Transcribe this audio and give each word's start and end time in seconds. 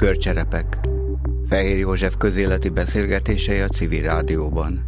Tükörcserepek. 0.00 0.78
Fehér 1.48 1.78
József 1.78 2.16
közéleti 2.16 2.68
beszélgetései 2.68 3.58
a 3.58 3.68
civil 3.68 4.02
rádióban. 4.02 4.84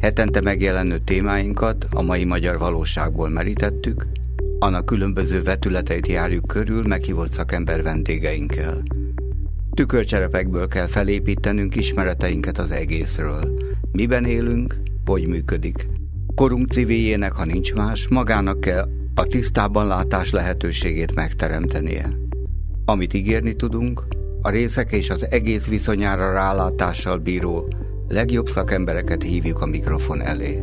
Hetente 0.00 0.40
megjelenő 0.40 0.98
témáinkat 0.98 1.86
a 1.90 2.02
mai 2.02 2.24
magyar 2.24 2.58
valóságból 2.58 3.28
merítettük, 3.28 4.06
annak 4.58 4.84
különböző 4.84 5.42
vetületeit 5.42 6.06
járjuk 6.06 6.46
körül 6.46 6.82
meghívott 6.82 7.32
szakember 7.32 7.82
vendégeinkkel. 7.82 8.82
Tükörcserepekből 9.74 10.68
kell 10.68 10.86
felépítenünk 10.86 11.76
ismereteinket 11.76 12.58
az 12.58 12.70
egészről. 12.70 13.58
Miben 13.92 14.24
élünk, 14.24 14.76
hogy 15.04 15.26
működik. 15.26 15.86
Korunk 16.34 16.68
civiljének, 16.68 17.32
ha 17.32 17.44
nincs 17.44 17.74
más, 17.74 18.08
magának 18.08 18.60
kell 18.60 18.88
a 19.14 19.22
tisztában 19.22 19.86
látás 19.86 20.30
lehetőségét 20.30 21.14
megteremtenie. 21.14 22.08
Amit 22.84 23.14
ígérni 23.14 23.52
tudunk, 23.52 24.11
a 24.42 24.50
részek 24.50 24.92
és 24.92 25.10
az 25.10 25.26
egész 25.30 25.66
viszonyára 25.66 26.32
rálátással 26.32 27.18
bíró 27.18 27.68
legjobb 28.08 28.48
szakembereket 28.48 29.22
hívjuk 29.22 29.60
a 29.60 29.66
mikrofon 29.66 30.22
elé. 30.22 30.62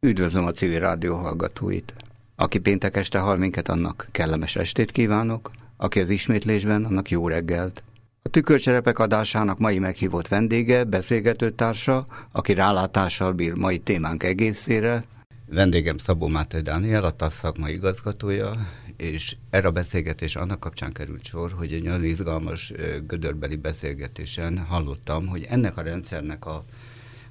Üdvözlöm 0.00 0.46
a 0.46 0.52
civil 0.52 0.78
rádió 0.78 1.14
hallgatóit! 1.14 1.94
Aki 2.36 2.58
péntek 2.58 2.96
este 2.96 3.18
hall 3.18 3.36
minket, 3.36 3.68
annak 3.68 4.08
kellemes 4.10 4.56
estét 4.56 4.90
kívánok, 4.90 5.50
aki 5.76 6.00
az 6.00 6.10
ismétlésben, 6.10 6.84
annak 6.84 7.10
jó 7.10 7.28
reggelt. 7.28 7.82
A 8.22 8.28
tükörcserepek 8.28 8.98
adásának 8.98 9.58
mai 9.58 9.78
meghívott 9.78 10.28
vendége, 10.28 10.84
beszélgetőtársa, 10.84 12.06
aki 12.32 12.54
rálátással 12.54 13.32
bír 13.32 13.54
mai 13.54 13.78
témánk 13.78 14.22
egészére. 14.22 15.04
Vendégem 15.46 15.98
Szabó 15.98 16.26
Máté 16.26 16.60
Dániel, 16.60 17.04
a 17.04 17.10
TASZ 17.10 17.38
szakmai 17.38 17.72
igazgatója, 17.72 18.50
és 18.96 19.36
erre 19.50 19.68
a 19.68 19.70
beszélgetés 19.70 20.36
annak 20.36 20.60
kapcsán 20.60 20.92
került 20.92 21.24
sor, 21.24 21.52
hogy 21.52 21.72
egy 21.72 21.82
nagyon 21.82 22.04
izgalmas 22.04 22.72
gödörbeli 23.06 23.56
beszélgetésen 23.56 24.58
hallottam, 24.58 25.26
hogy 25.26 25.46
ennek 25.48 25.76
a 25.76 25.82
rendszernek 25.82 26.46
a, 26.46 26.64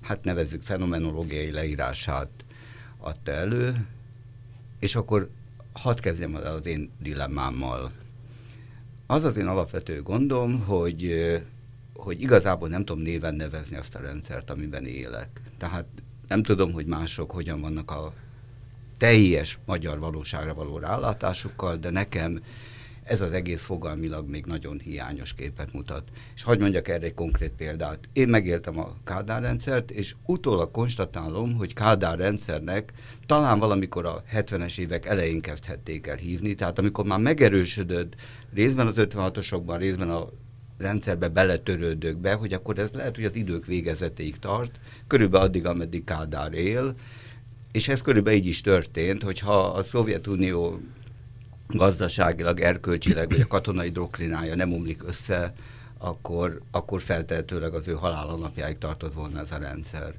hát 0.02 0.24
nevezzük 0.24 0.64
fenomenológiai 0.64 1.52
leírását 1.52 2.30
adta 2.98 3.32
elő, 3.32 3.88
és 4.80 4.96
akkor 4.96 5.30
hadd 5.74 6.02
kezdjem 6.02 6.36
az 6.36 6.66
én 6.66 6.92
dilemmámmal. 7.00 7.92
Az 9.08 9.24
az 9.24 9.38
én 9.38 9.48
alapvető 9.48 10.02
gondom, 10.02 10.60
hogy, 10.60 11.14
hogy 11.94 12.22
igazából 12.22 12.68
nem 12.68 12.86
tudom 12.86 13.04
néven 13.04 13.36
nevezni 13.36 13.76
azt 13.78 13.96
a 13.96 14.00
rendszert, 14.00 14.50
amiben 14.50 14.86
élek. 14.86 15.42
Tehát 15.58 15.86
nem 16.28 16.44
tudom, 16.44 16.72
hogy 16.72 16.86
mások 16.86 17.32
hogyan 17.32 17.62
vannak 17.62 17.92
a 17.92 18.14
teljes 18.98 19.60
magyar 19.66 20.00
valóságra 20.00 20.54
való 20.54 20.78
rálátásukkal, 20.78 21.76
de 21.76 21.90
nekem 21.90 22.44
ez 23.06 23.22
az 23.22 23.32
egész 23.32 23.64
fogalmilag 23.64 24.30
még 24.30 24.46
nagyon 24.46 24.80
hiányos 24.80 25.34
képet 25.34 25.74
mutat. 25.74 26.04
És 26.36 26.44
hagyd 26.44 26.62
mondjak 26.62 26.88
erre 26.88 27.06
egy 27.06 27.14
konkrét 27.14 27.52
példát. 27.52 28.00
Én 28.14 28.28
megéltem 28.28 28.80
a 28.80 28.96
Kádár 29.04 29.42
rendszert, 29.42 29.92
és 29.92 30.16
utólag 30.26 30.72
konstatálom, 30.72 31.54
hogy 31.54 31.74
Kádár 31.74 32.18
rendszernek 32.18 32.94
talán 33.26 33.60
valamikor 33.60 34.06
a 34.06 34.24
70-es 34.34 34.80
évek 34.80 35.06
elején 35.06 35.42
kezdhették 35.42 36.08
el 36.08 36.16
hívni, 36.16 36.56
tehát 36.56 36.80
amikor 36.80 37.06
már 37.06 37.20
megerősödött 37.20 38.16
részben 38.54 38.88
az 38.88 38.96
56-osokban, 38.98 39.76
részben 39.78 40.10
a 40.10 40.30
rendszerbe 40.78 41.28
beletörődök 41.28 42.18
be, 42.18 42.34
hogy 42.34 42.54
akkor 42.54 42.80
ez 42.80 42.92
lehet, 42.92 43.16
hogy 43.16 43.26
az 43.26 43.36
idők 43.36 43.66
végezetéig 43.66 44.38
tart, 44.38 44.80
körülbelül 45.08 45.48
addig, 45.48 45.66
ameddig 45.66 46.04
Kádár 46.04 46.54
él, 46.54 46.96
és 47.72 47.88
ez 47.88 48.02
körülbelül 48.02 48.40
így 48.40 48.46
is 48.46 48.62
történt, 48.62 49.24
hogyha 49.24 49.58
a 49.58 49.84
Szovjetunió 49.84 50.80
gazdaságilag, 51.68 52.60
erkölcsileg, 52.60 53.30
vagy 53.30 53.42
a 53.42 53.48
katonai 53.48 53.90
doktrinája 53.90 54.56
nem 54.56 54.74
omlik 54.74 55.08
össze, 55.08 55.54
akkor, 55.98 56.62
akkor 56.72 57.02
feltehetőleg 57.02 57.74
az 57.74 57.88
ő 57.88 57.94
halála 57.94 58.36
napjáig 58.36 58.78
tartott 58.78 59.14
volna 59.14 59.40
ez 59.40 59.52
a 59.52 59.58
rendszer. 59.58 60.14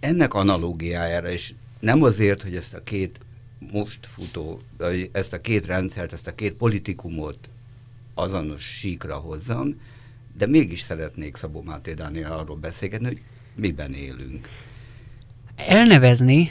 Ennek 0.00 0.34
analógiájára, 0.34 1.30
és 1.30 1.54
nem 1.80 2.02
azért, 2.02 2.42
hogy 2.42 2.56
ezt 2.56 2.74
a 2.74 2.82
két 2.82 3.20
most 3.72 4.06
futó, 4.06 4.60
ezt 5.12 5.32
a 5.32 5.40
két 5.40 5.66
rendszert, 5.66 6.12
ezt 6.12 6.26
a 6.26 6.34
két 6.34 6.52
politikumot 6.52 7.48
azonos 8.14 8.62
síkra 8.62 9.16
hozzam, 9.16 9.80
de 10.36 10.46
mégis 10.46 10.80
szeretnék 10.80 11.36
Szabó 11.36 11.62
Máté 11.62 11.94
Dániel 11.94 12.32
arról 12.32 12.56
beszélgetni, 12.56 13.06
hogy 13.06 13.22
miben 13.54 13.94
élünk. 13.94 14.48
Elnevezni 15.56 16.50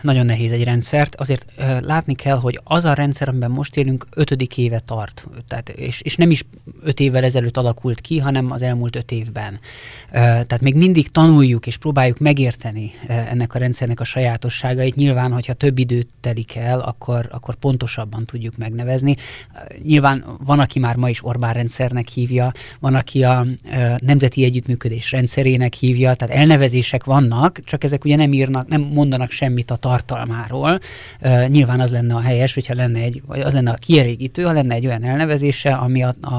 nagyon 0.00 0.26
nehéz 0.26 0.52
egy 0.52 0.64
rendszert, 0.64 1.14
azért 1.14 1.52
látni 1.80 2.14
kell, 2.14 2.36
hogy 2.38 2.60
az 2.64 2.84
a 2.84 2.92
rendszer, 2.92 3.28
amiben 3.28 3.50
most 3.50 3.76
élünk, 3.76 4.06
ötödik 4.14 4.58
éve 4.58 4.78
tart. 4.78 5.26
Tehát, 5.48 5.68
és, 5.68 6.00
és 6.00 6.16
nem 6.16 6.30
is 6.30 6.44
öt 6.82 7.00
évvel 7.00 7.24
ezelőtt 7.24 7.56
alakult 7.56 8.00
ki, 8.00 8.18
hanem 8.18 8.50
az 8.50 8.62
elmúlt 8.62 8.96
öt 8.96 9.12
évben. 9.12 9.58
Tehát 10.10 10.60
még 10.60 10.74
mindig 10.74 11.08
tanuljuk 11.08 11.66
és 11.66 11.76
próbáljuk 11.76 12.18
megérteni 12.18 12.92
ennek 13.06 13.54
a 13.54 13.58
rendszernek 13.58 14.00
a 14.00 14.04
sajátosságait. 14.04 14.94
Nyilván, 14.94 15.32
hogyha 15.32 15.52
több 15.52 15.78
időt 15.78 16.08
telik 16.20 16.56
el, 16.56 16.80
akkor, 16.80 17.28
akkor 17.30 17.54
pontosabban 17.54 18.24
tudjuk 18.24 18.56
megnevezni. 18.56 19.16
Nyilván 19.82 20.24
van, 20.44 20.58
aki 20.58 20.78
már 20.78 20.96
ma 20.96 21.08
is 21.08 21.24
Orbán 21.24 21.52
rendszernek 21.52 22.08
hívja, 22.08 22.52
van, 22.80 22.94
aki 22.94 23.24
a 23.24 23.46
nemzeti 23.98 24.44
együttműködés 24.44 25.12
rendszerének 25.12 25.74
hívja, 25.74 26.14
tehát 26.14 26.36
elnevezések 26.36 27.04
vannak, 27.04 27.60
csak 27.64 27.84
ezek 27.84 28.04
ugye 28.04 28.16
nem 28.16 28.32
ír 28.32 28.47
írnak, 28.48 28.68
nem 28.68 28.80
mondanak 28.80 29.30
semmit 29.30 29.70
a 29.70 29.76
tartalmáról. 29.76 30.78
Uh, 31.20 31.48
nyilván 31.48 31.80
az 31.80 31.90
lenne 31.90 32.14
a 32.14 32.20
helyes, 32.20 32.54
hogyha 32.54 32.74
lenne 32.74 33.00
egy, 33.00 33.22
vagy 33.26 33.40
az 33.40 33.52
lenne 33.52 33.70
a 33.70 33.74
kielégítő, 33.74 34.42
ha 34.42 34.52
lenne 34.52 34.74
egy 34.74 34.86
olyan 34.86 35.04
elnevezése, 35.04 35.74
ami 35.74 36.02
a, 36.02 36.14
a, 36.20 36.34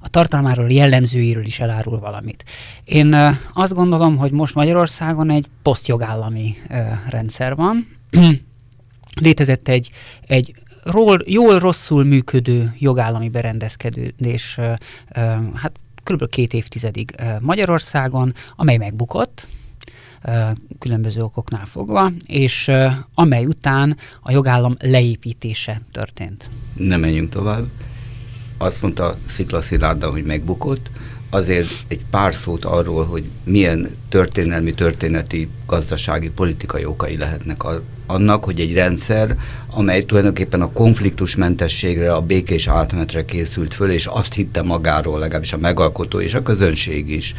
a 0.00 0.08
tartalmáról, 0.10 0.70
jellemzőiről 0.70 1.44
is 1.44 1.60
elárul 1.60 1.98
valamit. 1.98 2.44
Én 2.84 3.14
uh, 3.14 3.34
azt 3.52 3.74
gondolom, 3.74 4.16
hogy 4.16 4.30
most 4.30 4.54
Magyarországon 4.54 5.30
egy 5.30 5.46
posztjogállami 5.62 6.56
uh, 6.70 6.78
rendszer 7.08 7.54
van. 7.54 7.88
Létezett 9.20 9.68
egy, 9.68 9.90
egy 10.26 10.54
ról, 10.82 11.22
jól 11.26 11.58
rosszul 11.58 12.04
működő 12.04 12.74
jogállami 12.78 13.28
berendezkedés, 13.28 14.58
hát 15.54 15.72
kb. 16.02 16.28
két 16.28 16.52
évtizedig 16.52 17.14
Magyarországon, 17.40 18.34
amely 18.56 18.76
megbukott, 18.76 19.46
különböző 20.78 21.20
okoknál 21.20 21.66
fogva, 21.66 22.12
és 22.26 22.70
amely 23.14 23.44
után 23.44 23.96
a 24.22 24.32
jogállam 24.32 24.74
leépítése 24.80 25.80
történt. 25.92 26.50
Nem 26.74 27.00
menjünk 27.00 27.30
tovább. 27.30 27.64
Azt 28.58 28.82
mondta 28.82 29.16
Szikla 29.26 29.62
Szilárda, 29.62 30.10
hogy 30.10 30.24
megbukott, 30.24 30.90
azért 31.34 31.70
egy 31.88 32.00
pár 32.10 32.34
szót 32.34 32.64
arról, 32.64 33.04
hogy 33.04 33.24
milyen 33.44 33.96
történelmi, 34.08 34.74
történeti, 34.74 35.48
gazdasági, 35.66 36.30
politikai 36.30 36.84
okai 36.84 37.16
lehetnek 37.16 37.64
a, 37.64 37.82
annak, 38.06 38.44
hogy 38.44 38.60
egy 38.60 38.74
rendszer, 38.74 39.36
amely 39.70 40.02
tulajdonképpen 40.02 40.60
a 40.60 40.72
konfliktusmentességre, 40.72 42.14
a 42.14 42.20
békés 42.20 42.66
átmenetre 42.66 43.24
készült 43.24 43.74
föl, 43.74 43.90
és 43.90 44.06
azt 44.06 44.34
hitte 44.34 44.62
magáról, 44.62 45.18
legalábbis 45.18 45.52
a 45.52 45.58
megalkotó 45.58 46.20
és 46.20 46.34
a 46.34 46.42
közönség 46.42 47.10
is, 47.10 47.34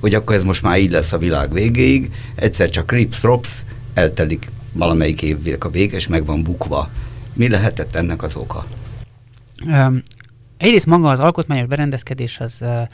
hogy 0.00 0.14
akkor 0.14 0.36
ez 0.36 0.44
most 0.44 0.62
már 0.62 0.78
így 0.78 0.90
lesz 0.90 1.12
a 1.12 1.18
világ 1.18 1.52
végéig, 1.52 2.10
egyszer 2.34 2.70
csak 2.70 2.92
rips, 2.92 3.22
rops, 3.22 3.64
eltelik 3.94 4.50
valamelyik 4.72 5.22
évvég 5.22 5.64
a 5.64 5.70
vége, 5.70 5.96
és 5.96 6.06
meg 6.06 6.24
van 6.24 6.42
bukva. 6.42 6.88
Mi 7.32 7.48
lehetett 7.48 7.94
ennek 7.94 8.22
az 8.22 8.34
oka? 8.34 8.66
Um, 9.66 10.02
egyrészt 10.56 10.86
maga 10.86 11.08
az 11.08 11.18
alkotmányos 11.18 11.68
berendezkedés 11.68 12.40
az 12.40 12.58
uh, 12.60 12.88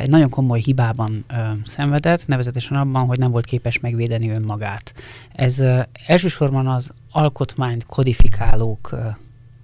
egy 0.00 0.10
nagyon 0.10 0.28
komoly 0.28 0.60
hibában 0.60 1.24
uh, 1.30 1.36
szenvedett, 1.64 2.26
nevezetesen 2.26 2.76
abban, 2.76 3.06
hogy 3.06 3.18
nem 3.18 3.30
volt 3.30 3.44
képes 3.44 3.80
megvédeni 3.80 4.30
önmagát. 4.30 4.94
Ez 5.32 5.58
uh, 5.58 5.80
elsősorban 6.06 6.66
az 6.66 6.90
alkotmányt 7.10 7.86
kodifikálók 7.86 8.88
uh, 8.92 8.98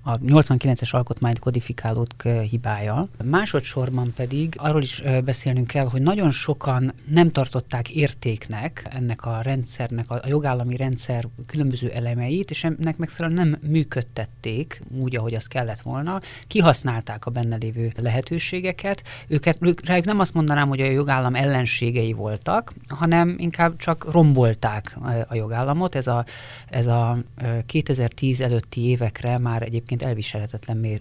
a 0.09 0.19
89-es 0.19 0.91
alkotmányt 0.91 1.39
kodifikálódk 1.39 2.23
hibája. 2.23 3.09
Másodszorban 3.25 4.13
pedig 4.17 4.55
arról 4.57 4.83
is 4.83 5.03
beszélnünk 5.25 5.67
kell, 5.67 5.87
hogy 5.87 6.03
nagyon 6.03 6.31
sokan 6.31 6.93
nem 7.09 7.31
tartották 7.31 7.91
értéknek 7.91 8.87
ennek 8.91 9.25
a 9.25 9.41
rendszernek, 9.43 10.11
a 10.11 10.21
jogállami 10.27 10.77
rendszer 10.77 11.29
különböző 11.47 11.89
elemeit, 11.89 12.51
és 12.51 12.65
ennek 12.65 12.97
megfelelően 12.97 13.49
nem 13.49 13.71
működtették 13.71 14.83
úgy, 15.01 15.17
ahogy 15.17 15.35
az 15.35 15.47
kellett 15.47 15.81
volna, 15.81 16.21
kihasználták 16.47 17.27
a 17.27 17.31
benne 17.31 17.57
lévő 17.57 17.93
lehetőségeket. 17.97 19.03
Őket, 19.29 19.59
rájuk 19.85 20.05
nem 20.05 20.19
azt 20.19 20.35
mondanám, 20.35 20.69
hogy 20.69 20.81
a 20.81 20.91
jogállam 20.91 21.35
ellenségei 21.35 22.13
voltak, 22.13 22.73
hanem 22.89 23.37
inkább 23.39 23.77
csak 23.77 24.13
rombolták 24.13 24.99
a 25.29 25.35
jogállamot. 25.35 25.95
Ez 25.95 26.07
a, 26.07 26.25
ez 26.69 26.87
a 26.87 27.19
2010 27.67 28.41
előtti 28.41 28.81
évekre 28.81 29.39
már 29.39 29.63
egyébként 29.63 29.96
egyébként 29.97 30.03
elviselhetetlen 30.03 30.77
mér, 30.77 31.01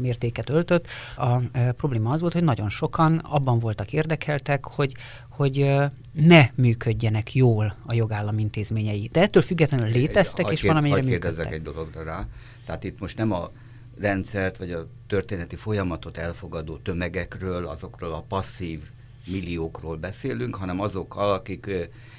mértéket 0.00 0.50
öltött. 0.50 0.86
A 1.16 1.38
probléma 1.76 2.10
az 2.10 2.20
volt, 2.20 2.32
hogy 2.32 2.44
nagyon 2.44 2.68
sokan 2.68 3.18
abban 3.18 3.58
voltak 3.58 3.92
érdekeltek, 3.92 4.64
hogy, 4.64 4.94
hogy 5.28 5.74
ne 6.12 6.48
működjenek 6.54 7.34
jól 7.34 7.76
a 7.86 7.94
jogállam 7.94 8.38
intézményei. 8.38 9.08
De 9.12 9.20
ettől 9.20 9.42
függetlenül 9.42 9.88
léteztek, 9.88 10.50
és 10.50 10.62
valamennyire 10.62 11.02
működtek. 11.02 11.52
egy 11.52 11.62
dologra 11.62 12.02
rá. 12.02 12.26
Tehát 12.64 12.84
itt 12.84 13.00
most 13.00 13.16
nem 13.16 13.32
a 13.32 13.50
rendszert, 13.98 14.56
vagy 14.56 14.70
a 14.70 14.86
történeti 15.06 15.56
folyamatot 15.56 16.16
elfogadó 16.16 16.76
tömegekről, 16.76 17.66
azokról 17.66 18.12
a 18.12 18.24
passzív 18.28 18.80
milliókról 19.26 19.96
beszélünk, 19.96 20.56
hanem 20.56 20.80
azokkal, 20.80 21.32
akik 21.32 21.70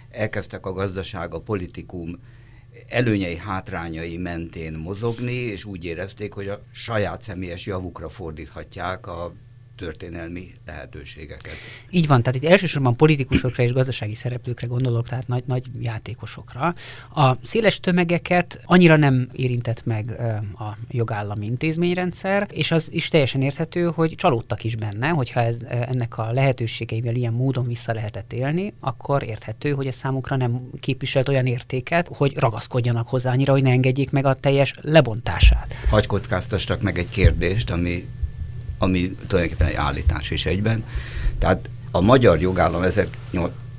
elkezdtek 0.09 0.65
a 0.65 0.73
gazdaság, 0.73 1.33
a 1.33 1.39
politikum 1.39 2.19
előnyei, 2.87 3.37
hátrányai 3.37 4.17
mentén 4.17 4.73
mozogni, 4.73 5.33
és 5.33 5.65
úgy 5.65 5.85
érezték, 5.85 6.33
hogy 6.33 6.47
a 6.47 6.61
saját 6.71 7.21
személyes 7.21 7.65
javukra 7.65 8.09
fordíthatják 8.09 9.07
a 9.07 9.33
történelmi 9.77 10.51
lehetőségeket. 10.65 11.53
Így 11.89 12.07
van, 12.07 12.23
tehát 12.23 12.43
itt 12.43 12.49
elsősorban 12.49 12.95
politikusokra 12.95 13.63
és 13.63 13.71
gazdasági 13.71 14.15
szereplőkre 14.15 14.67
gondolok, 14.67 15.07
tehát 15.07 15.27
nagy, 15.27 15.43
nagy 15.45 15.63
játékosokra. 15.79 16.75
A 17.15 17.35
széles 17.43 17.79
tömegeket 17.79 18.61
annyira 18.65 18.95
nem 18.95 19.29
érintett 19.33 19.85
meg 19.85 20.11
a 20.59 20.77
jogállami 20.89 21.45
intézményrendszer, 21.45 22.47
és 22.51 22.71
az 22.71 22.87
is 22.91 23.07
teljesen 23.07 23.41
érthető, 23.41 23.85
hogy 23.85 24.15
csalódtak 24.15 24.63
is 24.63 24.75
benne, 24.75 25.09
hogyha 25.09 25.41
ez, 25.41 25.61
ennek 25.69 26.17
a 26.17 26.31
lehetőségeivel 26.31 27.15
ilyen 27.15 27.33
módon 27.33 27.67
vissza 27.67 27.93
lehetett 27.93 28.33
élni, 28.33 28.73
akkor 28.79 29.23
érthető, 29.23 29.71
hogy 29.71 29.87
ez 29.87 29.95
számukra 29.95 30.35
nem 30.35 30.69
képviselt 30.79 31.29
olyan 31.29 31.45
értéket, 31.45 32.07
hogy 32.11 32.37
ragaszkodjanak 32.37 33.07
hozzá 33.07 33.31
annyira, 33.31 33.51
hogy 33.51 33.63
ne 33.63 33.69
engedjék 33.69 34.11
meg 34.11 34.25
a 34.25 34.33
teljes 34.33 34.73
lebontását. 34.81 35.73
Hagy 35.89 36.05
kockáztassak 36.05 36.81
meg 36.81 36.97
egy 36.97 37.09
kérdést, 37.09 37.69
ami 37.69 38.07
ami 38.77 39.15
tulajdonképpen 39.27 39.67
egy 39.67 39.75
állítás 39.75 40.31
is 40.31 40.45
egyben. 40.45 40.83
Tehát 41.39 41.69
a 41.91 42.01
magyar 42.01 42.41
jogállam 42.41 42.81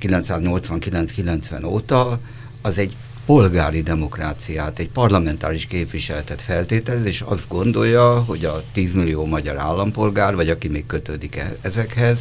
1989-90 0.01 1.65
óta 1.65 2.19
az 2.61 2.77
egy 2.77 2.95
polgári 3.25 3.81
demokráciát, 3.81 4.79
egy 4.79 4.89
parlamentáris 4.89 5.65
képviseletet 5.65 6.41
feltételez, 6.41 7.05
és 7.05 7.21
azt 7.21 7.47
gondolja, 7.47 8.19
hogy 8.19 8.45
a 8.45 8.63
10 8.73 8.93
millió 8.93 9.25
magyar 9.25 9.57
állampolgár, 9.57 10.35
vagy 10.35 10.49
aki 10.49 10.67
még 10.67 10.85
kötődik 10.85 11.35
e- 11.35 11.57
ezekhez, 11.61 12.17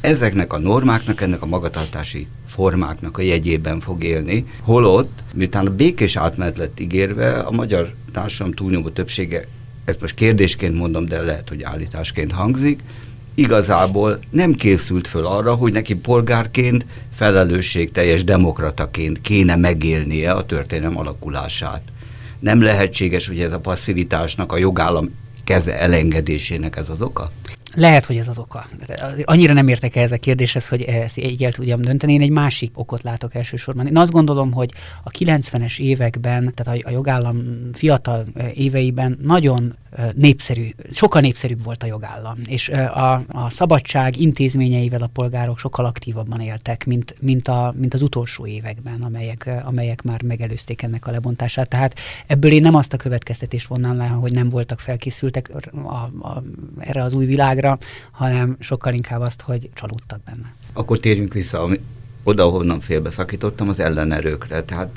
ezeknek 0.00 0.52
a 0.52 0.58
normáknak, 0.58 1.20
ennek 1.20 1.42
a 1.42 1.46
magatartási 1.46 2.26
formáknak 2.48 3.18
a 3.18 3.22
jegyében 3.22 3.80
fog 3.80 4.02
élni, 4.02 4.46
holott, 4.60 5.22
miután 5.34 5.66
a 5.66 5.74
békés 5.74 6.16
átmenet 6.16 6.56
lett 6.56 6.80
ígérve, 6.80 7.38
a 7.38 7.50
magyar 7.50 7.94
társadalom 8.12 8.54
túlnyomó 8.54 8.88
többsége 8.88 9.46
ezt 9.90 10.00
most 10.00 10.14
kérdésként 10.14 10.74
mondom, 10.74 11.04
de 11.04 11.22
lehet, 11.22 11.48
hogy 11.48 11.62
állításként 11.62 12.32
hangzik, 12.32 12.80
igazából 13.34 14.18
nem 14.30 14.52
készült 14.52 15.06
föl 15.06 15.26
arra, 15.26 15.54
hogy 15.54 15.72
neki 15.72 15.94
polgárként, 15.94 16.86
felelősségteljes 17.14 18.24
demokrataként 18.24 19.20
kéne 19.20 19.56
megélnie 19.56 20.30
a 20.32 20.44
történelem 20.44 20.98
alakulását. 20.98 21.82
Nem 22.38 22.62
lehetséges, 22.62 23.26
hogy 23.26 23.40
ez 23.40 23.52
a 23.52 23.60
passzivitásnak, 23.60 24.52
a 24.52 24.56
jogállam 24.56 25.10
keze 25.44 25.78
elengedésének 25.80 26.76
ez 26.76 26.88
az 26.88 27.00
oka? 27.00 27.30
Lehet, 27.74 28.04
hogy 28.04 28.16
ez 28.16 28.28
az 28.28 28.38
oka. 28.38 28.66
Annyira 29.22 29.52
nem 29.52 29.68
értek 29.68 29.96
ehhez 29.96 30.12
a 30.12 30.16
kérdéshez, 30.16 30.68
hogy 30.68 30.82
ezt 30.82 31.18
így 31.18 31.44
el 31.44 31.52
tudjam 31.52 31.80
dönteni. 31.80 32.12
Én 32.12 32.20
egy 32.20 32.30
másik 32.30 32.78
okot 32.78 33.02
látok 33.02 33.34
elsősorban. 33.34 33.86
Én 33.86 33.96
azt 33.96 34.10
gondolom, 34.10 34.52
hogy 34.52 34.70
a 35.04 35.10
90-es 35.10 35.78
években, 35.78 36.52
tehát 36.54 36.84
a 36.84 36.90
jogállam 36.90 37.42
fiatal 37.72 38.26
éveiben 38.54 39.18
nagyon 39.22 39.76
népszerű, 40.14 40.68
sokkal 40.92 41.20
népszerűbb 41.20 41.64
volt 41.64 41.82
a 41.82 41.86
jogállam, 41.86 42.36
és 42.46 42.68
a, 42.68 43.12
a 43.28 43.50
szabadság 43.50 44.20
intézményeivel 44.20 45.02
a 45.02 45.10
polgárok 45.12 45.58
sokkal 45.58 45.84
aktívabban 45.84 46.40
éltek, 46.40 46.86
mint, 46.86 47.14
mint, 47.20 47.48
a, 47.48 47.74
mint 47.76 47.94
az 47.94 48.02
utolsó 48.02 48.46
években, 48.46 49.02
amelyek, 49.02 49.50
amelyek 49.64 50.02
már 50.02 50.22
megelőzték 50.22 50.82
ennek 50.82 51.06
a 51.06 51.10
lebontását. 51.10 51.68
Tehát 51.68 51.98
ebből 52.26 52.50
én 52.50 52.60
nem 52.60 52.74
azt 52.74 52.92
a 52.92 52.96
következtetést 52.96 53.66
vonnám 53.66 53.96
le, 53.96 54.06
hogy 54.06 54.32
nem 54.32 54.48
voltak 54.48 54.80
felkészültek 54.80 55.50
a, 55.72 55.94
a, 56.26 56.42
erre 56.78 57.02
az 57.02 57.12
új 57.12 57.26
világra, 57.26 57.78
hanem 58.10 58.56
sokkal 58.60 58.94
inkább 58.94 59.20
azt, 59.20 59.40
hogy 59.40 59.70
csalódtak 59.74 60.20
benne. 60.24 60.54
Akkor 60.72 60.98
térjünk 60.98 61.32
vissza, 61.32 61.68
oda, 62.22 62.44
ahonnan 62.44 62.80
félbeszakítottam, 62.80 63.68
az 63.68 63.80
ellenerőkre. 63.80 64.62
Tehát 64.62 64.88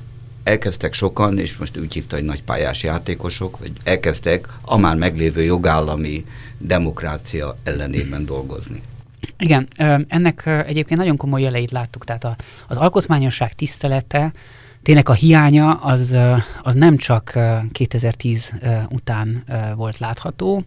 elkezdtek 0.43 0.93
sokan, 0.93 1.39
és 1.39 1.57
most 1.57 1.77
úgy 1.77 1.93
hívta, 1.93 2.15
hogy 2.15 2.25
nagypályás 2.25 2.83
játékosok, 2.83 3.59
vagy 3.59 3.71
elkezdtek 3.83 4.47
a 4.61 4.77
már 4.77 4.95
meglévő 4.95 5.43
jogállami 5.43 6.25
demokrácia 6.57 7.57
ellenében 7.63 8.25
dolgozni. 8.25 8.81
Igen, 9.37 9.67
ennek 10.07 10.45
egyébként 10.45 10.99
nagyon 10.99 11.17
komoly 11.17 11.41
jeleit 11.41 11.71
láttuk, 11.71 12.05
tehát 12.05 12.43
az 12.67 12.77
alkotmányosság 12.77 13.53
tisztelete, 13.53 14.31
tényleg 14.83 15.09
a 15.09 15.13
hiánya 15.13 15.71
az, 15.71 16.15
az 16.61 16.75
nem 16.75 16.97
csak 16.97 17.39
2010 17.71 18.53
után 18.89 19.43
volt 19.75 19.97
látható, 19.97 20.63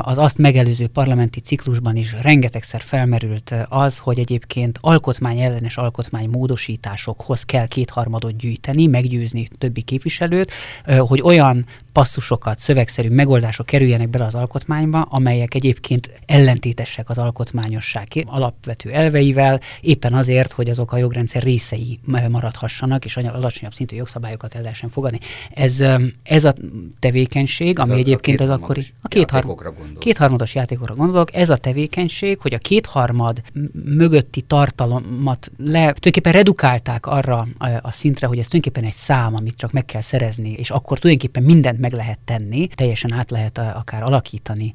az 0.00 0.18
azt 0.18 0.38
megelőző 0.38 0.86
parlamenti 0.86 1.40
ciklusban 1.40 1.96
is 1.96 2.14
rengetegszer 2.22 2.80
felmerült 2.80 3.54
az, 3.68 3.98
hogy 3.98 4.18
egyébként 4.18 4.78
alkotmány 4.80 5.40
ellenes 5.40 5.76
alkotmány 5.76 6.28
módosításokhoz 6.28 7.42
kell 7.42 7.66
kétharmadot 7.66 8.36
gyűjteni, 8.36 8.86
meggyőzni 8.86 9.48
többi 9.58 9.82
képviselőt, 9.82 10.52
hogy 10.98 11.20
olyan 11.20 11.66
passzusokat, 11.92 12.58
szövegszerű 12.58 13.08
megoldások 13.08 13.66
kerüljenek 13.66 14.08
bele 14.08 14.24
az 14.24 14.34
alkotmányba, 14.34 15.00
amelyek 15.00 15.54
egyébként 15.54 16.10
ellentétesek 16.26 17.10
az 17.10 17.18
alkotmányosság 17.18 18.06
alapvető 18.26 18.90
elveivel, 18.90 19.60
éppen 19.80 20.14
azért, 20.14 20.52
hogy 20.52 20.68
azok 20.68 20.92
a 20.92 20.96
jogrendszer 20.96 21.42
részei 21.42 22.00
maradhassanak, 22.28 23.04
és 23.04 23.16
alacsonyabb 23.42 23.74
szintű 23.74 23.96
jogszabályokat 23.96 24.54
el 24.54 24.62
lehessen 24.62 24.90
fogadni. 24.90 25.18
Ez, 25.50 25.84
ez 26.22 26.44
a 26.44 26.54
tevékenység, 26.98 27.78
ami 27.78 27.92
ez 27.92 27.98
egyébként 27.98 28.40
az 28.40 28.48
akkori... 28.48 28.86
A 29.02 29.08
kéthar, 29.08 29.56
kétharmados 29.98 30.54
játékokra 30.54 30.94
gondolok, 30.94 31.34
ez 31.34 31.50
a 31.50 31.56
tevékenység, 31.56 32.38
hogy 32.40 32.54
a 32.54 32.58
kétharmad 32.58 33.42
mögötti 33.84 34.40
tartalomat 34.40 35.50
le, 35.56 35.70
tulajdonképpen 35.72 36.32
redukálták 36.32 37.06
arra 37.06 37.48
a, 37.58 37.68
a 37.82 37.90
szintre, 37.90 38.26
hogy 38.26 38.38
ez 38.38 38.48
tulajdonképpen 38.48 38.88
egy 38.88 38.96
szám, 38.96 39.34
amit 39.34 39.56
csak 39.56 39.72
meg 39.72 39.84
kell 39.84 40.00
szerezni, 40.00 40.52
és 40.52 40.70
akkor 40.70 40.98
tulajdonképpen 40.98 41.42
mindent 41.42 41.78
meg 41.78 41.92
lehet 41.92 42.18
tenni, 42.24 42.66
teljesen 42.66 43.12
át 43.12 43.30
lehet 43.30 43.58
akár 43.58 44.02
alakítani 44.02 44.72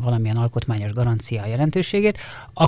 valamilyen 0.00 0.36
alkotmányos 0.36 0.92
garancia 0.92 1.46
jelentőségét, 1.46 2.18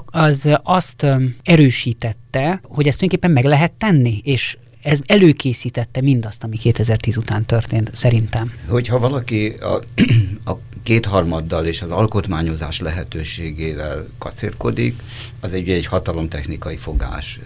az 0.06 0.48
azt 0.62 1.06
erősítette, 1.42 2.60
hogy 2.62 2.86
ezt 2.86 2.98
tulajdonképpen 2.98 3.30
meg 3.30 3.44
lehet 3.44 3.72
tenni, 3.72 4.20
és 4.24 4.56
ez 4.82 4.98
előkészítette 5.06 6.00
mindazt, 6.00 6.44
ami 6.44 6.56
2010 6.56 7.16
után 7.16 7.44
történt, 7.44 7.90
szerintem. 7.94 8.52
Hogyha 8.68 8.98
valaki 8.98 9.48
a, 9.48 9.82
a 10.52 10.58
kétharmaddal 10.82 11.66
és 11.66 11.82
az 11.82 11.90
alkotmányozás 11.90 12.80
lehetőségével 12.80 14.06
kacérkodik, 14.18 15.02
az 15.40 15.52
egy, 15.52 15.68
egy 15.68 15.86
hatalomtechnikai 15.86 16.76
fogás. 16.76 17.40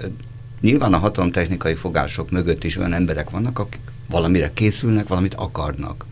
Nyilván 0.60 0.92
a 0.92 0.98
hatalomtechnikai 0.98 1.74
fogások 1.74 2.30
mögött 2.30 2.64
is 2.64 2.76
olyan 2.76 2.92
emberek 2.92 3.30
vannak, 3.30 3.58
akik 3.58 3.80
valamire 4.08 4.50
készülnek, 4.54 5.08
valamit 5.08 5.34
akarnak. 5.34 6.06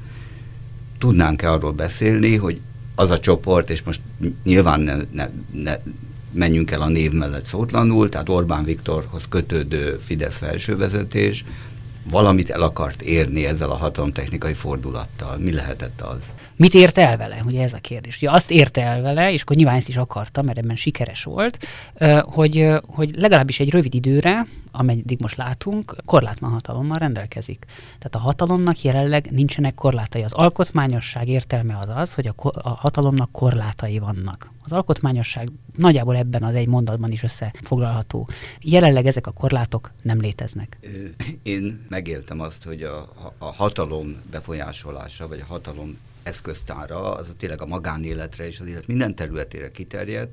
Tudnánk-e 0.98 1.50
arról 1.50 1.72
beszélni, 1.72 2.36
hogy 2.36 2.60
az 2.94 3.10
a 3.10 3.20
csoport, 3.20 3.70
és 3.70 3.82
most 3.82 4.00
nyilván 4.44 4.80
ne, 4.80 4.96
ne, 5.12 5.28
ne 5.52 5.76
menjünk 6.32 6.70
el 6.70 6.80
a 6.82 6.88
név 6.88 7.12
mellett 7.12 7.44
szótlanul, 7.44 8.08
tehát 8.08 8.28
Orbán 8.28 8.64
Viktorhoz 8.64 9.28
kötődő 9.28 10.00
Fidesz 10.04 10.36
felsővezetés 10.36 11.44
valamit 12.10 12.50
el 12.50 12.62
akart 12.62 13.02
érni 13.02 13.46
ezzel 13.46 13.70
a 13.70 13.76
hatalomtechnikai 13.76 14.54
fordulattal. 14.54 15.36
Mi 15.38 15.52
lehetett 15.52 16.00
az? 16.00 16.18
Mit 16.62 16.74
ért 16.74 16.98
el 16.98 17.16
vele? 17.16 17.42
Ugye 17.46 17.62
ez 17.62 17.72
a 17.72 17.78
kérdés. 17.78 18.16
Ugye 18.16 18.30
azt 18.30 18.50
érte 18.50 18.82
el 18.82 19.02
vele, 19.02 19.32
és 19.32 19.42
akkor 19.42 19.56
nyilván 19.56 19.76
ezt 19.76 19.88
is 19.88 19.96
akarta, 19.96 20.42
mert 20.42 20.58
ebben 20.58 20.76
sikeres 20.76 21.24
volt, 21.24 21.66
hogy, 22.22 22.68
hogy 22.86 23.14
legalábbis 23.16 23.60
egy 23.60 23.70
rövid 23.70 23.94
időre, 23.94 24.46
ameddig 24.72 25.20
most 25.20 25.36
látunk, 25.36 25.96
korlátlan 26.04 26.50
hatalommal 26.50 26.98
rendelkezik. 26.98 27.64
Tehát 27.84 28.14
a 28.14 28.18
hatalomnak 28.18 28.82
jelenleg 28.82 29.28
nincsenek 29.30 29.74
korlátai. 29.74 30.22
Az 30.22 30.32
alkotmányosság 30.32 31.28
értelme 31.28 31.78
az 31.78 31.88
az, 31.94 32.14
hogy 32.14 32.26
a, 32.26 32.34
a 32.52 32.68
hatalomnak 32.68 33.32
korlátai 33.32 33.98
vannak. 33.98 34.50
Az 34.64 34.72
alkotmányosság 34.72 35.48
nagyjából 35.76 36.16
ebben 36.16 36.42
az 36.42 36.54
egy 36.54 36.68
mondatban 36.68 37.10
is 37.10 37.22
összefoglalható. 37.22 38.28
Jelenleg 38.60 39.06
ezek 39.06 39.26
a 39.26 39.30
korlátok 39.30 39.90
nem 40.02 40.20
léteznek. 40.20 40.78
Én 41.42 41.86
megéltem 41.88 42.40
azt, 42.40 42.64
hogy 42.64 42.82
a, 42.82 43.12
a 43.38 43.52
hatalom 43.52 44.16
befolyásolása, 44.30 45.28
vagy 45.28 45.40
a 45.40 45.52
hatalom 45.52 45.96
eszköztára, 46.22 47.14
az 47.14 47.26
tényleg 47.36 47.60
a 47.60 47.66
magánéletre 47.66 48.46
és 48.46 48.60
az 48.60 48.66
élet 48.66 48.86
minden 48.86 49.14
területére 49.14 49.70
kiterjed. 49.70 50.28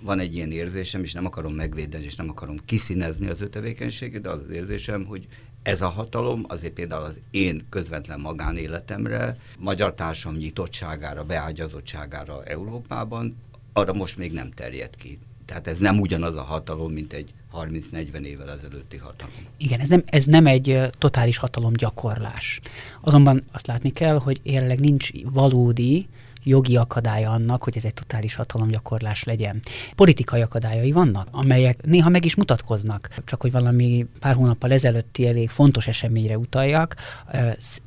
Van 0.00 0.18
egy 0.18 0.34
ilyen 0.34 0.50
érzésem, 0.50 1.02
és 1.02 1.12
nem 1.12 1.26
akarom 1.26 1.54
megvédeni, 1.54 2.04
és 2.04 2.16
nem 2.16 2.28
akarom 2.28 2.56
kiszínezni 2.64 3.28
az 3.28 3.40
ő 3.40 3.48
tevékenységét, 3.48 4.20
de 4.20 4.28
az 4.28 4.40
az 4.44 4.50
érzésem, 4.50 5.04
hogy 5.04 5.26
ez 5.62 5.80
a 5.80 5.88
hatalom 5.88 6.44
azért 6.48 6.72
például 6.72 7.04
az 7.04 7.14
én 7.30 7.66
közvetlen 7.70 8.20
magánéletemre, 8.20 9.36
magyar 9.58 9.94
társam 9.94 10.34
nyitottságára, 10.34 11.24
beágyazottságára 11.24 12.44
Európában, 12.44 13.36
arra 13.72 13.92
most 13.92 14.16
még 14.16 14.32
nem 14.32 14.50
terjed 14.50 14.96
ki. 14.96 15.18
Tehát 15.44 15.66
ez 15.66 15.78
nem 15.78 16.00
ugyanaz 16.00 16.36
a 16.36 16.42
hatalom, 16.42 16.92
mint 16.92 17.12
egy 17.12 17.34
30-40 17.62 18.20
évvel 18.20 18.50
ezelőtti 18.50 18.96
hatalom. 18.96 19.34
Igen, 19.56 19.80
ez 19.80 19.88
nem, 19.88 20.02
ez 20.06 20.24
nem 20.24 20.46
egy 20.46 20.80
totális 20.98 21.36
hatalomgyakorlás. 21.36 22.60
Azonban 23.00 23.42
azt 23.52 23.66
látni 23.66 23.92
kell, 23.92 24.18
hogy 24.18 24.40
jelenleg 24.42 24.80
nincs 24.80 25.10
valódi 25.24 26.06
jogi 26.44 26.76
akadálya 26.76 27.30
annak, 27.30 27.62
hogy 27.62 27.76
ez 27.76 27.84
egy 27.84 27.94
totális 27.94 28.34
hatalomgyakorlás 28.34 29.24
legyen. 29.24 29.60
Politikai 29.94 30.40
akadályai 30.40 30.92
vannak, 30.92 31.28
amelyek 31.30 31.86
néha 31.86 32.08
meg 32.08 32.24
is 32.24 32.34
mutatkoznak. 32.34 33.08
Csak 33.24 33.42
hogy 33.42 33.52
valami 33.52 34.06
pár 34.20 34.34
hónappal 34.34 34.72
ezelőtti 34.72 35.26
elég 35.26 35.50
fontos 35.50 35.86
eseményre 35.86 36.38
utaljak, 36.38 36.96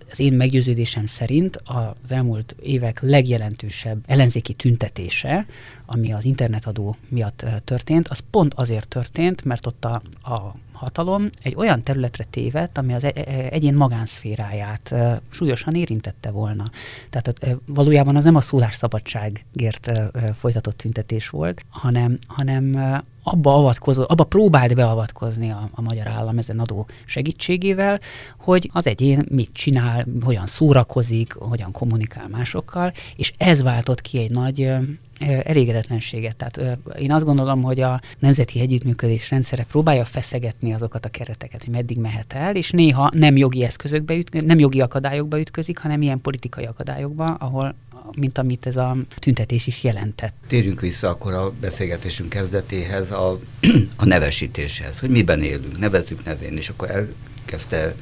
az 0.09 0.19
én 0.19 0.33
meggyőződésem 0.33 1.05
szerint 1.05 1.61
az 1.63 2.11
elmúlt 2.11 2.55
évek 2.61 3.01
legjelentősebb 3.01 4.03
ellenzéki 4.05 4.53
tüntetése, 4.53 5.45
ami 5.85 6.13
az 6.13 6.25
internetadó 6.25 6.95
miatt 7.09 7.45
történt, 7.63 8.07
az 8.07 8.19
pont 8.29 8.53
azért 8.53 8.87
történt, 8.87 9.43
mert 9.43 9.65
ott 9.65 9.85
a, 9.85 10.01
a 10.21 10.55
hatalom 10.77 11.29
egy 11.41 11.55
olyan 11.55 11.84
területre 11.84 12.24
tévedt, 12.24 12.77
ami 12.77 12.93
az 12.93 13.03
e-, 13.03 13.12
e-, 13.15 13.48
egyén 13.50 13.74
magánszféráját 13.74 14.96
súlyosan 15.29 15.74
érintette 15.74 16.31
volna. 16.31 16.63
Tehát 17.10 17.57
valójában 17.65 18.15
az 18.15 18.24
nem 18.24 18.36
a 18.36 18.41
szólásszabadságért 18.41 19.91
folytatott 20.39 20.77
tüntetés 20.77 21.29
volt, 21.29 21.62
hanem, 21.69 22.17
hanem 22.27 22.75
abba, 23.24 23.55
avatkozó, 23.55 24.03
abba 24.07 24.24
próbált 24.24 24.75
beavatkozni 24.75 25.50
a, 25.51 25.69
a 25.72 25.81
magyar 25.81 26.07
állam 26.07 26.38
ezen 26.38 26.60
adó 26.60 26.88
segítségével, 27.05 28.00
hogy 28.38 28.69
az 28.74 28.88
egyén 28.88 29.25
mit 29.29 29.50
csinál, 29.53 30.05
hogyan 30.22 30.46
szórakozik, 30.46 31.34
hogyan 31.34 31.72
kommunikál 31.72 32.27
másokkal, 32.27 32.91
és 33.15 33.34
ez 33.38 33.62
váltott 33.62 34.01
ki 34.01 34.19
egy 34.19 34.31
nagy 34.31 34.74
elégedetlenséget. 35.19 36.36
Tehát 36.36 36.77
én 37.00 37.12
azt 37.12 37.25
gondolom, 37.25 37.62
hogy 37.62 37.79
a 37.79 38.01
nemzeti 38.19 38.59
együttműködés 38.59 39.29
rendszere 39.29 39.63
próbálja 39.63 40.05
feszegetni 40.05 40.74
azokat 40.74 41.05
a 41.05 41.09
kereteket, 41.09 41.63
hogy 41.63 41.74
meddig 41.74 41.97
mehet 41.97 42.33
el, 42.33 42.55
és 42.55 42.71
néha 42.71 43.09
nem 43.13 43.38
jogi 43.38 43.63
eszközökbe 43.63 44.15
ütközik, 44.15 44.47
nem 44.47 44.59
jogi 44.59 44.81
akadályokba 44.81 45.39
ütközik, 45.39 45.77
hanem 45.77 46.01
ilyen 46.01 46.21
politikai 46.21 46.65
akadályokba, 46.65 47.25
ahol 47.25 47.75
mint 48.15 48.38
amit 48.38 48.65
ez 48.65 48.75
a 48.75 48.97
tüntetés 49.15 49.67
is 49.67 49.83
jelentett. 49.83 50.33
Térjünk 50.47 50.79
vissza 50.79 51.09
akkor 51.09 51.33
a 51.33 51.51
beszélgetésünk 51.62 52.29
kezdetéhez, 52.29 53.12
a, 53.12 53.39
a 53.95 54.05
nevesítéshez, 54.05 55.00
hogy 55.00 55.09
miben 55.09 55.43
élünk, 55.43 55.79
nevezzük 55.79 56.25
nevén, 56.25 56.57
és 56.57 56.69
akkor 56.69 56.89
elkezdte 56.89 57.95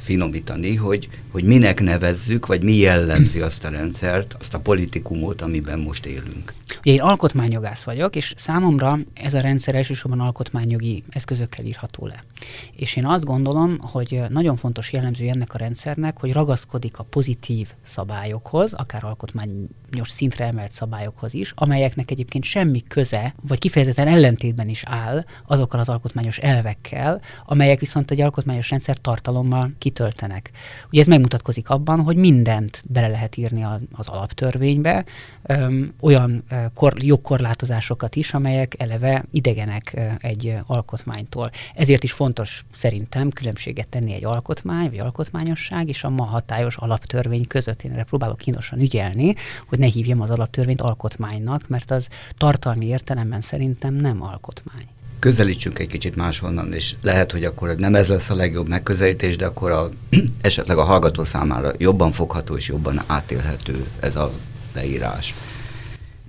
finomítani, 0.00 0.74
hogy, 0.74 1.08
hogy 1.30 1.44
minek 1.44 1.80
nevezzük, 1.80 2.46
vagy 2.46 2.62
mi 2.62 2.72
jellemzi 2.72 3.40
azt 3.40 3.64
a 3.64 3.68
rendszert, 3.68 4.36
azt 4.38 4.54
a 4.54 4.60
politikumot, 4.60 5.42
amiben 5.42 5.78
most 5.78 6.06
élünk. 6.06 6.52
Ugye 6.78 6.92
én 6.92 7.00
alkotmányjogász 7.00 7.82
vagyok, 7.82 8.16
és 8.16 8.34
számomra 8.36 8.98
ez 9.14 9.34
a 9.34 9.40
rendszer 9.40 9.74
elsősorban 9.74 10.20
alkotmányjogi 10.20 11.04
eszközökkel 11.08 11.64
írható 11.64 12.06
le. 12.06 12.24
És 12.76 12.96
én 12.96 13.06
azt 13.06 13.24
gondolom, 13.24 13.78
hogy 13.80 14.20
nagyon 14.28 14.56
fontos 14.56 14.92
jellemző 14.92 15.28
ennek 15.28 15.54
a 15.54 15.58
rendszernek, 15.58 16.18
hogy 16.18 16.32
ragaszkodik 16.32 16.98
a 16.98 17.02
pozitív 17.02 17.68
szabályokhoz, 17.82 18.72
akár 18.72 19.04
alkotmányos 19.04 20.10
szintre 20.10 20.44
emelt 20.44 20.72
szabályokhoz 20.72 21.34
is, 21.34 21.52
amelyeknek 21.54 22.10
egyébként 22.10 22.44
semmi 22.44 22.82
köze, 22.88 23.34
vagy 23.48 23.58
kifejezetten 23.58 24.08
ellentétben 24.08 24.68
is 24.68 24.82
áll 24.86 25.24
azokkal 25.46 25.80
az 25.80 25.88
alkotmányos 25.88 26.38
elvekkel, 26.38 27.20
amelyek 27.46 27.78
viszont 27.78 28.10
egy 28.10 28.20
alkotmányos 28.20 28.70
rendszer 28.70 28.98
tartalommal 29.40 29.72
kitöltenek. 29.78 30.50
Ugye 30.90 31.00
ez 31.00 31.06
megmutatkozik 31.06 31.68
abban, 31.68 32.00
hogy 32.00 32.16
mindent 32.16 32.82
bele 32.88 33.08
lehet 33.08 33.36
írni 33.36 33.66
az 33.92 34.08
alaptörvénybe, 34.08 35.04
öm, 35.42 35.92
olyan 36.00 36.44
kor, 36.74 37.02
jogkorlátozásokat 37.02 38.16
is, 38.16 38.34
amelyek 38.34 38.74
eleve 38.78 39.24
idegenek 39.30 40.00
egy 40.18 40.56
alkotmánytól. 40.66 41.50
Ezért 41.74 42.02
is 42.02 42.12
fontos 42.12 42.64
szerintem 42.72 43.30
különbséget 43.30 43.88
tenni 43.88 44.12
egy 44.12 44.24
alkotmány, 44.24 44.88
vagy 44.88 44.98
alkotmányosság 44.98 45.88
és 45.88 46.04
a 46.04 46.10
ma 46.10 46.24
hatályos 46.24 46.76
alaptörvény 46.76 47.46
között. 47.46 47.82
Én 47.82 47.92
erre 47.92 48.04
próbálok 48.04 48.38
kínosan 48.38 48.80
ügyelni, 48.80 49.34
hogy 49.66 49.78
ne 49.78 49.86
hívjam 49.86 50.20
az 50.20 50.30
alaptörvényt 50.30 50.80
alkotmánynak, 50.80 51.68
mert 51.68 51.90
az 51.90 52.08
tartalmi 52.36 52.86
értelemben 52.86 53.40
szerintem 53.40 53.94
nem 53.94 54.22
alkotmány 54.22 54.86
közelítsünk 55.20 55.78
egy 55.78 55.88
kicsit 55.88 56.16
máshonnan, 56.16 56.72
és 56.72 56.94
lehet, 57.02 57.32
hogy 57.32 57.44
akkor 57.44 57.74
nem 57.76 57.94
ez 57.94 58.08
lesz 58.08 58.30
a 58.30 58.34
legjobb 58.34 58.68
megközelítés, 58.68 59.36
de 59.36 59.46
akkor 59.46 59.70
a, 59.70 59.88
esetleg 60.40 60.78
a 60.78 60.84
hallgató 60.84 61.24
számára 61.24 61.72
jobban 61.78 62.12
fogható 62.12 62.56
és 62.56 62.68
jobban 62.68 63.00
átélhető 63.06 63.86
ez 64.00 64.16
a 64.16 64.30
leírás. 64.74 65.34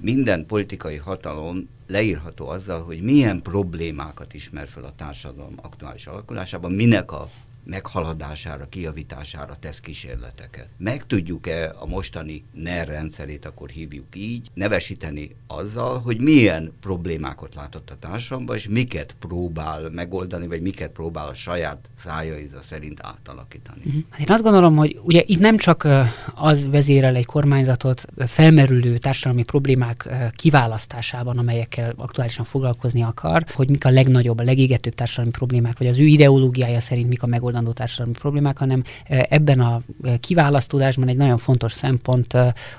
Minden 0.02 0.46
politikai 0.46 0.96
hatalom 0.96 1.70
leírható 1.88 2.48
azzal, 2.48 2.82
hogy 2.82 3.02
milyen 3.02 3.42
problémákat 3.42 4.34
ismer 4.34 4.68
fel 4.68 4.84
a 4.84 4.94
társadalom 4.98 5.54
aktuális 5.62 6.06
alakulásában, 6.08 6.72
minek 6.72 7.12
a 7.12 7.30
meghaladására, 7.64 8.70
kiavítására 8.70 9.56
tesz 9.60 9.80
kísérleteket. 9.80 10.68
Meg 10.78 11.06
tudjuk-e 11.06 11.74
a 11.80 11.86
mostani 11.86 12.44
NER 12.54 12.88
rendszerét, 12.88 13.46
akkor 13.46 13.70
hívjuk 13.70 14.06
így, 14.16 14.48
nevesíteni 14.54 15.36
azzal, 15.48 16.00
hogy 16.00 16.20
milyen 16.20 16.72
problémákat 16.82 17.56
látott 17.56 17.90
a 17.90 17.98
társadalomban, 18.00 18.56
és 18.56 18.68
miket 18.68 19.16
próbál 19.20 19.90
megoldani, 19.90 20.48
vagy 20.48 20.62
miket 20.62 20.92
próbál 20.92 21.28
a 21.28 21.34
saját 21.34 21.90
szájaiza 22.00 22.62
szerint 22.70 23.00
átalakítani. 23.02 23.82
Uh-huh. 23.86 24.04
Hát 24.10 24.20
én 24.20 24.30
azt 24.30 24.44
gondolom, 24.44 24.76
hogy 24.76 25.00
ugye 25.04 25.24
itt 25.26 25.40
nem 25.40 25.58
csak 25.58 25.88
az 26.36 26.68
vezérel 26.68 27.16
egy 27.16 27.26
kormányzatot 27.26 28.06
felmerülő 28.18 28.98
társadalmi 28.98 29.44
problémák 29.44 30.10
kiválasztásában, 30.36 31.38
amelyekkel 31.38 31.94
aktuálisan 31.98 32.46
foglalkozni 32.46 33.02
akar, 33.02 33.46
hogy 33.54 33.70
mik 33.70 33.86
a 33.86 33.90
legnagyobb, 33.90 34.40
a 34.40 34.44
legégetőbb 34.44 34.96
társadalmi 34.96 35.32
problémák, 35.32 35.78
vagy 35.78 35.88
az 35.88 36.00
ő 36.00 36.04
ideológiája 36.04 36.80
szerint 36.80 37.10
mik 37.10 37.24
a 37.24 37.28
megoldások 37.28 37.50
megoldandó 37.52 37.72
társadalmi 37.72 38.18
problémák, 38.20 38.58
hanem 38.58 38.84
ebben 39.08 39.60
a 39.60 39.82
kiválasztódásban 40.20 41.08
egy 41.08 41.18
nagyon 41.18 41.38
fontos 41.38 41.74
szempont 41.74 42.34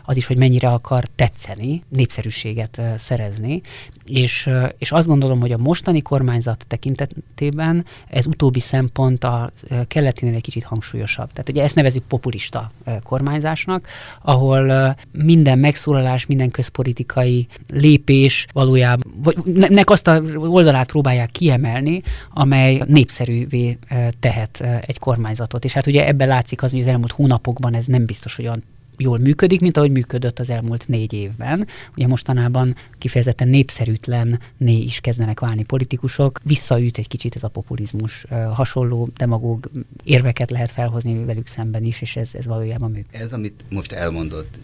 az 0.05 0.17
is, 0.17 0.27
hogy 0.27 0.37
mennyire 0.37 0.69
akar 0.69 1.05
tetszeni, 1.15 1.83
népszerűséget 1.89 2.81
szerezni, 2.97 3.61
és, 4.05 4.51
és 4.79 4.93
azt 4.93 5.07
gondolom, 5.07 5.41
hogy 5.41 5.53
a 5.53 5.59
mostani 5.59 6.03
kormányzat 6.03 6.65
tekintetében 6.69 7.85
ez 8.09 8.27
utóbbi 8.27 8.61
szempont 8.61 9.25
a 9.25 9.51
keletinél 9.87 10.35
egy 10.35 10.43
kicsit 10.43 10.65
hangsúlyosabb. 10.65 11.33
Tehát 11.33 11.49
ugye 11.49 11.63
ezt 11.63 11.75
nevezük 11.75 12.03
populista 12.03 12.71
kormányzásnak, 13.03 13.87
ahol 14.23 14.97
minden 15.13 15.59
megszólalás, 15.59 16.27
minden 16.27 16.51
közpolitikai 16.51 17.47
lépés 17.69 18.47
valójában, 18.53 19.13
vagy 19.23 19.37
nek 19.69 19.91
azt 19.91 20.09
a 20.09 20.23
oldalát 20.37 20.87
próbálják 20.87 21.31
kiemelni, 21.31 22.03
amely 22.31 22.83
népszerűvé 22.87 23.79
tehet 24.21 24.61
egy 24.81 24.99
kormányzatot. 24.99 25.65
És 25.65 25.73
hát 25.73 25.87
ugye 25.87 26.07
ebben 26.07 26.29
látszik 26.29 26.63
az, 26.63 26.71
hogy 26.71 26.81
az 26.81 26.87
elmúlt 26.87 27.13
hónapokban 27.13 27.75
ez 27.75 27.87
nem 27.87 28.05
biztos, 28.05 28.37
hogy 28.37 28.45
olyan 28.45 28.63
jól 29.03 29.19
működik, 29.19 29.61
mint 29.61 29.77
ahogy 29.77 29.91
működött 29.91 30.39
az 30.39 30.51
elmúlt 30.51 30.89
négy 30.89 31.13
évben. 31.13 31.67
Ugye 31.97 32.07
mostanában 32.07 32.75
kifejezetten 32.99 33.49
népszerűtlen 33.49 34.41
né 34.57 34.79
is 34.79 35.01
kezdenek 35.01 35.41
válni 35.41 35.65
politikusok, 35.65 36.41
visszaüt 36.45 36.99
egy 36.99 37.09
kicsit 37.09 37.37
ez 37.37 37.43
a 37.43 37.49
populizmus, 37.49 38.25
hasonló 38.53 39.09
demagóg 39.17 39.71
érveket 40.05 40.51
lehet 40.51 40.71
felhozni 40.71 41.25
velük 41.25 41.47
szemben 41.47 41.85
is, 41.85 42.01
és 42.01 42.17
ez, 42.17 42.31
ez 42.33 42.47
valójában 42.47 42.91
működik. 42.91 43.21
Ez, 43.21 43.33
amit 43.33 43.65
most 43.71 43.93
elmondott, 43.93 44.59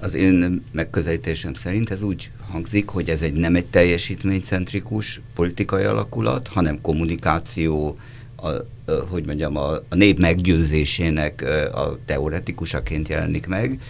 az 0.00 0.14
én 0.14 0.62
megközelítésem 0.72 1.54
szerint 1.54 1.90
ez 1.90 2.02
úgy 2.02 2.30
hangzik, 2.50 2.88
hogy 2.88 3.08
ez 3.08 3.20
egy 3.20 3.32
nem 3.32 3.56
egy 3.56 3.66
teljesítménycentrikus 3.66 5.20
politikai 5.34 5.84
alakulat, 5.84 6.48
hanem 6.48 6.80
kommunikáció, 6.80 7.98
a, 8.44 8.66
hogy 9.10 9.26
mondjam, 9.26 9.56
a, 9.56 9.72
a 9.72 9.94
nép 9.94 10.18
meggyőzésének 10.18 11.42
a 11.74 11.98
teoretikusaként 12.04 13.08
jelenik 13.08 13.46
meg, 13.46 13.80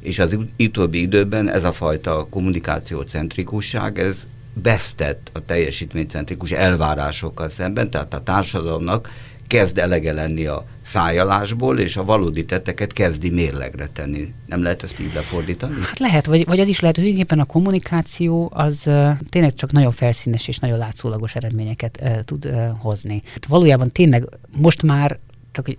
és 0.00 0.18
az 0.18 0.36
utóbbi 0.58 1.00
időben 1.00 1.50
ez 1.50 1.64
a 1.64 1.72
fajta 1.72 2.26
kommunikációcentrikusság, 2.30 3.98
ez 3.98 4.16
vesztett 4.62 5.30
a 5.32 5.44
teljesítménycentrikus 5.44 6.50
elvárásokkal 6.50 7.50
szemben, 7.50 7.90
tehát 7.90 8.14
a 8.14 8.22
társadalomnak 8.22 9.08
kezd 9.52 9.78
elege 9.78 10.12
lenni 10.12 10.46
a 10.46 10.64
fájalásból, 10.82 11.78
és 11.78 11.96
a 11.96 12.04
valódi 12.04 12.44
tetteket 12.44 12.92
kezdi 12.92 13.30
mérlegre 13.30 13.88
tenni. 13.92 14.32
Nem 14.46 14.62
lehet 14.62 14.82
ezt 14.82 15.00
így 15.00 15.12
lefordítani? 15.14 15.74
Hát 15.80 15.98
lehet, 15.98 16.26
vagy, 16.26 16.44
vagy 16.46 16.60
az 16.60 16.68
is 16.68 16.80
lehet, 16.80 16.96
hogy 16.96 17.04
tulajdonképpen 17.04 17.44
a 17.44 17.52
kommunikáció 17.52 18.50
az 18.54 18.82
uh, 18.86 19.10
tényleg 19.30 19.54
csak 19.54 19.72
nagyon 19.72 19.90
felszínes 19.90 20.48
és 20.48 20.58
nagyon 20.58 20.78
látszólagos 20.78 21.34
eredményeket 21.34 21.98
uh, 22.02 22.20
tud 22.24 22.46
uh, 22.46 22.68
hozni. 22.78 23.22
Hát 23.32 23.46
valójában 23.46 23.90
tényleg 23.90 24.28
most 24.56 24.82
már 24.82 25.18
csak 25.52 25.64
hogy 25.64 25.78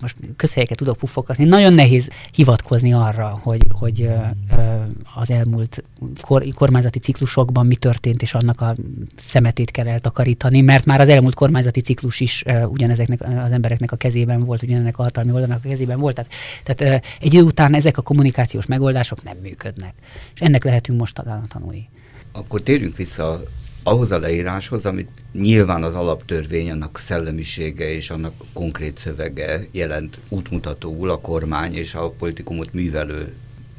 most 0.00 0.16
közhelyeket 0.36 0.76
tudok 0.76 0.96
puffogatni, 0.96 1.44
nagyon 1.44 1.72
nehéz 1.72 2.08
hivatkozni 2.32 2.92
arra, 2.92 3.38
hogy, 3.42 3.62
hogy 3.68 4.08
az 5.14 5.30
elmúlt 5.30 5.84
kor, 6.20 6.46
kormányzati 6.54 6.98
ciklusokban 6.98 7.66
mi 7.66 7.76
történt, 7.76 8.22
és 8.22 8.34
annak 8.34 8.60
a 8.60 8.76
szemetét 9.16 9.70
kell 9.70 9.86
eltakarítani, 9.86 10.60
mert 10.60 10.84
már 10.84 11.00
az 11.00 11.08
elmúlt 11.08 11.34
kormányzati 11.34 11.80
ciklus 11.80 12.20
is 12.20 12.44
ugyanezeknek 12.68 13.20
az 13.20 13.50
embereknek 13.50 13.92
a 13.92 13.96
kezében 13.96 14.44
volt, 14.44 14.62
ugyanennek 14.62 14.98
a 14.98 15.02
hatalmi 15.02 15.32
oldalnak 15.32 15.64
a 15.64 15.68
kezében 15.68 15.98
volt. 15.98 16.14
Tehát, 16.14 16.30
tehát 16.64 17.04
egy 17.20 17.34
idő 17.34 17.42
után 17.42 17.74
ezek 17.74 17.98
a 17.98 18.02
kommunikációs 18.02 18.66
megoldások 18.66 19.22
nem 19.22 19.36
működnek. 19.42 19.94
És 20.34 20.40
ennek 20.40 20.64
lehetünk 20.64 20.98
most 20.98 21.14
talán 21.14 21.42
a 21.42 21.46
tanulni. 21.46 21.88
Akkor 22.32 22.60
térjünk 22.62 22.96
vissza 22.96 23.40
ahhoz 23.86 24.12
a 24.12 24.18
leíráshoz, 24.18 24.86
amit 24.86 25.08
nyilván 25.32 25.82
az 25.82 25.94
alaptörvény, 25.94 26.70
annak 26.70 27.00
szellemisége 27.06 27.92
és 27.94 28.10
annak 28.10 28.32
konkrét 28.52 28.98
szövege 28.98 29.66
jelent 29.70 30.18
útmutatóul 30.28 31.10
a 31.10 31.20
kormány 31.20 31.74
és 31.74 31.94
a 31.94 32.10
politikumot 32.10 32.72
művelő 32.72 33.34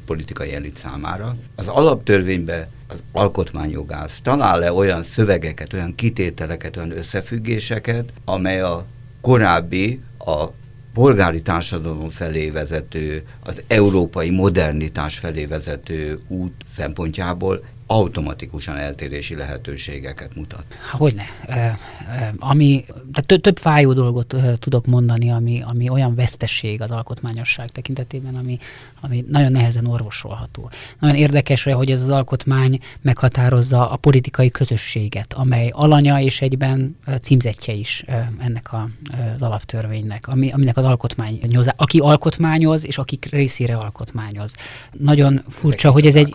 politikai 0.06 0.54
elit 0.54 0.76
számára. 0.76 1.36
Az 1.56 1.66
alaptörvénybe 1.66 2.68
az 2.88 3.02
alkotmányjogász 3.12 4.20
talál-e 4.22 4.72
olyan 4.72 5.02
szövegeket, 5.02 5.72
olyan 5.72 5.94
kitételeket, 5.94 6.76
olyan 6.76 6.96
összefüggéseket, 6.96 8.12
amely 8.24 8.60
a 8.60 8.86
korábbi, 9.20 10.00
a 10.18 10.46
polgári 10.94 11.42
társadalom 11.42 12.10
felé 12.10 12.50
vezető, 12.50 13.22
az 13.44 13.62
európai 13.66 14.30
modernitás 14.30 15.18
felé 15.18 15.44
vezető 15.44 16.18
út 16.28 16.52
szempontjából 16.76 17.64
automatikusan 17.90 18.76
eltérési 18.76 19.34
lehetőségeket 19.36 20.36
mutat. 20.36 20.64
Hogyne. 20.90 21.22
E, 21.46 21.56
e, 21.56 22.34
ami, 22.38 22.84
de 23.26 23.36
több 23.36 23.58
fájó 23.58 23.92
dolgot 23.92 24.34
e, 24.34 24.56
tudok 24.58 24.86
mondani, 24.86 25.30
ami, 25.30 25.62
ami 25.66 25.88
olyan 25.88 26.14
vesztesség 26.14 26.82
az 26.82 26.90
alkotmányosság 26.90 27.70
tekintetében, 27.70 28.34
ami, 28.34 28.58
ami 29.00 29.24
nagyon 29.28 29.52
nehezen 29.52 29.86
orvosolható. 29.86 30.70
Nagyon 30.98 31.16
érdekes, 31.16 31.62
hogy 31.62 31.90
ez 31.90 32.02
az 32.02 32.08
alkotmány 32.08 32.78
meghatározza 33.00 33.90
a 33.90 33.96
politikai 33.96 34.50
közösséget, 34.50 35.32
amely 35.32 35.70
alanya 35.74 36.20
és 36.20 36.40
egyben 36.40 36.96
címzetje 37.22 37.72
is 37.72 38.04
ennek 38.38 38.72
a, 38.72 38.88
az 39.34 39.42
alaptörvénynek, 39.42 40.28
ami, 40.28 40.50
aminek 40.50 40.76
az 40.76 40.84
alkotmány, 40.84 41.40
aki 41.76 41.98
alkotmányoz, 41.98 42.86
és 42.86 42.98
akik 42.98 43.26
részére 43.30 43.76
alkotmányoz. 43.76 44.54
Nagyon 44.92 45.44
furcsa, 45.48 45.90
hogy 45.90 46.06
ez 46.06 46.14
egy, 46.14 46.34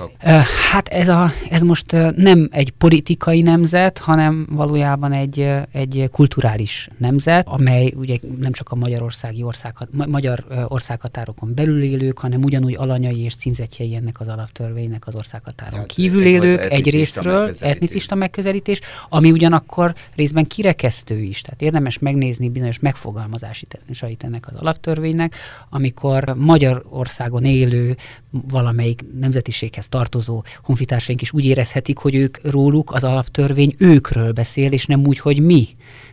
hát 0.72 0.88
ez 0.88 1.08
a, 1.08 1.32
ez 1.50 1.62
most 1.62 1.92
nem 2.16 2.48
egy 2.52 2.72
politikai 2.72 3.42
nemzet, 3.42 3.98
hanem 3.98 4.48
valójában 4.52 5.12
egy, 5.12 5.50
egy 5.72 6.10
kulturális 6.12 6.90
nemzet, 6.98 7.48
amely 7.48 7.94
ugye 7.96 8.18
nem 8.40 8.52
csak 8.52 8.72
a 8.72 8.76
magyarországi 8.76 9.44
ország, 9.44 9.76
magyar 10.08 10.46
országhatárokon 10.68 11.54
belül 11.56 11.84
élők, 11.84 12.20
hanem 12.20 12.44
ugyanúgy 12.44 12.76
alanyai 12.78 13.20
és 13.20 13.36
címzetjei 13.36 13.96
ennek 13.96 14.20
az 14.20 14.28
alaptörvénynek 14.28 15.08
az 15.08 15.16
országhatáron 15.16 15.80
hát, 15.80 15.88
kívül 15.88 16.26
élők 16.26 16.72
egy 16.72 16.90
részről, 16.90 17.56
etnicista 17.60 18.16
megközelítés, 18.16 18.80
ami 19.10 19.32
ugyanakkor 19.32 19.94
részben 20.16 20.46
kirekesztő 20.46 21.20
is. 21.20 21.42
Tehát 21.42 21.62
érdemes 21.62 22.00
megnézni 22.00 22.50
bizonyos 22.50 22.80
megfogalmazásait 22.80 24.24
ennek 24.24 24.48
az 24.48 24.54
alaptörvénynek, 24.60 25.36
amikor 25.70 26.36
Magyarországon 26.38 27.44
élő 27.44 27.96
valamelyik 28.30 29.02
nemzetiséghez 29.20 29.90
tartozó 29.90 30.44
honfitársaink 30.64 31.22
is 31.22 31.33
úgy 31.34 31.46
érezhetik, 31.46 31.98
hogy 31.98 32.16
ők 32.16 32.52
róluk 32.52 32.92
az 32.92 33.04
alaptörvény 33.04 33.76
őkről 33.78 34.32
beszél, 34.32 34.72
és 34.72 34.86
nem 34.86 35.06
úgy, 35.06 35.20
hogy 35.20 35.40
mi. 35.40 35.68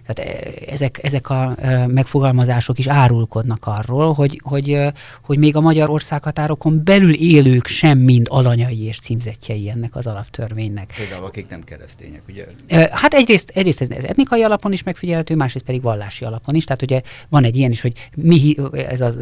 Tehát 0.06 0.30
e, 0.30 0.72
ezek, 0.72 0.98
ezek 1.02 1.30
a 1.30 1.54
e, 1.58 1.86
megfogalmazások 1.86 2.78
is 2.78 2.88
árulkodnak 2.88 3.66
arról, 3.66 4.12
hogy, 4.12 4.40
hogy, 4.44 4.70
e, 4.70 4.92
hogy 5.22 5.38
még 5.38 5.56
a 5.56 5.60
magyar 5.60 5.90
országhatárokon 5.90 6.84
belül 6.84 7.14
élők 7.14 7.66
sem 7.66 7.98
mind 7.98 8.26
alanyai 8.30 8.82
és 8.82 8.98
címzetjei 8.98 9.68
ennek 9.68 9.96
az 9.96 10.06
alaptörvénynek. 10.06 10.92
Például 10.96 11.24
akik 11.24 11.48
nem 11.48 11.64
keresztények, 11.64 12.22
ugye? 12.28 12.46
Hát 12.90 13.14
egyrészt, 13.14 13.50
egyrészt 13.54 13.80
ez 13.80 14.04
etnikai 14.04 14.42
alapon 14.42 14.72
is 14.72 14.82
megfigyelhető, 14.82 15.34
másrészt 15.34 15.64
pedig 15.64 15.82
vallási 15.82 16.24
alapon 16.24 16.54
is. 16.54 16.64
Tehát 16.64 16.82
ugye 16.82 17.00
van 17.28 17.44
egy 17.44 17.56
ilyen 17.56 17.70
is, 17.70 17.80
hogy 17.80 18.08
mi 18.16 18.56
ez 18.72 19.00
a 19.00 19.14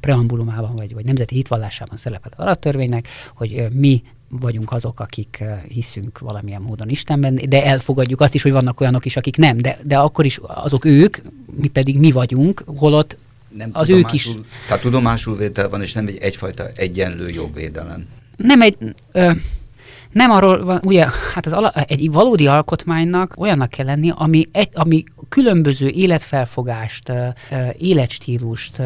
preambulumában, 0.00 0.74
vagy, 0.74 0.94
vagy 0.94 1.04
nemzeti 1.04 1.34
hitvallásában 1.34 1.96
szerepel 1.96 2.30
az 2.36 2.44
alaptörvénynek, 2.44 3.08
hogy 3.34 3.66
mi 3.72 4.02
vagyunk 4.28 4.72
azok, 4.72 5.00
akik 5.00 5.36
eh, 5.40 5.60
hiszünk 5.68 6.18
valamilyen 6.18 6.62
módon 6.62 6.88
Istenben, 6.88 7.40
de 7.48 7.64
elfogadjuk 7.64 8.20
azt 8.20 8.34
is, 8.34 8.42
hogy 8.42 8.52
vannak 8.52 8.80
olyanok 8.80 9.04
is, 9.04 9.16
akik 9.16 9.36
nem, 9.36 9.58
de, 9.58 9.78
de 9.82 9.98
akkor 9.98 10.24
is 10.24 10.40
azok 10.42 10.84
ők, 10.84 11.16
mi 11.60 11.68
pedig 11.68 11.98
mi 11.98 12.10
vagyunk, 12.10 12.62
holott 12.76 13.16
nem 13.56 13.70
az 13.72 13.88
ők 13.88 14.12
is. 14.12 14.30
Tehát 14.66 14.82
tudomásul 14.82 15.36
vétel 15.36 15.68
van, 15.68 15.82
és 15.82 15.92
nem 15.92 16.06
egy 16.06 16.16
egyfajta 16.16 16.66
egyenlő 16.74 17.28
jogvédelem. 17.28 18.06
Nem 18.36 18.60
egy... 18.60 18.76
Ö, 19.12 19.30
nem 20.12 20.30
arról 20.30 20.64
van, 20.64 20.80
ugye, 20.84 21.06
hát 21.34 21.46
az 21.46 21.52
ala, 21.52 21.70
egy 21.70 22.12
valódi 22.12 22.46
alkotmánynak 22.46 23.34
olyannak 23.38 23.70
kell 23.70 23.86
lenni, 23.86 24.12
ami, 24.14 24.44
egy, 24.52 24.68
ami 24.72 25.04
különböző 25.28 25.88
életfelfogást, 25.88 27.12
életstílust 27.78 28.82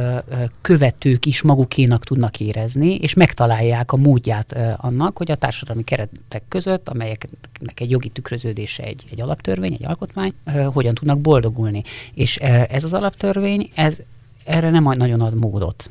követők 0.61 1.26
is 1.26 1.42
magukénak 1.42 2.04
tudnak 2.04 2.40
érezni, 2.40 2.94
és 2.94 3.14
megtalálják 3.14 3.92
a 3.92 3.96
módját 3.96 4.56
annak, 4.76 5.18
hogy 5.18 5.30
a 5.30 5.35
társadalmi 5.35 5.85
keretek 5.85 6.42
között, 6.48 6.88
amelyeknek 6.88 7.80
egy 7.80 7.90
jogi 7.90 8.09
tükröződése 8.09 8.83
egy, 8.83 9.04
egy 9.11 9.20
alaptörvény, 9.20 9.72
egy 9.72 9.87
alkotmány, 9.87 10.30
hogyan 10.72 10.94
tudnak 10.94 11.20
boldogulni. 11.20 11.83
És 12.14 12.37
ez 12.37 12.85
az 12.85 12.92
alaptörvény, 12.92 13.70
ez 13.74 13.96
erre 14.44 14.70
nem 14.70 14.83
nagyon 14.83 15.20
ad 15.20 15.35
módot. 15.35 15.90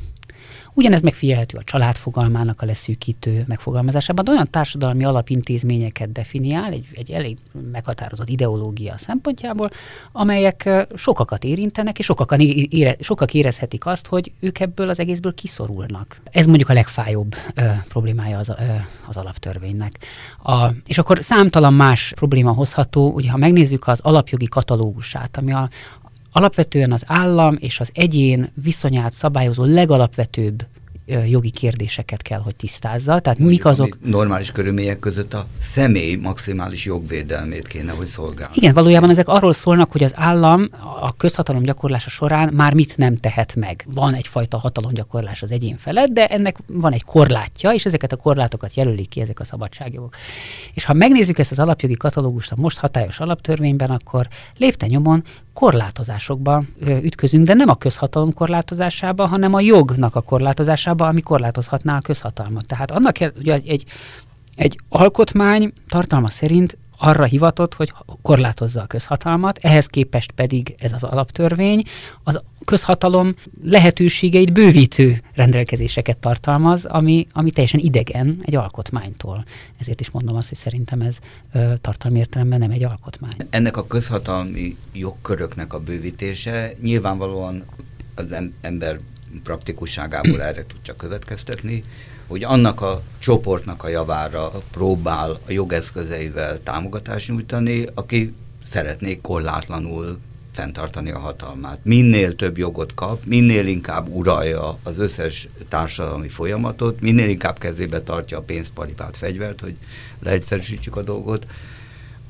Ugyanez 0.79 1.01
megfigyelhető 1.01 1.57
a 1.57 1.63
család 1.63 1.95
fogalmának 1.95 2.61
a 2.61 2.65
leszűkítő 2.65 3.43
megfogalmazásában, 3.47 4.25
de 4.25 4.31
olyan 4.31 4.47
társadalmi 4.49 5.03
alapintézményeket 5.03 6.11
definiál, 6.11 6.71
egy, 6.71 6.87
egy 6.93 7.11
elég 7.11 7.37
meghatározott 7.71 8.29
ideológia 8.29 8.97
szempontjából, 8.97 9.69
amelyek 10.11 10.69
sokakat 10.95 11.43
érintenek, 11.43 11.99
és 11.99 12.05
sokakan 12.05 12.39
ére, 12.39 12.95
sokak 12.99 13.33
érezhetik 13.33 13.85
azt, 13.85 14.07
hogy 14.07 14.31
ők 14.39 14.59
ebből 14.59 14.89
az 14.89 14.99
egészből 14.99 15.33
kiszorulnak. 15.33 16.21
Ez 16.31 16.45
mondjuk 16.45 16.69
a 16.69 16.73
legfájóbb 16.73 17.35
ö, 17.55 17.61
problémája 17.87 18.37
az, 18.37 18.49
ö, 18.49 18.53
az 19.07 19.17
alaptörvénynek. 19.17 20.05
A, 20.43 20.67
és 20.85 20.97
akkor 20.97 21.17
számtalan 21.21 21.73
más 21.73 22.13
probléma 22.15 22.51
hozható, 22.51 23.11
ugye 23.11 23.31
ha 23.31 23.37
megnézzük 23.37 23.87
az 23.87 23.99
alapjogi 23.99 24.47
katalógusát, 24.47 25.37
ami 25.37 25.51
a, 25.51 25.69
alapvetően 26.31 26.91
az 26.91 27.03
állam 27.07 27.57
és 27.59 27.79
az 27.79 27.89
egyén 27.93 28.51
viszonyát 28.63 29.13
szabályozó 29.13 29.63
legalapvetőbb 29.63 30.65
jogi 31.27 31.49
kérdéseket 31.49 32.21
kell, 32.21 32.39
hogy 32.39 32.55
tisztázza. 32.55 33.19
Tehát 33.19 33.39
Mondjuk, 33.39 33.49
mik 33.49 33.65
azok... 33.65 33.97
Normális 34.03 34.51
körülmények 34.51 34.99
között 34.99 35.33
a 35.33 35.45
személy 35.61 36.15
maximális 36.15 36.85
jogvédelmét 36.85 37.67
kéne, 37.67 37.91
hogy 37.91 38.05
szolgálja. 38.05 38.53
Igen, 38.53 38.73
valójában 38.73 39.09
ezek 39.09 39.27
arról 39.27 39.53
szólnak, 39.53 39.91
hogy 39.91 40.03
az 40.03 40.13
állam 40.15 40.69
a 41.01 41.15
közhatalom 41.17 41.61
gyakorlása 41.61 42.09
során 42.09 42.53
már 42.53 42.73
mit 42.73 42.97
nem 42.97 43.17
tehet 43.17 43.55
meg. 43.55 43.85
Van 43.93 44.13
egyfajta 44.13 44.57
hatalomgyakorlás 44.57 45.41
az 45.41 45.51
egyén 45.51 45.77
felett, 45.77 46.09
de 46.09 46.27
ennek 46.27 46.57
van 46.67 46.93
egy 46.93 47.03
korlátja, 47.03 47.73
és 47.73 47.85
ezeket 47.85 48.11
a 48.11 48.15
korlátokat 48.15 48.73
jelölik 48.73 49.09
ki 49.09 49.21
ezek 49.21 49.39
a 49.39 49.43
szabadságjogok. 49.43 50.15
És 50.73 50.85
ha 50.85 50.93
megnézzük 50.93 51.39
ezt 51.39 51.51
az 51.51 51.59
alapjogi 51.59 51.93
katalógust 51.93 52.51
a 52.51 52.55
most 52.57 52.77
hatályos 52.77 53.19
alaptörvényben, 53.19 53.89
akkor 53.89 54.27
lépte 54.57 54.87
nyomon 54.87 55.23
korlátozásokba 55.53 56.63
ütközünk, 57.01 57.45
de 57.45 57.53
nem 57.53 57.69
a 57.69 57.75
közhatalom 57.75 58.33
korlátozásába, 58.33 59.27
hanem 59.27 59.53
a 59.53 59.59
jognak 59.59 60.15
a 60.15 60.21
korlátozásába, 60.21 61.07
ami 61.07 61.21
korlátozhatná 61.21 61.97
a 61.97 62.01
közhatalmat. 62.01 62.65
Tehát 62.65 62.91
annak 62.91 63.15
ugye 63.37 63.53
egy, 63.53 63.85
egy 64.55 64.79
alkotmány 64.89 65.73
tartalma 65.87 66.29
szerint 66.29 66.77
arra 66.97 67.23
hivatott, 67.23 67.73
hogy 67.73 67.93
korlátozza 68.21 68.81
a 68.81 68.85
közhatalmat, 68.85 69.57
ehhez 69.61 69.85
képest 69.85 70.31
pedig 70.31 70.75
ez 70.79 70.93
az 70.93 71.03
alaptörvény 71.03 71.83
az 72.23 72.41
közhatalom 72.69 73.35
lehetőségeit 73.63 74.53
bővítő 74.53 75.21
rendelkezéseket 75.33 76.17
tartalmaz, 76.17 76.85
ami, 76.85 77.27
ami 77.31 77.51
teljesen 77.51 77.79
idegen 77.79 78.39
egy 78.41 78.55
alkotmánytól. 78.55 79.45
Ezért 79.79 79.99
is 79.99 80.09
mondom 80.09 80.35
azt, 80.35 80.47
hogy 80.49 80.57
szerintem 80.57 81.01
ez 81.01 81.17
ö, 81.53 81.73
tartalmi 81.81 82.19
értelemben 82.19 82.59
nem 82.59 82.71
egy 82.71 82.83
alkotmány. 82.83 83.31
Ennek 83.49 83.77
a 83.77 83.87
közhatalmi 83.87 84.77
jogköröknek 84.93 85.73
a 85.73 85.79
bővítése 85.79 86.71
nyilvánvalóan 86.81 87.63
az 88.15 88.25
ember 88.61 88.99
praktikusságából 89.43 90.41
erre 90.41 90.65
tud 90.65 90.81
csak 90.81 90.97
következtetni, 90.97 91.83
hogy 92.27 92.43
annak 92.43 92.81
a 92.81 93.01
csoportnak 93.19 93.83
a 93.83 93.87
javára 93.87 94.51
próbál 94.71 95.31
a 95.31 95.51
jogeszközeivel 95.51 96.63
támogatást 96.63 97.29
nyújtani, 97.29 97.85
aki 97.93 98.33
szeretné 98.71 99.19
korlátlanul 99.21 100.19
fenntartani 100.59 101.11
a 101.11 101.19
hatalmát. 101.19 101.79
Minél 101.83 102.35
több 102.35 102.57
jogot 102.57 102.93
kap, 102.93 103.25
minél 103.25 103.67
inkább 103.67 104.07
uralja 104.09 104.77
az 104.83 104.97
összes 104.97 105.47
társadalmi 105.67 106.29
folyamatot, 106.29 107.01
minél 107.01 107.29
inkább 107.29 107.57
kezébe 107.57 108.01
tartja 108.01 108.37
a 108.37 108.41
pénzparipát 108.41 109.17
fegyvert, 109.17 109.61
hogy 109.61 109.75
leegyszerűsítsük 110.19 110.95
a 110.95 111.01
dolgot, 111.01 111.47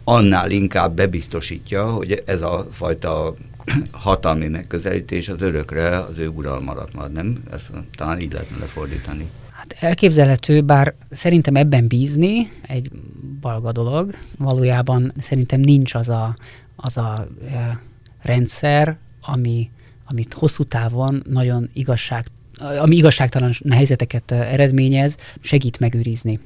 annál 0.03 0.51
inkább 0.51 0.95
bebiztosítja, 0.95 1.91
hogy 1.91 2.23
ez 2.25 2.41
a 2.41 2.67
fajta 2.71 3.33
hatalmi 3.91 4.47
megközelítés 4.47 5.29
az 5.29 5.41
örökre 5.41 5.99
az 5.99 6.17
ő 6.17 6.27
uralma 6.27 6.71
alatt 6.71 6.93
marad, 6.93 7.11
nem? 7.11 7.43
Ezt 7.51 7.71
talán 7.95 8.19
így 8.19 8.33
lehetne 8.33 8.57
lefordítani. 8.57 9.29
Hát 9.51 9.75
elképzelhető, 9.79 10.61
bár 10.61 10.93
szerintem 11.11 11.55
ebben 11.55 11.87
bízni 11.87 12.51
egy 12.61 12.91
balga 13.41 13.71
dolog. 13.71 14.15
Valójában 14.37 15.13
szerintem 15.19 15.59
nincs 15.59 15.93
az 15.93 16.09
a, 16.09 16.35
az 16.75 16.97
a 16.97 17.27
rendszer, 18.21 18.97
ami, 19.21 19.69
amit 20.05 20.33
hosszú 20.33 20.63
távon 20.63 21.23
nagyon 21.29 21.69
igazság 21.73 22.25
ami 22.79 22.95
igazságtalan 22.95 23.53
helyzeteket 23.69 24.31
eredményez, 24.31 25.15
segít 25.41 25.79
megőrizni 25.79 26.39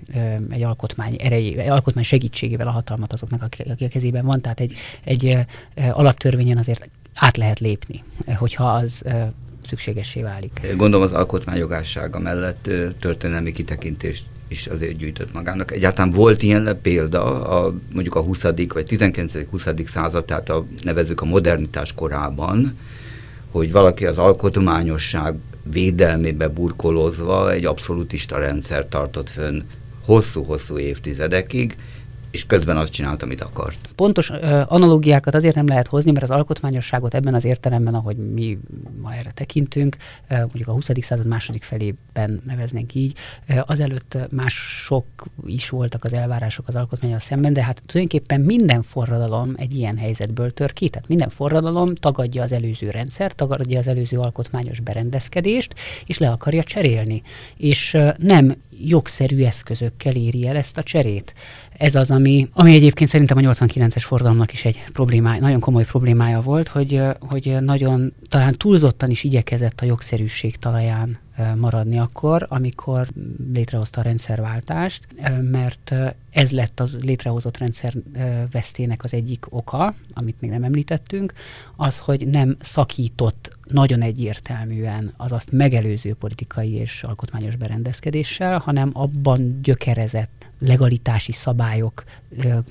egy 0.50 0.64
alkotmány 0.64 1.16
erejével, 1.20 1.64
egy 1.64 1.70
alkotmány 1.70 2.04
segítségével 2.04 2.68
a 2.68 2.72
hatalmat 2.72 3.14
azoknak, 3.14 3.42
akik 3.42 3.88
a 3.88 3.88
kezében 3.88 4.26
van. 4.26 4.42
Tehát 4.42 4.60
egy, 4.60 4.74
egy 5.04 5.38
alaptörvényen 5.92 6.58
azért 6.58 6.90
át 7.14 7.38
lehet 7.38 7.60
lépni, 7.60 8.04
hogyha 8.36 8.64
az 8.64 9.02
szükségessé 9.66 10.22
válik. 10.22 10.60
Gondolom 10.78 11.06
az 11.06 11.14
alkotmányjogássága 11.14 12.20
mellett 12.20 12.70
történelmi 13.00 13.52
kitekintést 13.52 14.26
is 14.54 14.68
azért 14.68 14.96
gyűjtött 14.98 15.34
magának. 15.34 15.72
Egyáltalán 15.72 16.12
volt 16.12 16.44
ilyen 16.44 16.80
példa 16.82 17.48
a, 17.48 17.74
mondjuk 17.94 18.16
a 18.16 18.22
20. 18.22 18.42
vagy 18.42 18.86
19.-20. 18.90 19.88
század, 19.88 20.26
tehát 20.26 20.50
a, 20.50 20.66
nevezük 20.82 21.22
a 21.22 21.26
modernitás 21.26 21.94
korában, 21.94 22.78
hogy 23.52 23.72
valaki 23.72 24.06
az 24.06 24.18
alkotmányosság 24.18 25.36
védelmébe 25.72 26.48
burkolozva 26.48 27.52
egy 27.52 27.66
abszolútista 27.66 28.38
rendszer 28.38 28.86
tartott 28.86 29.30
fönn 29.30 29.62
hosszú-hosszú 30.06 30.78
évtizedekig, 30.78 31.76
és 32.34 32.46
közben 32.46 32.78
azt 32.78 32.92
csinált, 32.92 33.24
amit 33.24 33.42
akart. 33.42 33.90
Pontos 33.96 34.30
uh, 34.30 34.62
analógiákat 34.68 35.36
azért 35.36 35.56
nem 35.56 35.68
lehet 35.68 35.88
hozni, 35.88 36.12
mert 36.12 36.24
az 36.24 36.30
alkotmányosságot 36.30 37.14
ebben 37.14 37.34
az 37.34 37.46
értelemben, 37.46 37.94
ahogy 37.94 38.18
mi 38.18 38.58
ma 39.02 39.14
erre 39.14 39.32
tekintünk, 39.32 39.96
mondjuk 40.30 40.68
a 40.68 40.72
20. 40.72 40.90
század 41.02 41.28
második 41.28 41.64
felében 41.64 42.42
neveznénk 42.46 42.96
így, 42.96 43.18
uh, 43.50 43.60
azelőtt 43.66 44.18
mások 44.32 45.06
is 45.46 45.70
voltak 45.70 46.04
az 46.04 46.14
elvárások 46.14 46.68
az 46.68 46.76
alkotmányal 46.76 47.20
szemben, 47.20 47.54
de 47.54 47.64
hát 47.64 47.84
tulajdonképpen 47.86 48.42
minden 48.42 48.82
forradalom 48.82 49.54
egy 49.58 49.76
ilyen 49.76 49.98
helyzetből 49.98 50.52
tör 50.52 50.74
ki. 50.74 50.90
Tehát 50.90 51.08
minden 51.08 51.30
forradalom 51.30 51.96
tagadja 51.96 52.44
az 52.44 52.52
előző 52.52 52.90
rendszer, 52.90 53.34
tagadja 53.34 53.80
az 53.80 53.88
előző 53.88 54.18
alkotmányos 54.18 54.80
berendezkedést, 54.80 55.74
és 56.06 56.18
le 56.18 56.30
akarja 56.30 56.64
cserélni. 56.64 57.22
És 57.58 57.98
nem 58.18 58.56
jogszerű 58.88 59.44
eszközökkel 59.44 60.16
éri 60.16 60.48
el 60.48 60.56
ezt 60.56 60.78
a 60.78 60.84
cserét. 60.84 61.34
Ez 61.78 61.96
az, 61.96 62.12
ami, 62.12 62.48
ami 62.54 62.74
egyébként 62.74 63.10
szerintem 63.10 63.38
a 63.38 63.42
89-es 63.42 64.04
fordalomnak 64.06 64.54
is 64.54 64.66
egy 64.66 64.84
problémája, 64.94 65.42
nagyon 65.42 65.60
komoly 65.60 65.86
problémája 65.86 66.42
volt, 66.42 66.68
hogy, 66.68 67.02
hogy 67.20 67.58
nagyon 67.60 68.14
talán 68.30 68.54
túlzottan 68.54 69.10
is 69.10 69.24
igyekezett 69.24 69.82
a 69.82 69.86
jogszerűség 69.86 70.56
talaján 70.56 71.20
maradni 71.56 72.00
akkor, 72.00 72.46
amikor 72.50 73.08
létrehozta 73.54 74.00
a 74.00 74.04
rendszerváltást, 74.04 75.08
mert 75.52 75.94
ez 76.30 76.52
lett 76.52 76.80
az 76.80 76.98
létrehozott 77.02 77.58
rendszer 77.58 77.94
vesztének 78.52 79.04
az 79.04 79.14
egyik 79.14 79.46
oka, 79.50 79.96
amit 80.14 80.42
még 80.42 80.50
nem 80.50 80.64
említettünk, 80.64 81.34
az, 81.76 81.98
hogy 81.98 82.28
nem 82.28 82.58
szakított 82.60 83.58
nagyon 83.74 84.02
egyértelműen 84.02 85.14
az 85.18 85.32
azt 85.32 85.52
megelőző 85.52 86.14
politikai 86.14 86.74
és 86.74 87.04
alkotmányos 87.04 87.56
berendezkedéssel, 87.56 88.58
hanem 88.58 88.90
abban 88.94 89.60
gyökerezett 89.62 90.48
legalitási 90.60 91.32
szabályok 91.32 92.04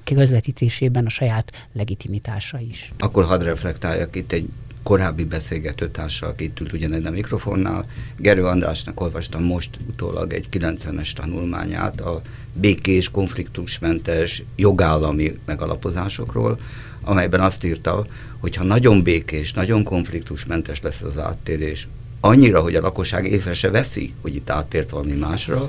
közvetítésében 0.04 1.06
a 1.06 1.08
saját 1.08 1.66
legitimitása 1.72 2.58
is. 2.58 2.90
Akkor 2.98 3.24
hadd 3.24 3.42
reflektáljak 3.42 4.16
itt 4.16 4.32
egy 4.32 4.48
korábbi 4.82 5.24
beszélgetőtársal, 5.24 6.28
aki 6.28 6.44
itt 6.44 6.60
ült 6.60 6.72
ugyanegy 6.72 7.06
a 7.06 7.10
mikrofonnál. 7.10 7.86
Gerő 8.16 8.44
Andrásnak 8.44 9.00
olvastam 9.00 9.42
most 9.42 9.70
utólag 9.88 10.32
egy 10.32 10.46
90-es 10.50 11.12
tanulmányát 11.12 12.00
a 12.00 12.20
békés, 12.52 13.08
konfliktusmentes 13.08 14.42
jogállami 14.56 15.38
megalapozásokról, 15.44 16.58
amelyben 17.04 17.40
azt 17.40 17.64
írta, 17.64 18.06
hogy 18.38 18.56
ha 18.56 18.64
nagyon 18.64 19.02
békés, 19.02 19.52
nagyon 19.52 19.84
konfliktusmentes 19.84 20.80
lesz 20.80 21.02
az 21.02 21.18
áttérés, 21.18 21.88
annyira, 22.20 22.60
hogy 22.60 22.74
a 22.74 22.80
lakosság 22.80 23.26
észre 23.26 23.54
se 23.54 23.70
veszi, 23.70 24.14
hogy 24.20 24.34
itt 24.34 24.50
áttért 24.50 24.90
valami 24.90 25.12
másra, 25.12 25.66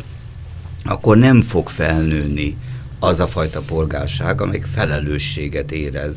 akkor 0.86 1.18
nem 1.18 1.42
fog 1.42 1.70
felnőni 1.70 2.58
az 3.00 3.20
a 3.20 3.28
fajta 3.28 3.62
polgárság, 3.62 4.42
amelyik 4.42 4.66
felelősséget 4.66 5.72
érez 5.72 6.16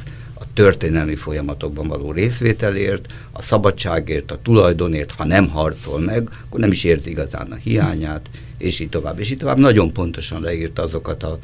történelmi 0.57 1.15
folyamatokban 1.15 1.89
való 1.89 2.13
részvételért, 2.13 3.13
a 3.33 3.43
szabadságért, 3.43 4.31
a 4.31 4.39
tulajdonért, 4.43 5.11
ha 5.11 5.25
nem 5.25 5.49
harcol 5.49 6.01
meg, 6.01 6.29
akkor 6.45 6.61
nem 6.61 6.71
is 6.71 6.85
érzi 6.85 7.11
igazán 7.11 7.51
a 7.51 7.55
hiányát, 7.55 8.31
és 8.59 8.81
így 8.81 8.89
tovább. 8.89 9.19
És 9.19 9.31
így 9.31 9.39
tovább 9.39 9.59
nagyon 9.59 9.93
pontosan 9.93 10.41
leírta 10.41 10.83
azokat 10.83 11.23
a 11.23 11.39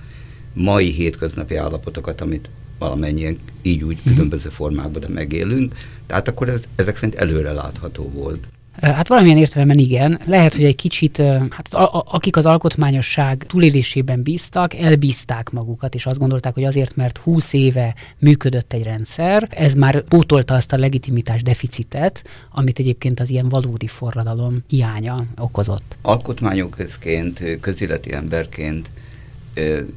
mai 0.54 0.90
hétköznapi 0.90 1.56
állapotokat, 1.56 2.20
amit 2.20 2.48
valamennyien 2.82 3.38
így 3.62 3.82
úgy 3.82 3.98
mhm. 4.04 4.14
különböző 4.14 4.48
formákban 4.48 5.00
de 5.00 5.08
megélünk. 5.08 5.74
Tehát 6.06 6.28
akkor 6.28 6.48
ez, 6.48 6.62
ezek 6.76 6.96
szerint 6.96 7.14
előre 7.14 7.52
látható 7.52 8.10
volt. 8.14 8.46
Hát 8.80 9.08
valamilyen 9.08 9.36
értelemben 9.36 9.78
igen. 9.78 10.20
Lehet, 10.26 10.54
hogy 10.54 10.64
egy 10.64 10.76
kicsit, 10.76 11.16
hát 11.50 11.68
a, 11.70 11.98
a, 11.98 12.04
akik 12.06 12.36
az 12.36 12.46
alkotmányosság 12.46 13.44
túlélésében 13.48 14.22
bíztak, 14.22 14.74
elbízták 14.74 15.50
magukat, 15.50 15.94
és 15.94 16.06
azt 16.06 16.18
gondolták, 16.18 16.54
hogy 16.54 16.64
azért, 16.64 16.96
mert 16.96 17.18
20 17.18 17.52
éve 17.52 17.94
működött 18.18 18.72
egy 18.72 18.82
rendszer, 18.82 19.48
ez 19.50 19.74
már 19.74 20.02
pótolta 20.02 20.54
azt 20.54 20.72
a 20.72 20.78
legitimitás 20.78 21.42
deficitet, 21.42 22.24
amit 22.50 22.78
egyébként 22.78 23.20
az 23.20 23.30
ilyen 23.30 23.48
valódi 23.48 23.86
forradalom 23.86 24.62
hiánya 24.68 25.24
okozott. 25.38 25.96
Alkotmányoközként, 26.02 27.60
közéleti 27.60 28.12
emberként 28.12 28.90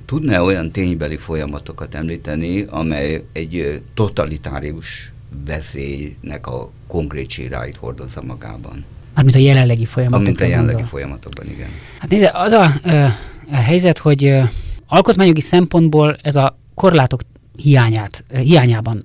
tudná 0.05 0.39
olyan 0.39 0.71
ténybeli 0.71 1.17
folyamatokat 1.17 1.95
említeni, 1.95 2.65
amely 2.69 3.23
egy 3.31 3.81
totalitárius 3.93 5.11
veszélynek 5.45 6.47
a 6.47 6.69
konkrét 6.87 7.29
síráit 7.29 7.75
hordozza 7.75 8.21
magában. 8.21 8.83
Mármint 9.13 9.35
a 9.35 9.39
jelenlegi 9.39 9.85
folyamatokban. 9.85 10.31
Mint 10.31 10.41
a 10.41 10.45
jelenlegi 10.45 10.73
gondol. 10.73 10.89
folyamatokban, 10.89 11.49
igen. 11.49 11.69
Hát 11.99 12.09
nézd, 12.09 12.29
az 12.33 12.51
a, 12.51 12.63
a 13.51 13.55
helyzet, 13.55 13.97
hogy 13.97 14.37
alkotmányjogi 14.87 15.41
szempontból 15.41 16.17
ez 16.21 16.35
a 16.35 16.57
korlátok 16.73 17.21
hiányát, 17.55 18.23
hiányában 18.33 19.03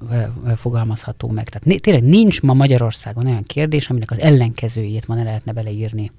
fogalmazható 0.56 1.28
meg. 1.28 1.48
Tehát 1.48 1.80
tényleg 1.80 2.02
nincs 2.02 2.40
ma 2.42 2.54
Magyarországon 2.54 3.26
olyan 3.26 3.42
kérdés, 3.42 3.88
aminek 3.88 4.10
az 4.10 4.20
ellenkezőjét 4.20 5.06
ma 5.06 5.14
ne 5.14 5.22
lehetne 5.22 5.52
beleírni 5.52 6.10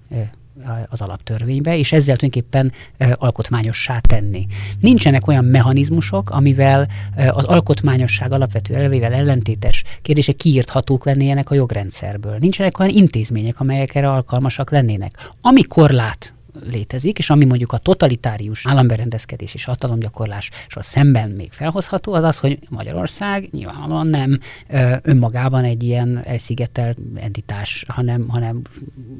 az 0.89 1.01
alaptörvénybe, 1.01 1.77
és 1.77 1.91
ezzel 1.91 2.15
tulajdonképpen 2.15 2.71
alkotmányossá 3.13 3.99
tenni. 3.99 4.47
Nincsenek 4.79 5.27
olyan 5.27 5.45
mechanizmusok, 5.45 6.29
amivel 6.29 6.87
az 7.29 7.43
alkotmányosság 7.43 8.31
alapvető 8.31 8.73
elvével 8.73 9.13
ellentétes 9.13 9.83
kérdések 10.01 10.35
kiírthatók 10.35 11.05
lennének 11.05 11.49
a 11.49 11.55
jogrendszerből. 11.55 12.35
Nincsenek 12.39 12.79
olyan 12.79 12.95
intézmények, 12.95 13.59
amelyek 13.59 13.95
erre 13.95 14.09
alkalmasak 14.09 14.71
lennének. 14.71 15.29
Ami 15.41 15.63
korlát 15.63 16.33
létezik, 16.59 17.17
és 17.17 17.29
ami 17.29 17.45
mondjuk 17.45 17.71
a 17.71 17.77
totalitárius 17.77 18.67
államberendezkedés 18.67 19.53
és 19.53 19.65
hatalomgyakorlás 19.65 20.49
és 20.67 20.75
a 20.75 20.81
szemben 20.81 21.29
még 21.29 21.51
felhozható, 21.51 22.13
az 22.13 22.23
az, 22.23 22.37
hogy 22.37 22.59
Magyarország 22.69 23.49
nyilvánvalóan 23.51 24.07
nem 24.07 24.39
ö, 24.67 24.95
önmagában 25.01 25.63
egy 25.63 25.83
ilyen 25.83 26.21
elszigetelt 26.25 26.97
entitás, 27.15 27.83
hanem, 27.87 28.27
hanem 28.27 28.61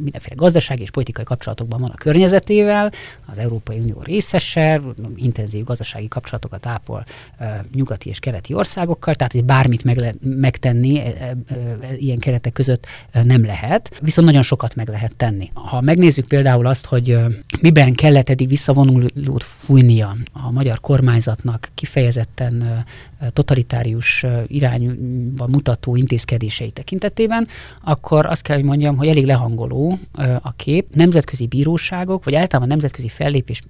mindenféle 0.03 0.35
gazdasági 0.35 0.81
és 0.81 0.91
politikai 0.91 1.23
kapcsolatokban 1.23 1.81
van 1.81 1.89
a 1.89 1.97
környezetével, 1.97 2.91
az 3.25 3.37
Európai 3.37 3.79
Unió 3.79 4.01
részese, 4.01 4.81
intenzív 5.15 5.63
gazdasági 5.63 6.07
kapcsolatokat 6.07 6.65
ápol 6.65 7.03
ö, 7.39 7.45
nyugati 7.73 8.09
és 8.09 8.19
keleti 8.19 8.53
országokkal, 8.53 9.15
tehát 9.15 9.31
hogy 9.31 9.43
bármit 9.43 9.83
meg 9.83 9.97
le, 9.97 10.13
megtenni 10.21 10.99
e, 10.99 11.03
e, 11.03 11.35
e, 11.47 11.95
ilyen 11.97 12.17
keretek 12.17 12.53
között 12.53 12.85
nem 13.23 13.45
lehet, 13.45 13.99
viszont 14.01 14.27
nagyon 14.27 14.41
sokat 14.41 14.75
meg 14.75 14.87
lehet 14.87 15.15
tenni. 15.15 15.49
Ha 15.53 15.81
megnézzük 15.81 16.27
például 16.27 16.65
azt, 16.65 16.85
hogy 16.85 17.19
miben 17.61 17.93
kellett 17.93 18.29
eddig 18.29 18.47
visszavonulót 18.47 19.43
fújnia 19.43 20.15
a 20.31 20.51
magyar 20.51 20.79
kormányzatnak 20.79 21.69
kifejezetten 21.73 22.85
totalitárius 23.33 24.25
irányba 24.47 25.47
mutató 25.47 25.95
intézkedései 25.95 26.71
tekintetében, 26.71 27.47
akkor 27.83 28.25
azt 28.25 28.41
kell, 28.41 28.55
hogy 28.55 28.65
mondjam, 28.65 28.97
hogy 28.97 29.07
elég 29.07 29.25
lehangoló 29.25 29.99
a 30.41 30.51
kép. 30.51 30.95
Nemzetközi 30.95 31.47
bíróságok, 31.47 32.23
vagy 32.23 32.35
általában 32.35 32.67
nemzetközi 32.67 33.07
fellépés 33.07 33.61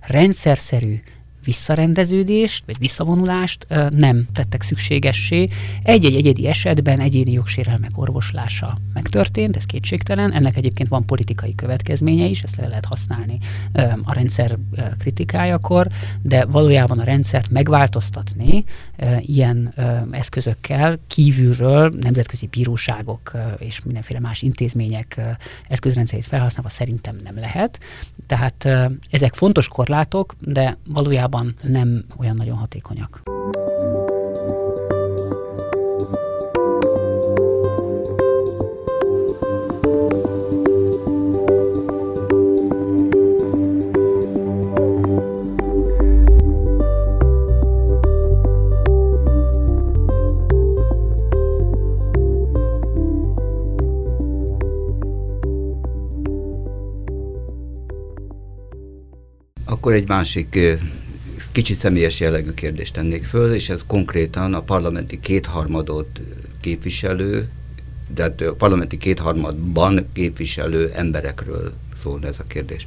rendszerszerű 0.00 1.00
visszarendeződést, 1.46 2.62
vagy 2.66 2.78
visszavonulást 2.78 3.66
nem 3.90 4.26
tettek 4.32 4.62
szükségessé. 4.62 5.48
Egy-egy 5.82 6.14
egyedi 6.14 6.46
esetben 6.46 7.00
egyéni 7.00 7.32
jogsérelmek 7.32 7.90
orvoslása 7.94 8.78
megtörtént, 8.92 9.56
ez 9.56 9.64
kétségtelen. 9.64 10.32
Ennek 10.32 10.56
egyébként 10.56 10.88
van 10.88 11.06
politikai 11.06 11.54
következménye 11.54 12.24
is, 12.24 12.42
ezt 12.42 12.56
le 12.56 12.66
lehet 12.66 12.84
használni 12.84 13.38
a 14.04 14.12
rendszer 14.12 14.58
kritikájakor, 14.98 15.88
de 16.22 16.44
valójában 16.44 16.98
a 16.98 17.04
rendszert 17.04 17.50
megváltoztatni 17.50 18.64
ilyen 19.20 19.74
eszközökkel 20.10 20.98
kívülről 21.06 21.94
nemzetközi 22.00 22.46
bíróságok 22.46 23.32
és 23.58 23.80
mindenféle 23.84 24.20
más 24.20 24.42
intézmények 24.42 25.20
eszközrendszerét 25.68 26.24
felhasználva 26.24 26.68
szerintem 26.68 27.16
nem 27.24 27.34
lehet. 27.38 27.80
Tehát 28.26 28.68
ezek 29.10 29.34
fontos 29.34 29.68
korlátok, 29.68 30.34
de 30.40 30.76
valójában 30.88 31.35
nem 31.62 32.04
olyan 32.18 32.36
nagyon 32.36 32.56
hatékonyak. 32.56 33.22
Akkor 59.68 59.92
egy 59.92 60.08
másik 60.08 60.58
kicsit 61.56 61.78
személyes 61.78 62.20
jellegű 62.20 62.50
kérdést 62.50 62.94
tennék 62.94 63.24
föl, 63.24 63.54
és 63.54 63.68
ez 63.68 63.80
konkrétan 63.86 64.54
a 64.54 64.60
parlamenti 64.60 65.20
kétharmadot 65.20 66.20
képviselő, 66.60 67.48
de 68.14 68.22
hát 68.22 68.40
a 68.40 68.54
parlamenti 68.54 68.96
kétharmadban 68.96 70.06
képviselő 70.12 70.90
emberekről 70.94 71.72
szól 72.02 72.20
ez 72.22 72.36
a 72.38 72.42
kérdés. 72.42 72.86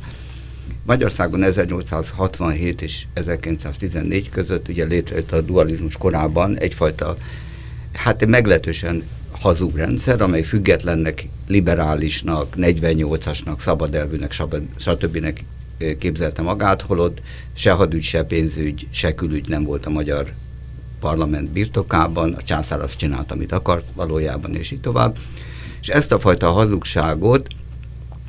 Magyarországon 0.85 1.43
1867 1.43 2.81
és 2.81 3.05
1914 3.13 4.29
között 4.29 4.67
ugye 4.67 4.85
létrejött 4.85 5.31
a 5.31 5.41
dualizmus 5.41 5.97
korában 5.97 6.57
egyfajta, 6.57 7.17
hát 7.93 8.25
meglehetősen 8.25 9.03
hazug 9.31 9.75
rendszer, 9.75 10.21
amely 10.21 10.43
függetlennek, 10.43 11.27
liberálisnak, 11.47 12.53
48-asnak, 12.57 13.59
szabadelvűnek, 13.59 14.31
stb 14.77 15.17
képzelte 15.99 16.41
magát, 16.41 16.81
holott 16.81 17.21
se 17.53 17.71
hadügy, 17.71 18.01
se 18.03 18.23
pénzügy, 18.23 18.87
se 18.91 19.15
külügy 19.15 19.47
nem 19.47 19.63
volt 19.63 19.85
a 19.85 19.89
magyar 19.89 20.33
parlament 20.99 21.49
birtokában, 21.49 22.33
a 22.33 22.41
császár 22.41 22.81
azt 22.81 22.97
csinált, 22.97 23.31
amit 23.31 23.51
akart 23.51 23.85
valójában, 23.93 24.55
és 24.55 24.71
így 24.71 24.81
tovább. 24.81 25.17
És 25.81 25.87
ezt 25.87 26.11
a 26.11 26.19
fajta 26.19 26.51
hazugságot 26.51 27.47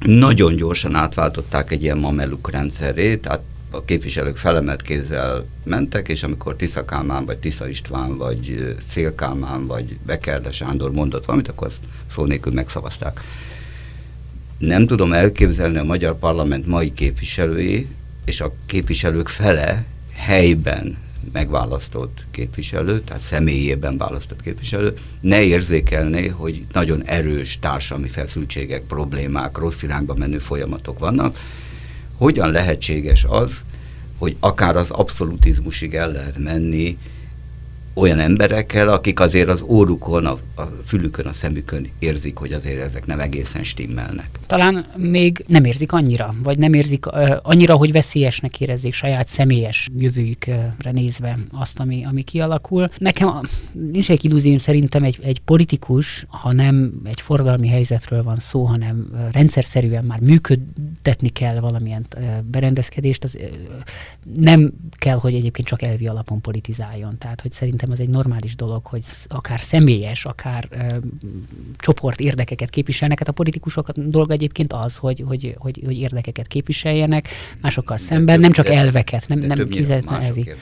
nagyon 0.05 0.57
gyorsan 0.57 0.95
átváltották 0.95 1.71
egy 1.71 1.83
ilyen 1.83 1.99
mameluk 1.99 2.51
rendszeré, 2.51 3.17
tehát 3.17 3.41
a 3.71 3.85
képviselők 3.85 4.37
felemelt 4.37 4.83
kézzel 4.83 5.45
mentek, 5.65 6.09
és 6.09 6.23
amikor 6.23 6.57
Tisza 6.57 6.85
Kálmán, 6.85 7.25
vagy 7.25 7.39
Tisza 7.39 7.69
István, 7.69 8.17
vagy 8.17 8.75
Szél 8.91 9.15
Kálmán, 9.15 9.67
vagy 9.67 9.99
Bekerde 10.07 10.53
Sándor 10.53 10.93
mondott 10.93 11.25
valamit, 11.25 11.49
akkor 11.49 11.67
azt 11.67 11.81
szó 12.11 12.25
nélkül 12.25 12.53
megszavazták 12.53 13.21
nem 14.61 14.87
tudom 14.87 15.13
elképzelni 15.13 15.79
a 15.79 15.85
magyar 15.85 16.19
parlament 16.19 16.67
mai 16.67 16.93
képviselői, 16.93 17.87
és 18.25 18.41
a 18.41 18.55
képviselők 18.67 19.29
fele 19.29 19.85
helyben 20.15 20.97
megválasztott 21.33 22.25
képviselő, 22.31 23.01
tehát 23.01 23.23
személyében 23.23 23.97
választott 23.97 24.43
képviselő, 24.43 24.95
ne 25.21 25.43
érzékelné, 25.43 26.27
hogy 26.27 26.65
nagyon 26.73 27.03
erős 27.05 27.59
társadalmi 27.59 28.09
feszültségek, 28.09 28.83
problémák, 28.83 29.59
rossz 29.59 29.83
irányba 29.83 30.15
menő 30.15 30.39
folyamatok 30.39 30.99
vannak. 30.99 31.39
Hogyan 32.17 32.51
lehetséges 32.51 33.25
az, 33.29 33.51
hogy 34.19 34.37
akár 34.41 34.77
az 34.77 34.91
abszolutizmusig 34.91 35.95
el 35.95 36.13
lehet 36.13 36.39
menni, 36.39 36.99
olyan 37.95 38.19
emberekkel, 38.19 38.89
akik 38.89 39.21
azért 39.21 39.49
az 39.49 39.63
órukon, 39.63 40.27
a, 40.27 40.39
a 40.55 40.63
fülükön, 40.87 41.27
a 41.27 41.33
szemükön 41.33 41.89
érzik, 41.99 42.37
hogy 42.37 42.53
azért 42.53 42.81
ezek 42.81 43.07
nem 43.07 43.21
egészen 43.21 43.63
stimmelnek. 43.63 44.29
Talán 44.47 44.87
még 44.97 45.45
nem 45.47 45.65
érzik 45.65 45.93
annyira, 45.93 46.35
vagy 46.43 46.59
nem 46.59 46.73
érzik 46.73 47.07
uh, 47.07 47.37
annyira, 47.43 47.75
hogy 47.75 47.93
veszélyesnek 47.93 48.61
érezzék 48.61 48.93
saját 48.93 49.29
személyes 49.29 49.89
jövőjükre 49.99 50.91
nézve 50.93 51.39
azt, 51.53 51.81
ami, 51.81 52.05
ami 52.05 52.23
kialakul. 52.23 52.91
Nekem 52.99 53.41
nincs 53.73 54.11
egy 54.11 54.25
illúzióm, 54.25 54.59
szerintem 54.59 55.03
egy, 55.03 55.19
egy 55.23 55.41
politikus, 55.41 56.27
ha 56.29 56.53
nem 56.53 56.93
egy 57.05 57.21
forradalmi 57.21 57.69
helyzetről 57.69 58.23
van 58.23 58.37
szó, 58.37 58.65
hanem 58.65 59.11
rendszerszerűen 59.33 60.05
már 60.05 60.21
működtetni 60.21 61.29
kell 61.29 61.61
valamilyen 61.61 62.07
berendezkedést, 62.51 63.25
az 63.25 63.39
nem 64.35 64.73
kell, 64.97 65.17
hogy 65.17 65.35
egyébként 65.35 65.69
csak 65.69 65.83
elvi 65.83 66.07
alapon 66.07 66.41
politizáljon. 66.41 67.19
Tehát, 67.19 67.41
hogy 67.41 67.53
szerintem 67.53 67.80
szerintem 67.81 68.07
az 68.07 68.09
egy 68.11 68.25
normális 68.25 68.57
dolog, 68.57 68.87
hogy 68.87 69.03
akár 69.29 69.61
személyes, 69.61 70.25
akár 70.25 70.69
ö, 70.71 70.97
csoport 71.79 72.21
érdekeket 72.21 72.71
képviselnek. 72.71 73.19
Hát 73.19 73.29
a 73.29 73.33
politikusok 73.33 73.91
dolga 73.91 74.33
egyébként 74.33 74.73
az, 74.73 74.97
hogy, 74.97 75.25
hogy, 75.27 75.55
hogy, 75.59 75.83
hogy 75.85 75.99
érdekeket 75.99 76.47
képviseljenek 76.47 77.29
másokkal 77.61 77.97
szemben, 77.97 78.35
több, 78.35 78.43
nem 78.43 78.53
csak 78.53 78.67
de, 78.67 78.75
elveket, 78.75 79.29
nem, 79.29 79.39
nem 79.39 79.69
kizetlen 79.69 80.21
elvi. 80.21 80.53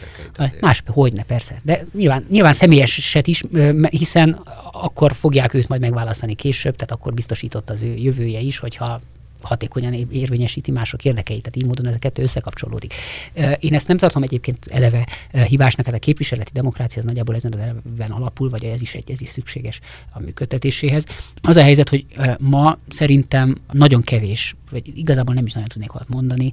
Más, 0.60 0.82
hogyne, 0.86 1.22
persze. 1.22 1.60
De 1.62 1.84
nyilván, 1.94 2.26
nyilván 2.30 2.52
személyeset 2.52 3.26
is, 3.26 3.42
hiszen 3.90 4.40
akkor 4.72 5.12
fogják 5.12 5.54
őt 5.54 5.68
majd 5.68 5.80
megválasztani 5.80 6.34
később, 6.34 6.76
tehát 6.76 6.92
akkor 6.92 7.14
biztosított 7.14 7.70
az 7.70 7.82
ő 7.82 7.94
jövője 7.94 8.40
is, 8.40 8.58
hogyha 8.58 9.00
hatékonyan 9.40 9.92
érvényesíti 9.92 10.70
mások 10.70 11.04
érdekeit, 11.04 11.42
tehát 11.42 11.56
így 11.56 11.66
módon 11.66 11.86
ez 11.86 11.94
a 11.94 11.98
kettő 11.98 12.22
összekapcsolódik. 12.22 12.94
Én 13.58 13.74
ezt 13.74 13.88
nem 13.88 13.96
tartom 13.96 14.22
egyébként 14.22 14.66
eleve 14.70 15.06
hibásnak, 15.48 15.86
hát 15.86 15.94
a 15.94 15.98
képviseleti 15.98 16.50
demokrácia 16.54 16.98
az 16.98 17.04
nagyjából 17.04 17.34
ezen 17.34 17.52
az 17.52 17.58
eleven 17.58 18.10
alapul, 18.10 18.50
vagy 18.50 18.64
ez 18.64 18.80
is, 18.80 18.94
egy, 18.94 19.10
ez 19.10 19.20
is 19.20 19.28
szükséges 19.28 19.80
a 20.10 20.20
működtetéséhez. 20.20 21.04
Az 21.42 21.56
a 21.56 21.62
helyzet, 21.62 21.88
hogy 21.88 22.06
ma 22.38 22.78
szerintem 22.88 23.56
nagyon 23.72 24.02
kevés, 24.02 24.56
vagy 24.70 24.98
igazából 24.98 25.34
nem 25.34 25.46
is 25.46 25.52
nagyon 25.52 25.68
tudnék 25.68 25.92
valamit 25.92 26.14
mondani, 26.14 26.52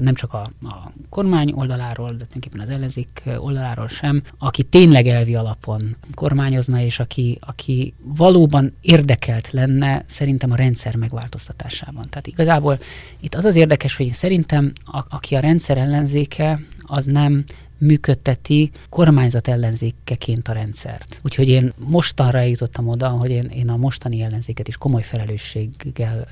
nem 0.00 0.14
csak 0.14 0.32
a, 0.32 0.50
a 0.62 0.92
kormány 1.08 1.52
oldaláról, 1.52 2.08
de 2.08 2.12
tulajdonképpen 2.12 2.60
az 2.60 2.68
ellenzék 2.68 3.22
oldaláról 3.38 3.88
sem, 3.88 4.22
aki 4.38 4.62
tényleg 4.62 5.06
elvi 5.06 5.34
alapon 5.34 5.96
kormányozna, 6.14 6.80
és 6.80 6.98
aki, 6.98 7.38
aki 7.40 7.94
valóban 8.02 8.72
érdekelt 8.80 9.50
lenne 9.50 10.04
szerintem 10.06 10.50
a 10.50 10.56
rendszer 10.56 10.96
megváltoztatásában. 10.96 12.06
Tehát 12.08 12.26
igazából 12.26 12.78
itt 13.20 13.34
az 13.34 13.44
az 13.44 13.56
érdekes, 13.56 13.96
hogy 13.96 14.08
szerintem 14.08 14.72
a, 14.84 15.04
aki 15.08 15.34
a 15.34 15.40
rendszer 15.40 15.78
ellenzéke, 15.78 16.60
az 16.82 17.04
nem 17.04 17.44
működteti 17.78 18.70
kormányzat 18.88 19.48
ellenzékeként 19.48 20.48
a 20.48 20.52
rendszert. 20.52 21.20
Úgyhogy 21.24 21.48
én 21.48 21.72
mostanra 21.76 22.40
jutottam 22.40 22.88
oda, 22.88 23.08
hogy 23.08 23.30
én, 23.30 23.44
én 23.44 23.68
a 23.68 23.76
mostani 23.76 24.22
ellenzéket 24.22 24.68
is 24.68 24.76
komoly 24.76 25.02
felelősséggel 25.02 26.28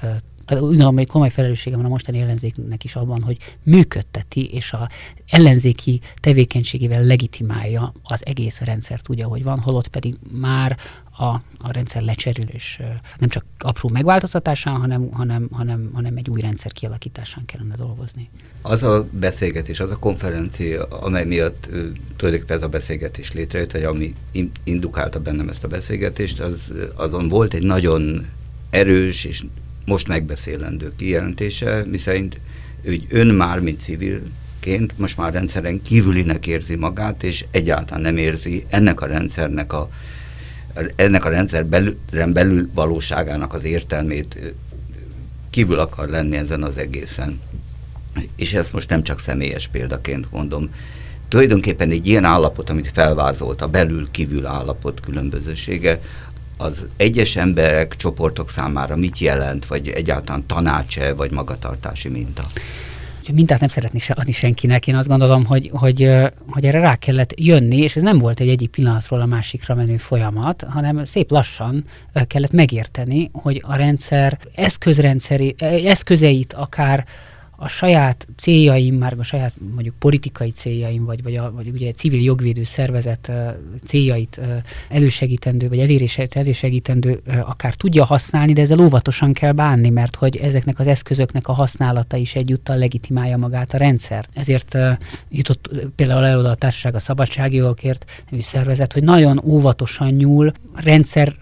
úgy 0.51 0.59
gondolom, 0.59 0.97
hogy 0.97 1.07
komoly 1.07 1.31
felelőssége 1.31 1.77
van 1.77 1.85
a 1.85 1.89
mostani 1.89 2.21
ellenzéknek 2.21 2.85
is 2.85 2.97
abban, 2.97 3.23
hogy 3.23 3.37
működteti, 3.63 4.49
és 4.53 4.73
a 4.73 4.89
ellenzéki 5.27 6.01
tevékenységével 6.21 7.03
legitimálja 7.03 7.93
az 8.03 8.27
egész 8.27 8.61
rendszert 8.61 9.09
úgy, 9.09 9.21
ahogy 9.21 9.43
van, 9.43 9.59
holott 9.59 9.89
pedig 9.89 10.15
már 10.33 10.77
a, 11.17 11.25
a 11.59 11.73
rendszer 11.73 12.03
lecserélés 12.03 12.81
nem 13.19 13.29
csak 13.29 13.45
apró 13.59 13.89
megváltoztatásán, 13.89 14.75
hanem, 14.75 15.09
hanem, 15.13 15.49
hanem, 15.53 15.91
hanem 15.93 16.17
egy 16.17 16.31
új 16.31 16.41
rendszer 16.41 16.73
kialakításán 16.73 17.45
kellene 17.45 17.77
dolgozni. 17.77 18.29
Az 18.63 18.83
a 18.83 19.07
beszélgetés, 19.11 19.81
az 19.81 19.91
a 19.91 19.99
konferencia, 19.99 20.85
amely 20.85 21.25
miatt 21.25 21.69
tulajdonképpen 22.17 22.57
ez 22.57 22.63
a 22.63 22.69
beszélgetés 22.69 23.33
létrejött, 23.33 23.73
vagy 23.73 23.83
ami 23.83 24.15
indukálta 24.65 25.21
bennem 25.21 25.49
ezt 25.49 25.65
a 25.65 25.69
beszélgetést, 25.69 26.41
az, 26.41 26.73
azon 26.95 27.29
volt 27.29 27.55
egy 27.55 27.63
nagyon 27.63 28.27
erős 28.71 29.25
és 29.25 29.45
most 29.85 30.09
megbeszélendő 30.09 30.93
kijelentése, 30.97 31.85
miszerint 31.87 32.41
hogy 32.85 33.07
ön 33.09 33.27
már, 33.27 33.61
mint 33.61 33.81
civilként, 33.81 34.99
most 34.99 35.17
már 35.17 35.33
rendszeren 35.33 35.83
kívülinek 35.83 36.47
érzi 36.47 36.75
magát, 36.75 37.23
és 37.23 37.45
egyáltalán 37.51 38.03
nem 38.03 38.17
érzi 38.17 38.65
ennek 38.69 39.01
a 39.01 39.07
rendszernek 39.07 39.73
a 39.73 39.91
ennek 40.97 41.25
a 41.25 41.29
rendszer 41.29 41.67
belül, 41.67 41.97
belül 42.33 42.71
valóságának 42.75 43.53
az 43.53 43.65
értelmét 43.65 44.55
kívül 45.51 45.79
akar 45.79 46.09
lenni 46.09 46.37
ezen 46.37 46.63
az 46.63 46.77
egészen. 46.77 47.41
És 48.37 48.53
ezt 48.53 48.73
most 48.73 48.89
nem 48.89 49.03
csak 49.03 49.21
személyes 49.21 49.69
példaként 49.69 50.31
mondom. 50.31 50.71
Tulajdonképpen 51.29 51.91
egy 51.91 52.07
ilyen 52.07 52.25
állapot, 52.25 52.71
amit 52.71 52.91
felvázolt, 52.93 53.63
a 53.63 53.69
belül-kívül 53.69 54.47
állapot 54.47 55.01
különbözősége, 55.01 56.01
az 56.57 56.87
egyes 56.97 57.37
emberek, 57.37 57.97
csoportok 57.97 58.51
számára 58.51 58.97
mit 58.97 59.19
jelent, 59.19 59.67
vagy 59.67 59.89
egyáltalán 59.89 60.47
tanácse, 60.47 61.15
vagy 61.15 61.31
magatartási 61.31 62.09
minta? 62.09 62.47
mintát 63.33 63.61
nem 63.61 63.69
szeretnék 63.69 64.03
se 64.03 64.13
adni 64.13 64.33
senkinek. 64.33 64.87
Én 64.87 64.97
azt 64.97 65.09
gondolom, 65.09 65.45
hogy, 65.45 65.71
hogy, 65.73 66.11
hogy 66.49 66.65
erre 66.65 66.81
rá 66.81 66.97
kellett 66.97 67.41
jönni, 67.41 67.77
és 67.77 67.97
ez 67.97 68.03
nem 68.03 68.19
volt 68.19 68.41
egy 68.41 68.49
egyik 68.49 68.71
pillanatról 68.71 69.21
a 69.21 69.27
másikra 69.27 69.75
menő 69.75 69.97
folyamat, 69.97 70.65
hanem 70.69 71.05
szép 71.05 71.31
lassan 71.31 71.85
kellett 72.27 72.53
megérteni, 72.53 73.31
hogy 73.33 73.63
a 73.67 73.77
rendszer 73.77 74.39
eszközrendszeri, 74.55 75.55
eszközeit 75.87 76.53
akár 76.53 77.07
a 77.57 77.69
saját 77.69 78.29
céljaim, 78.37 78.95
már 78.95 79.15
a 79.19 79.23
saját 79.23 79.55
mondjuk 79.75 79.95
politikai 79.99 80.51
céljaim, 80.51 81.05
vagy, 81.05 81.23
vagy, 81.23 81.37
a, 81.37 81.53
vagy 81.53 81.69
ugye 81.69 81.87
egy 81.87 81.95
civil 81.95 82.23
jogvédő 82.23 82.65
szervezet 82.65 83.33
céljait 83.87 84.41
elősegítendő, 84.89 85.69
vagy 85.69 85.79
elérését 85.79 86.37
elősegítendő 86.37 87.23
akár 87.45 87.75
tudja 87.75 88.05
használni, 88.05 88.53
de 88.53 88.61
ezzel 88.61 88.81
óvatosan 88.81 89.33
kell 89.33 89.53
bánni, 89.53 89.91
mert 89.91 90.17
hogy 90.17 90.37
ezeknek 90.37 90.79
az 90.79 90.87
eszközöknek 90.87 91.49
a 91.49 91.53
használata 91.53 92.17
is 92.17 92.35
egyúttal 92.35 92.77
legitimálja 92.77 93.37
magát 93.37 93.75
a 93.75 93.77
rendszer. 93.77 94.27
Ezért 94.35 94.79
jutott 95.29 95.71
például 95.97 96.25
el 96.25 96.39
oda 96.39 96.51
a 96.51 96.55
Társaság 96.55 96.95
a 96.95 96.99
Szabadságjogokért 96.99 98.25
nevű 98.31 98.43
szervezet, 98.43 98.93
hogy 98.93 99.03
nagyon 99.03 99.41
óvatosan 99.45 100.09
nyúl 100.09 100.53
rendszer 100.75 101.37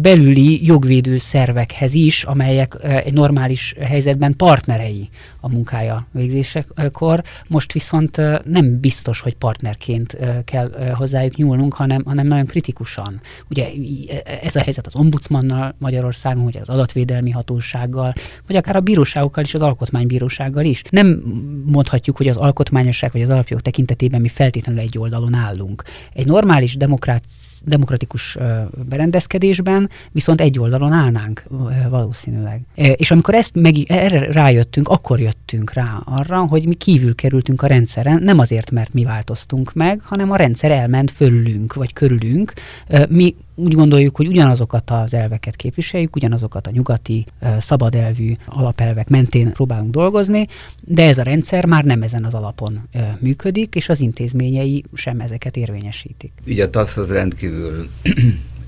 belüli 0.00 0.66
jogvédő 0.66 1.18
szervekhez 1.18 1.94
is, 1.94 2.24
amelyek 2.24 2.76
egy 2.82 3.12
normális 3.12 3.74
helyzetben 3.80 4.36
partnerei 4.36 5.08
a 5.40 5.48
munkája 5.48 6.06
végzésekor. 6.12 7.22
Most 7.48 7.72
viszont 7.72 8.20
nem 8.44 8.80
biztos, 8.80 9.20
hogy 9.20 9.34
partnerként 9.34 10.16
kell 10.44 10.92
hozzájuk 10.94 11.36
nyúlnunk, 11.36 11.74
hanem, 11.74 12.02
hanem 12.04 12.26
nagyon 12.26 12.46
kritikusan. 12.46 13.20
Ugye 13.50 13.68
ez 14.42 14.56
a 14.56 14.60
helyzet 14.60 14.86
az 14.86 14.96
ombudsmannal 14.96 15.74
Magyarországon, 15.78 16.44
ugye 16.44 16.60
az 16.60 16.68
adatvédelmi 16.68 17.30
hatósággal, 17.30 18.12
vagy 18.46 18.56
akár 18.56 18.76
a 18.76 18.80
bíróságokkal 18.80 19.44
is, 19.44 19.54
az 19.54 19.62
alkotmánybírósággal 19.62 20.64
is. 20.64 20.82
Nem 20.90 21.22
mondhatjuk, 21.66 22.16
hogy 22.16 22.28
az 22.28 22.36
alkotmányosság 22.36 23.12
vagy 23.12 23.22
az 23.22 23.30
alapjog 23.30 23.60
tekintetében 23.60 24.20
mi 24.20 24.28
feltétlenül 24.28 24.80
egy 24.80 24.98
oldalon 24.98 25.34
állunk. 25.34 25.82
Egy 26.12 26.26
normális 26.26 26.76
demokrácia 26.76 27.30
demokratikus 27.64 28.38
berendezkedésben, 28.88 29.90
viszont 30.12 30.40
egy 30.40 30.58
oldalon 30.58 30.92
állnánk 30.92 31.44
valószínűleg. 31.88 32.60
És 32.74 33.10
amikor 33.10 33.34
ezt 33.34 33.54
meg, 33.54 33.74
erre 33.86 34.32
rájöttünk, 34.32 34.88
akkor 34.88 35.20
jöttünk 35.20 35.72
rá 35.72 36.02
arra, 36.04 36.46
hogy 36.46 36.66
mi 36.66 36.74
kívül 36.74 37.14
kerültünk 37.14 37.62
a 37.62 37.66
rendszeren, 37.66 38.22
nem 38.22 38.38
azért, 38.38 38.70
mert 38.70 38.92
mi 38.92 39.04
változtunk 39.04 39.72
meg, 39.72 40.00
hanem 40.02 40.30
a 40.30 40.36
rendszer 40.36 40.70
elment 40.70 41.10
fölülünk, 41.10 41.74
vagy 41.74 41.92
körülünk. 41.92 42.52
Mi 43.08 43.34
úgy 43.54 43.74
gondoljuk, 43.74 44.16
hogy 44.16 44.26
ugyanazokat 44.26 44.90
az 44.90 45.14
elveket 45.14 45.56
képviseljük, 45.56 46.16
ugyanazokat 46.16 46.66
a 46.66 46.70
nyugati, 46.70 47.26
szabadelvű 47.58 48.32
alapelvek 48.46 49.08
mentén 49.08 49.52
próbálunk 49.52 49.90
dolgozni, 49.90 50.46
de 50.80 51.06
ez 51.06 51.18
a 51.18 51.22
rendszer 51.22 51.66
már 51.66 51.84
nem 51.84 52.02
ezen 52.02 52.24
az 52.24 52.34
alapon 52.34 52.88
működik, 53.18 53.74
és 53.74 53.88
az 53.88 54.00
intézményei 54.00 54.84
sem 54.94 55.20
ezeket 55.20 55.56
érvényesítik. 55.56 56.32
Ugye 56.46 56.64
a 56.64 56.70
TASZ 56.70 56.96
az 56.96 57.10
rendkívül 57.10 57.88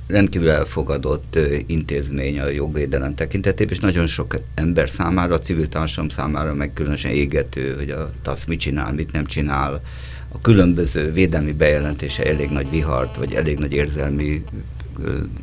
rendkívül 0.06 0.50
elfogadott 0.50 1.38
intézmény 1.66 2.40
a 2.40 2.48
jogvédelem 2.48 3.14
tekintetében, 3.14 3.72
és 3.72 3.80
nagyon 3.80 4.06
sok 4.06 4.40
ember 4.54 4.88
számára, 4.88 5.34
a 5.34 5.38
civil 5.38 5.68
társadalom 5.68 6.10
számára 6.10 6.54
meg 6.54 6.72
különösen 6.72 7.10
égető, 7.10 7.74
hogy 7.76 7.90
a 7.90 8.12
TASZ 8.22 8.44
mit 8.44 8.60
csinál, 8.60 8.92
mit 8.92 9.12
nem 9.12 9.24
csinál. 9.24 9.80
A 10.28 10.40
különböző 10.40 11.12
védelmi 11.12 11.52
bejelentése 11.52 12.24
elég 12.24 12.50
nagy 12.50 12.70
vihart, 12.70 13.16
vagy 13.16 13.32
elég 13.32 13.58
nagy 13.58 13.72
érzelmi 13.72 14.44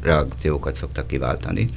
reakciókat 0.01 0.75
szoktak 0.75 1.07
kiváltani. 1.07 1.67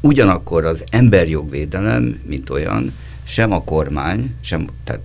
Ugyanakkor 0.00 0.64
az 0.64 0.84
emberjogvédelem, 0.90 2.20
mint 2.26 2.50
olyan, 2.50 2.92
sem 3.24 3.52
a 3.52 3.64
kormány, 3.64 4.34
sem, 4.40 4.68
tehát 4.84 5.00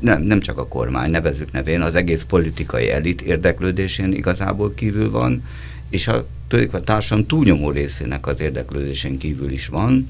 nem, 0.00 0.22
nem 0.22 0.40
csak 0.40 0.58
a 0.58 0.68
kormány, 0.68 1.10
nevezük 1.10 1.52
nevén, 1.52 1.80
az 1.80 1.94
egész 1.94 2.22
politikai 2.22 2.90
elit 2.90 3.20
érdeklődésén 3.20 4.12
igazából 4.12 4.74
kívül 4.74 5.10
van, 5.10 5.44
és 5.90 6.08
a, 6.08 6.26
a 6.70 6.80
társadalom 6.80 7.26
túlnyomó 7.26 7.70
részének 7.70 8.26
az 8.26 8.40
érdeklődésén 8.40 9.18
kívül 9.18 9.50
is 9.50 9.66
van, 9.66 10.08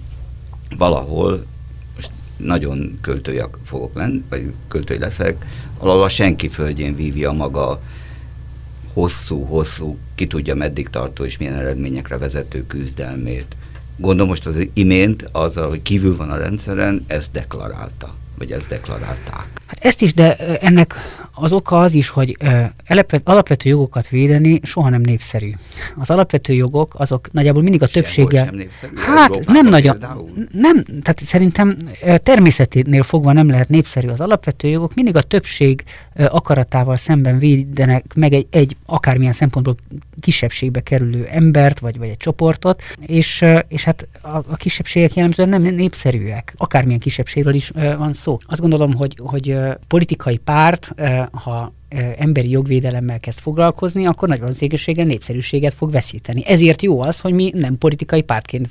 valahol, 0.77 1.46
most 1.94 2.11
nagyon 2.37 2.98
költői 3.01 3.40
fogok 3.64 3.94
lenni, 3.94 4.22
vagy 4.29 4.53
költői 4.68 4.98
leszek, 4.98 5.44
valahol 5.79 6.03
a 6.03 6.09
senki 6.09 6.48
földjén 6.48 6.96
vívja 6.96 7.33
maga 7.33 7.81
hosszú-hosszú, 8.99 9.97
ki 10.15 10.27
tudja 10.27 10.55
meddig 10.55 10.89
tartó 10.89 11.25
és 11.25 11.39
milyen 11.39 11.55
eredményekre 11.55 12.19
vezető 12.19 12.67
küzdelmét. 12.67 13.57
Gondolom 13.97 14.29
most 14.29 14.47
az 14.47 14.69
imént 14.73 15.29
azzal, 15.33 15.69
hogy 15.69 15.83
kívül 15.83 16.17
van 16.17 16.31
a 16.31 16.37
rendszeren, 16.37 17.05
ezt 17.07 17.33
deklarálta, 17.33 18.15
vagy 18.39 18.51
ezt 18.51 18.69
deklarálták. 18.69 19.47
Hát 19.67 19.79
ezt 19.81 20.03
is, 20.03 20.15
de 20.15 20.37
ennek 20.37 20.95
az 21.35 21.53
oka 21.53 21.81
az 21.81 21.95
is, 21.95 22.09
hogy 22.09 22.37
alapvető 23.25 23.69
jogokat 23.69 24.09
védeni 24.09 24.61
soha 24.63 24.89
nem 24.89 25.01
népszerű. 25.01 25.51
Az 25.97 26.11
alapvető 26.11 26.53
jogok 26.53 26.95
azok 26.97 27.33
nagyjából 27.33 27.63
mindig 27.63 27.83
a 27.83 27.87
többséggel... 27.87 28.45
Sem 28.45 28.55
népszerű, 28.55 28.93
hát 28.97 29.47
nem 29.47 29.67
nagyon... 29.67 29.97
Nem, 30.53 30.85
tehát 30.85 31.21
szerintem 31.25 31.77
természeténél 32.23 33.03
fogva 33.03 33.33
nem 33.33 33.49
lehet 33.49 33.69
népszerű. 33.69 34.09
Az 34.09 34.21
alapvető 34.21 34.69
jogok 34.69 34.95
mindig 34.95 35.17
a 35.17 35.23
többség 35.23 35.85
akaratával 36.26 36.96
szemben 36.96 37.38
védenek 37.38 38.04
meg 38.14 38.33
egy, 38.33 38.46
egy 38.50 38.76
akármilyen 38.87 39.33
szempontból 39.33 39.76
kisebbségbe 40.20 40.81
kerülő 40.81 41.26
embert, 41.26 41.78
vagy, 41.78 41.98
vagy 41.98 42.09
egy 42.09 42.16
csoportot, 42.16 42.83
és, 43.07 43.44
és 43.68 43.85
hát 43.85 44.09
a, 44.22 44.37
a 44.37 44.57
kisebbségek 44.57 45.14
jellemzően 45.14 45.48
nem 45.48 45.62
népszerűek. 45.62 46.54
Akármilyen 46.57 47.00
kisebbségről 47.00 47.54
is 47.54 47.70
van 47.96 48.12
szó. 48.12 48.38
Azt 48.46 48.61
gondolom, 48.61 48.94
hogy, 48.94 49.16
hogy 49.22 49.57
politikai 49.87 50.37
párt, 50.37 50.94
ha 51.33 51.72
emberi 52.18 52.51
jogvédelemmel 52.51 53.20
kezd 53.20 53.38
foglalkozni, 53.38 54.07
akkor 54.07 54.29
nagy 54.29 54.40
valószínűséggel 54.40 55.07
népszerűséget 55.07 55.74
fog 55.74 55.90
veszíteni. 55.90 56.46
Ezért 56.46 56.83
jó 56.83 57.01
az, 57.01 57.20
hogy 57.20 57.33
mi 57.33 57.53
nem 57.55 57.79
politikai 57.79 58.22
pártként 58.22 58.68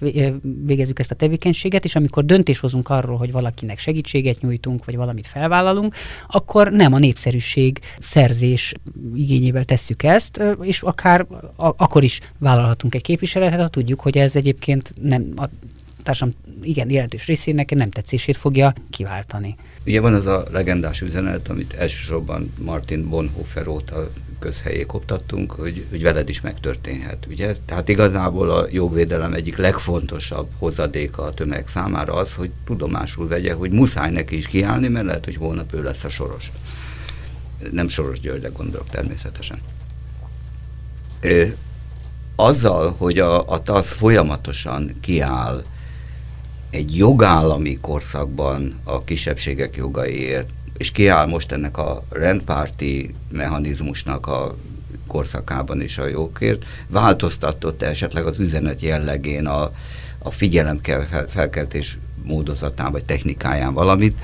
végezzük 0.65 0.99
ezt 0.99 1.11
a 1.11 1.15
tevékenységet, 1.15 1.83
és 1.83 1.95
amikor 1.95 2.25
döntés 2.25 2.59
hozunk 2.59 2.89
arról, 2.89 3.17
hogy 3.17 3.31
valakinek 3.31 3.79
segítséget 3.79 4.41
nyújtunk, 4.41 4.85
vagy 4.85 4.95
valamit 4.95 5.27
felvállalunk, 5.27 5.95
akkor 6.27 6.71
nem 6.71 6.93
a 6.93 6.99
népszerűség 6.99 7.79
szerzés 7.99 8.73
igényével 9.15 9.63
tesszük 9.63 10.03
ezt, 10.03 10.41
és 10.61 10.81
akár 10.81 11.25
akkor 11.55 12.03
is 12.03 12.19
vállalhatunk 12.39 12.95
egy 12.95 13.01
képviseletet, 13.01 13.59
ha 13.59 13.67
tudjuk, 13.67 14.01
hogy 14.01 14.17
ez 14.17 14.35
egyébként 14.35 14.93
nem 15.01 15.31
a 15.35 15.45
társadalom 16.03 16.39
igen 16.61 16.89
jelentős 16.89 17.25
részének 17.25 17.69
nem 17.69 17.89
tetszését 17.89 18.37
fogja 18.37 18.73
kiváltani. 18.89 19.55
Ugye 19.87 20.01
van 20.01 20.13
az 20.13 20.25
a 20.25 20.43
legendás 20.51 21.01
üzenet, 21.01 21.47
amit 21.47 21.73
elsősorban 21.73 22.53
Martin 22.57 23.09
Bonhoeffer 23.09 23.67
óta 23.67 24.09
közhelyé 24.39 24.85
koptattunk, 24.85 25.51
hogy, 25.51 25.85
hogy 25.89 26.01
veled 26.01 26.29
is 26.29 26.41
megtörténhet, 26.41 27.25
ugye? 27.25 27.55
Tehát 27.65 27.89
igazából 27.89 28.49
a 28.49 28.67
jogvédelem 28.71 29.33
egyik 29.33 29.57
legfontosabb 29.57 30.47
hozadéka 30.57 31.23
a 31.23 31.33
tömeg 31.33 31.67
számára 31.67 32.13
az, 32.13 32.33
hogy 32.33 32.49
tudomásul 32.65 33.27
vegye, 33.27 33.53
hogy 33.53 33.71
muszáj 33.71 34.11
neki 34.11 34.37
is 34.37 34.47
kiállni, 34.47 34.87
mert 34.87 35.05
lehet, 35.05 35.25
hogy 35.25 35.35
holnap 35.35 35.73
ő 35.73 35.83
lesz 35.83 36.03
a 36.03 36.09
soros. 36.09 36.51
Nem 37.71 37.87
Soros 37.87 38.19
Györgyre 38.19 38.49
gondolok 38.49 38.89
természetesen. 38.89 39.59
Azzal, 42.35 42.95
hogy 42.97 43.19
a, 43.19 43.49
a 43.49 43.63
TASZ 43.63 43.91
folyamatosan 43.91 44.97
kiáll 45.01 45.63
egy 46.77 46.97
jogállami 46.97 47.77
korszakban 47.81 48.73
a 48.83 49.03
kisebbségek 49.03 49.75
jogaiért, 49.75 50.49
és 50.77 50.91
kiáll 50.91 51.25
most 51.25 51.51
ennek 51.51 51.77
a 51.77 52.03
rendpárti 52.09 53.13
mechanizmusnak 53.31 54.27
a 54.27 54.55
korszakában 55.07 55.81
is 55.81 55.97
a 55.97 56.07
jogért, 56.07 56.65
változtatott 56.87 57.81
esetleg 57.81 58.25
az 58.25 58.39
üzenet 58.39 58.81
jellegén 58.81 59.45
a, 59.45 59.71
a 60.19 60.31
felkeltés 61.29 61.97
módozatán 62.23 62.91
vagy 62.91 63.05
technikáján 63.05 63.73
valamit, 63.73 64.17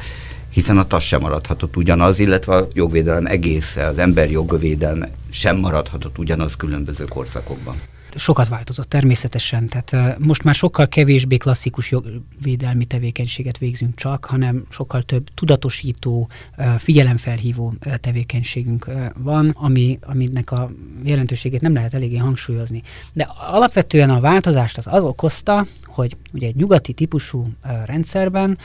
hiszen 0.50 0.78
a 0.78 0.88
TAS 0.88 1.08
sem 1.08 1.22
maradhatott 1.22 1.76
ugyanaz, 1.76 2.20
illetve 2.20 2.56
a 2.56 2.68
jogvédelem 2.74 3.26
egésze, 3.26 3.88
az 3.88 3.98
ember 3.98 4.32
jogvédelme 4.32 5.10
sem 5.30 5.58
maradhatott 5.60 6.18
ugyanaz 6.18 6.56
különböző 6.56 7.04
korszakokban 7.04 7.76
sokat 8.16 8.48
változott 8.48 8.90
természetesen, 8.90 9.68
tehát 9.68 10.20
most 10.20 10.44
már 10.44 10.56
sokkal 10.56 10.88
kevésbé 10.88 11.38
klasszikus 11.38 11.92
jogvédelmi 11.92 12.86
tevékenységet 12.86 13.58
végzünk 13.58 13.96
csak, 13.96 14.26
hanem 14.26 14.66
sokkal 14.70 15.02
több 15.02 15.28
tudatosító, 15.34 16.30
figyelemfelhívó 16.78 17.74
tevékenységünk 18.00 18.90
van, 19.18 19.50
ami, 19.50 20.00
aminek 20.02 20.52
a 20.52 20.72
jelentőségét 21.04 21.62
nem 21.62 21.74
lehet 21.74 21.94
eléggé 21.94 22.18
hangsúlyozni. 22.18 22.82
De 23.14 23.24
alapvetően 23.52 24.10
a 24.10 24.20
változást 24.20 24.78
az 24.78 24.88
az 24.90 25.04
okozta, 25.04 25.66
hogy 25.86 26.18
ugye 26.34 26.48
egy 26.48 26.56
nyugati 26.56 26.94
típusú 26.94 27.48
rendszerben 27.86 28.58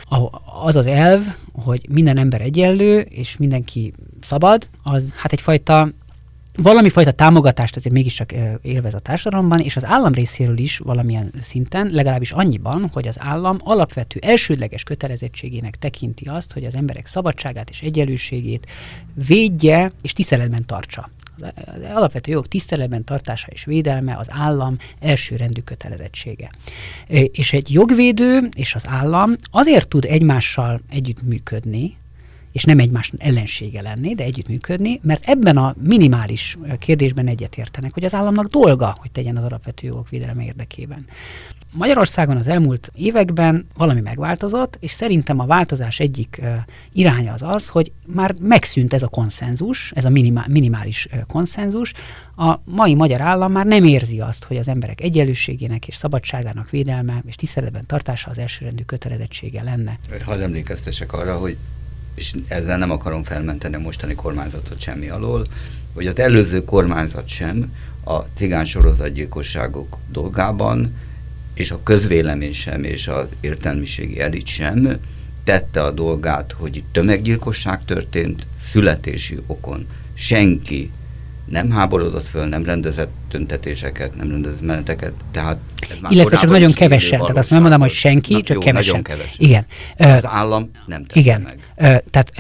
az 0.63 0.77
az 0.77 0.87
elv, 0.87 1.23
hogy 1.53 1.87
minden 1.89 2.19
ember 2.19 2.41
egyenlő, 2.41 3.01
és 3.01 3.37
mindenki 3.37 3.93
szabad, 4.21 4.69
az 4.83 5.13
hát 5.17 5.33
egyfajta 5.33 5.93
valami 6.63 6.89
fajta 6.89 7.11
támogatást 7.11 7.77
azért 7.77 7.95
mégiscsak 7.95 8.33
élvez 8.63 8.95
a 8.95 8.99
társadalomban, 8.99 9.61
és 9.61 9.77
az 9.77 9.85
állam 9.85 10.13
részéről 10.13 10.59
is 10.59 10.79
valamilyen 10.79 11.33
szinten, 11.41 11.91
legalábbis 11.93 12.31
annyiban, 12.33 12.91
hogy 12.93 13.09
az 13.09 13.17
állam 13.21 13.59
alapvető 13.63 14.19
elsődleges 14.23 14.83
kötelezettségének 14.83 15.77
tekinti 15.77 16.25
azt, 16.25 16.53
hogy 16.53 16.65
az 16.65 16.75
emberek 16.75 17.07
szabadságát 17.07 17.71
és 17.71 17.81
egyenlőségét 17.81 18.67
védje 19.27 19.93
és 20.03 20.13
tiszteletben 20.13 20.67
tartsa 20.67 21.11
az 21.41 21.83
alapvető 21.95 22.31
jogok 22.31 22.49
tiszteletben 22.49 23.05
tartása 23.05 23.49
és 23.51 23.65
védelme 23.65 24.17
az 24.17 24.27
állam 24.31 24.77
elsőrendű 25.01 25.61
kötelezettsége. 25.61 26.51
És 27.33 27.53
egy 27.53 27.73
jogvédő 27.73 28.49
és 28.57 28.75
az 28.75 28.87
állam 28.87 29.37
azért 29.51 29.89
tud 29.89 30.05
egymással 30.05 30.81
együttműködni, 30.91 31.97
és 32.53 32.65
nem 32.65 32.79
egymás 32.79 33.13
ellensége 33.19 33.83
lenni, 33.83 34.15
de 34.15 34.25
együttműködni, 34.25 35.01
mert 35.03 35.29
ebben 35.29 35.57
a 35.57 35.75
minimális 35.83 36.59
kérdésben 36.79 37.27
egyetértenek, 37.27 37.95
hogy 37.95 38.05
az 38.05 38.15
államnak 38.15 38.47
dolga, 38.47 38.97
hogy 39.01 39.11
tegyen 39.11 39.37
az 39.37 39.45
alapvető 39.45 39.87
jogok 39.87 40.09
védelme 40.09 40.45
érdekében. 40.45 41.07
Magyarországon 41.73 42.37
az 42.37 42.47
elmúlt 42.47 42.91
években 42.95 43.67
valami 43.77 44.01
megváltozott, 44.01 44.77
és 44.81 44.91
szerintem 44.91 45.39
a 45.39 45.47
változás 45.47 46.01
egyik 46.01 46.41
iránya 46.93 47.33
az 47.33 47.43
az, 47.43 47.69
hogy 47.69 47.93
már 48.07 48.35
megszűnt 48.41 48.93
ez 48.93 49.03
a 49.03 49.09
konszenzus, 49.09 49.93
ez 49.95 50.05
a 50.05 50.09
minimál, 50.09 50.47
minimális 50.49 51.09
konszenzus. 51.27 51.93
A 52.37 52.55
mai 52.65 52.95
magyar 52.95 53.21
állam 53.21 53.53
már 53.53 53.67
nem 53.67 53.85
érzi 53.85 54.21
azt, 54.21 54.45
hogy 54.45 54.57
az 54.57 54.69
emberek 54.69 55.01
egyenlőségének 55.01 55.89
és 55.89 55.95
szabadságának 55.95 56.71
védelme 56.71 57.23
és 57.27 57.35
tiszteletben 57.35 57.87
tartása 57.87 58.31
az 58.31 58.39
elsőrendű 58.39 58.83
kötelezettsége 58.83 59.63
lenne. 59.63 59.99
Hadd 60.25 60.41
emlékeztesek 60.41 61.13
arra, 61.13 61.37
hogy 61.37 61.57
és 62.19 62.35
ezzel 62.49 62.79
nem 62.79 62.91
akarom 62.91 63.23
felmenteni 63.25 63.75
a 63.75 63.79
mostani 63.79 64.15
kormányzatot 64.15 64.81
semmi 64.81 65.09
alól, 65.09 65.47
hogy 65.95 66.07
az 66.07 66.19
előző 66.19 66.65
kormányzat 66.65 67.29
sem 67.29 67.73
a 68.05 68.19
cigány 68.35 68.65
sorozatgyilkosságok 68.65 69.97
dolgában, 70.11 70.97
és 71.55 71.71
a 71.71 71.83
közvélemény 71.83 72.53
sem, 72.53 72.85
és 72.85 73.09
az 73.09 73.27
értelmiségi 73.41 74.21
elit 74.21 74.47
sem 74.47 74.99
tette 75.45 75.83
a 75.83 75.91
dolgát, 75.91 76.55
hogy 76.59 76.77
itt 76.77 76.87
tömeggyilkosság 76.93 77.85
történt, 77.85 78.47
születési 78.63 79.39
okon. 79.47 79.87
Senki 80.15 80.91
nem 81.45 81.71
háborodott 81.71 82.27
föl, 82.27 82.47
nem 82.47 82.65
rendezett 82.65 83.11
tüntetéseket, 83.31 84.17
nem 84.17 84.31
rendezett 84.31 84.61
meneteket, 84.61 85.13
tehát 85.31 85.59
Illetve 86.09 86.37
csak 86.37 86.51
nagyon 86.51 86.73
kevesen, 86.73 87.21
tehát 87.21 87.37
azt 87.37 87.51
nem 87.51 87.61
mondom, 87.61 87.81
hogy 87.81 87.91
senki, 87.91 88.33
Na, 88.33 88.43
csak 88.43 88.57
jó, 88.57 88.63
kevesen. 88.63 88.91
Nagyon 88.91 89.03
kevesen. 89.03 89.37
Igen. 89.39 89.67
Az 89.97 90.27
állam 90.27 90.71
nem 90.87 91.05
tette 91.05 91.21
Igen. 91.21 91.41
meg. 91.41 91.68
Tehát 92.11 92.33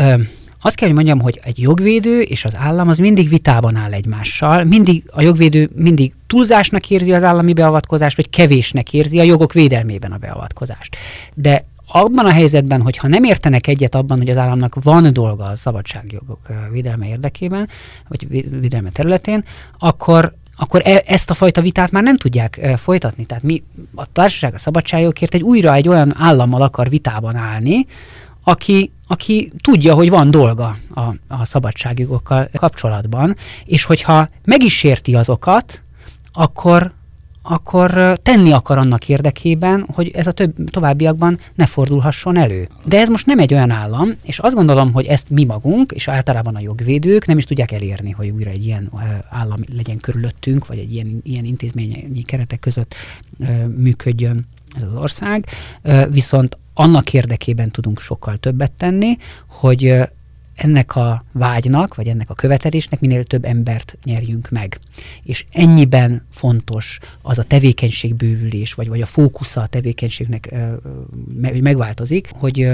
azt 0.61 0.76
kell, 0.76 0.86
hogy 0.86 0.97
mondjam, 0.97 1.20
hogy 1.20 1.41
egy 1.43 1.59
jogvédő 1.59 2.20
és 2.20 2.45
az 2.45 2.57
állam 2.57 2.89
az 2.89 2.99
mindig 2.99 3.28
vitában 3.28 3.76
áll 3.76 3.93
egymással, 3.93 4.64
mindig 4.64 5.03
a 5.11 5.22
jogvédő 5.22 5.70
mindig 5.74 6.12
túlzásnak 6.26 6.91
érzi 6.91 7.12
az 7.12 7.22
állami 7.22 7.53
beavatkozást, 7.53 8.16
vagy 8.16 8.30
kevésnek 8.30 8.93
érzi 8.93 9.18
a 9.18 9.22
jogok 9.22 9.53
védelmében 9.53 10.12
a 10.12 10.16
beavatkozást. 10.16 10.97
De 11.34 11.64
abban 11.86 12.24
a 12.24 12.32
helyzetben, 12.32 12.82
hogyha 12.82 13.09
nem 13.09 13.24
értenek 13.24 13.66
egyet 13.66 13.95
abban, 13.95 14.18
hogy 14.18 14.30
az 14.30 14.36
államnak 14.36 14.82
van 14.82 15.12
dolga 15.12 15.45
a 15.45 15.57
szabadságjogok 15.57 16.41
védelme 16.70 17.09
érdekében, 17.09 17.68
vagy 18.09 18.28
védelme 18.61 18.91
területén, 18.91 19.45
akkor 19.78 20.34
akkor 20.61 20.82
e, 20.84 21.03
ezt 21.07 21.30
a 21.30 21.34
fajta 21.34 21.61
vitát 21.61 21.91
már 21.91 22.03
nem 22.03 22.16
tudják 22.16 22.57
e, 22.57 22.76
folytatni. 22.76 23.24
Tehát 23.24 23.43
mi 23.43 23.62
a 23.95 24.12
társaság 24.12 24.55
a 24.55 24.59
szabadságjogokért 24.59 25.34
egy 25.34 25.43
újra 25.43 25.74
egy 25.74 25.89
olyan 25.89 26.14
állammal 26.16 26.62
akar 26.62 26.89
vitában 26.89 27.36
állni, 27.36 27.86
aki, 28.45 28.93
aki 29.09 29.52
tudja, 29.62 29.94
hogy 29.94 30.11
van 30.11 30.30
dolga 30.30 30.76
a, 30.94 31.00
a 31.28 31.44
szabadságjogokkal 31.44 32.48
kapcsolatban, 32.56 33.36
és 33.64 33.84
hogyha 33.84 34.28
meg 34.44 34.62
is 34.62 34.84
érti 34.84 35.14
azokat, 35.14 35.82
akkor, 36.32 36.92
akkor 37.42 38.18
tenni 38.22 38.52
akar 38.52 38.78
annak 38.78 39.09
érdekében, 39.09 39.86
hogy 39.94 40.09
ez 40.09 40.26
a 40.26 40.32
több, 40.32 40.70
továbbiakban 40.70 41.38
ne 41.54 41.66
fordulhasson 41.66 42.36
elő. 42.36 42.68
De 42.84 42.98
ez 42.98 43.09
most 43.09 43.26
nem 43.26 43.38
egy 43.38 43.54
olyan 43.54 43.70
állam, 43.70 44.14
és 44.22 44.38
azt 44.38 44.54
gondolom, 44.54 44.92
hogy 44.92 45.06
ezt 45.06 45.30
mi 45.30 45.44
magunk, 45.44 45.92
és 45.92 46.09
általában 46.09 46.54
a 46.54 46.61
jogvédők 46.61 47.26
nem 47.26 47.38
is 47.38 47.44
tudják 47.44 47.72
elérni, 47.72 48.11
hogy 48.11 48.28
újra 48.28 48.50
egy 48.50 48.64
ilyen 48.64 48.90
állam 49.30 49.61
legyen 49.76 49.98
körülöttünk, 49.98 50.66
vagy 50.66 50.78
egy 50.78 50.92
ilyen, 50.92 51.20
ilyen 51.22 51.44
intézményi 51.44 52.22
keretek 52.22 52.61
között 52.61 52.94
működjön 53.76 54.46
ez 54.76 54.82
az 54.82 54.94
ország. 54.94 55.46
Viszont 56.11 56.59
annak 56.78 57.12
érdekében 57.12 57.70
tudunk 57.70 58.00
sokkal 58.00 58.36
többet 58.36 58.72
tenni, 58.72 59.16
hogy 59.48 60.08
ennek 60.59 60.96
a 60.96 61.24
vágynak, 61.32 61.94
vagy 61.94 62.06
ennek 62.06 62.30
a 62.30 62.34
követelésnek 62.34 63.00
minél 63.00 63.24
több 63.24 63.44
embert 63.44 63.98
nyerjünk 64.04 64.48
meg. 64.50 64.78
És 65.22 65.44
ennyiben 65.52 66.26
fontos 66.30 66.98
az 67.22 67.38
a 67.38 67.42
tevékenységbővülés, 67.42 68.74
vagy, 68.74 68.88
vagy 68.88 69.00
a 69.00 69.06
fókusza 69.06 69.61
a 69.61 69.66
tevékenységnek 69.66 70.54
hogy 71.42 71.62
megváltozik, 71.62 72.30
hogy 72.34 72.68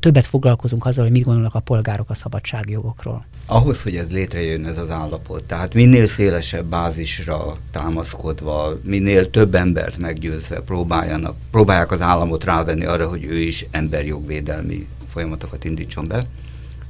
többet 0.00 0.24
foglalkozunk 0.26 0.84
azzal, 0.84 1.04
hogy 1.04 1.12
mit 1.12 1.24
gondolnak 1.24 1.54
a 1.54 1.60
polgárok 1.60 2.10
a 2.10 2.14
szabadságjogokról. 2.14 3.24
Ahhoz, 3.46 3.82
hogy 3.82 3.96
ez 3.96 4.10
létrejön 4.10 4.66
ez 4.66 4.78
az 4.78 4.90
állapot, 4.90 5.44
tehát 5.44 5.74
minél 5.74 6.06
szélesebb 6.06 6.66
bázisra 6.66 7.56
támaszkodva, 7.70 8.80
minél 8.82 9.30
több 9.30 9.54
embert 9.54 9.98
meggyőzve 9.98 10.60
próbáljanak, 10.60 11.36
próbálják 11.50 11.90
az 11.90 12.00
államot 12.00 12.44
rávenni 12.44 12.84
arra, 12.84 13.08
hogy 13.08 13.24
ő 13.24 13.38
is 13.38 13.66
emberjogvédelmi 13.70 14.86
folyamatokat 15.08 15.64
indítson 15.64 16.08
be, 16.08 16.26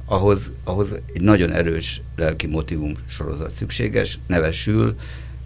ahhoz, 0.09 0.51
ahhoz 0.63 0.89
egy 1.13 1.21
nagyon 1.21 1.51
erős 1.51 2.01
lelki 2.15 2.47
motivum 2.47 2.93
sorozat 3.07 3.53
szükséges, 3.53 4.19
nevesül 4.27 4.95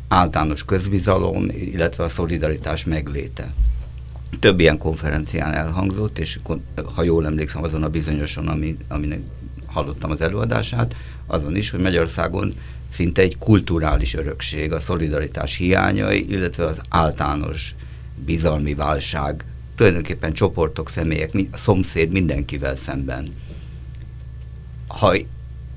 általános 0.07 0.66
közbizalom, 0.66 1.45
illetve 1.49 2.03
a 2.03 2.09
szolidaritás 2.09 2.84
megléte. 2.84 3.53
Több 4.39 4.59
ilyen 4.59 4.78
konferencián 4.78 5.53
elhangzott, 5.53 6.20
és 6.20 6.39
ha 6.95 7.03
jól 7.03 7.26
emlékszem 7.26 7.64
azon 7.64 7.84
a 7.84 7.89
bizonyosan, 7.89 8.47
ami, 8.47 8.78
aminek 8.88 9.20
hallottam 9.66 10.12
az 10.12 10.22
előadását, 10.22 10.95
azon 11.26 11.55
is, 11.55 11.70
hogy 11.70 11.80
Magyarországon 11.80 12.53
szinte 12.93 13.22
egy 13.22 13.38
kulturális 13.38 14.14
örökség, 14.14 14.74
a 14.74 14.80
szolidaritás 14.80 15.55
hiányai, 15.55 16.30
illetve 16.30 16.66
az 16.66 16.82
általános 16.89 17.76
bizalmi 18.26 18.74
válság, 18.74 19.43
tulajdonképpen 19.76 20.34
csoportok, 20.34 20.89
személyek, 20.89 21.32
a 21.51 21.57
szomszéd 21.57 22.12
mindenkivel 22.12 22.76
szemben 22.76 23.28
ha 24.97 25.13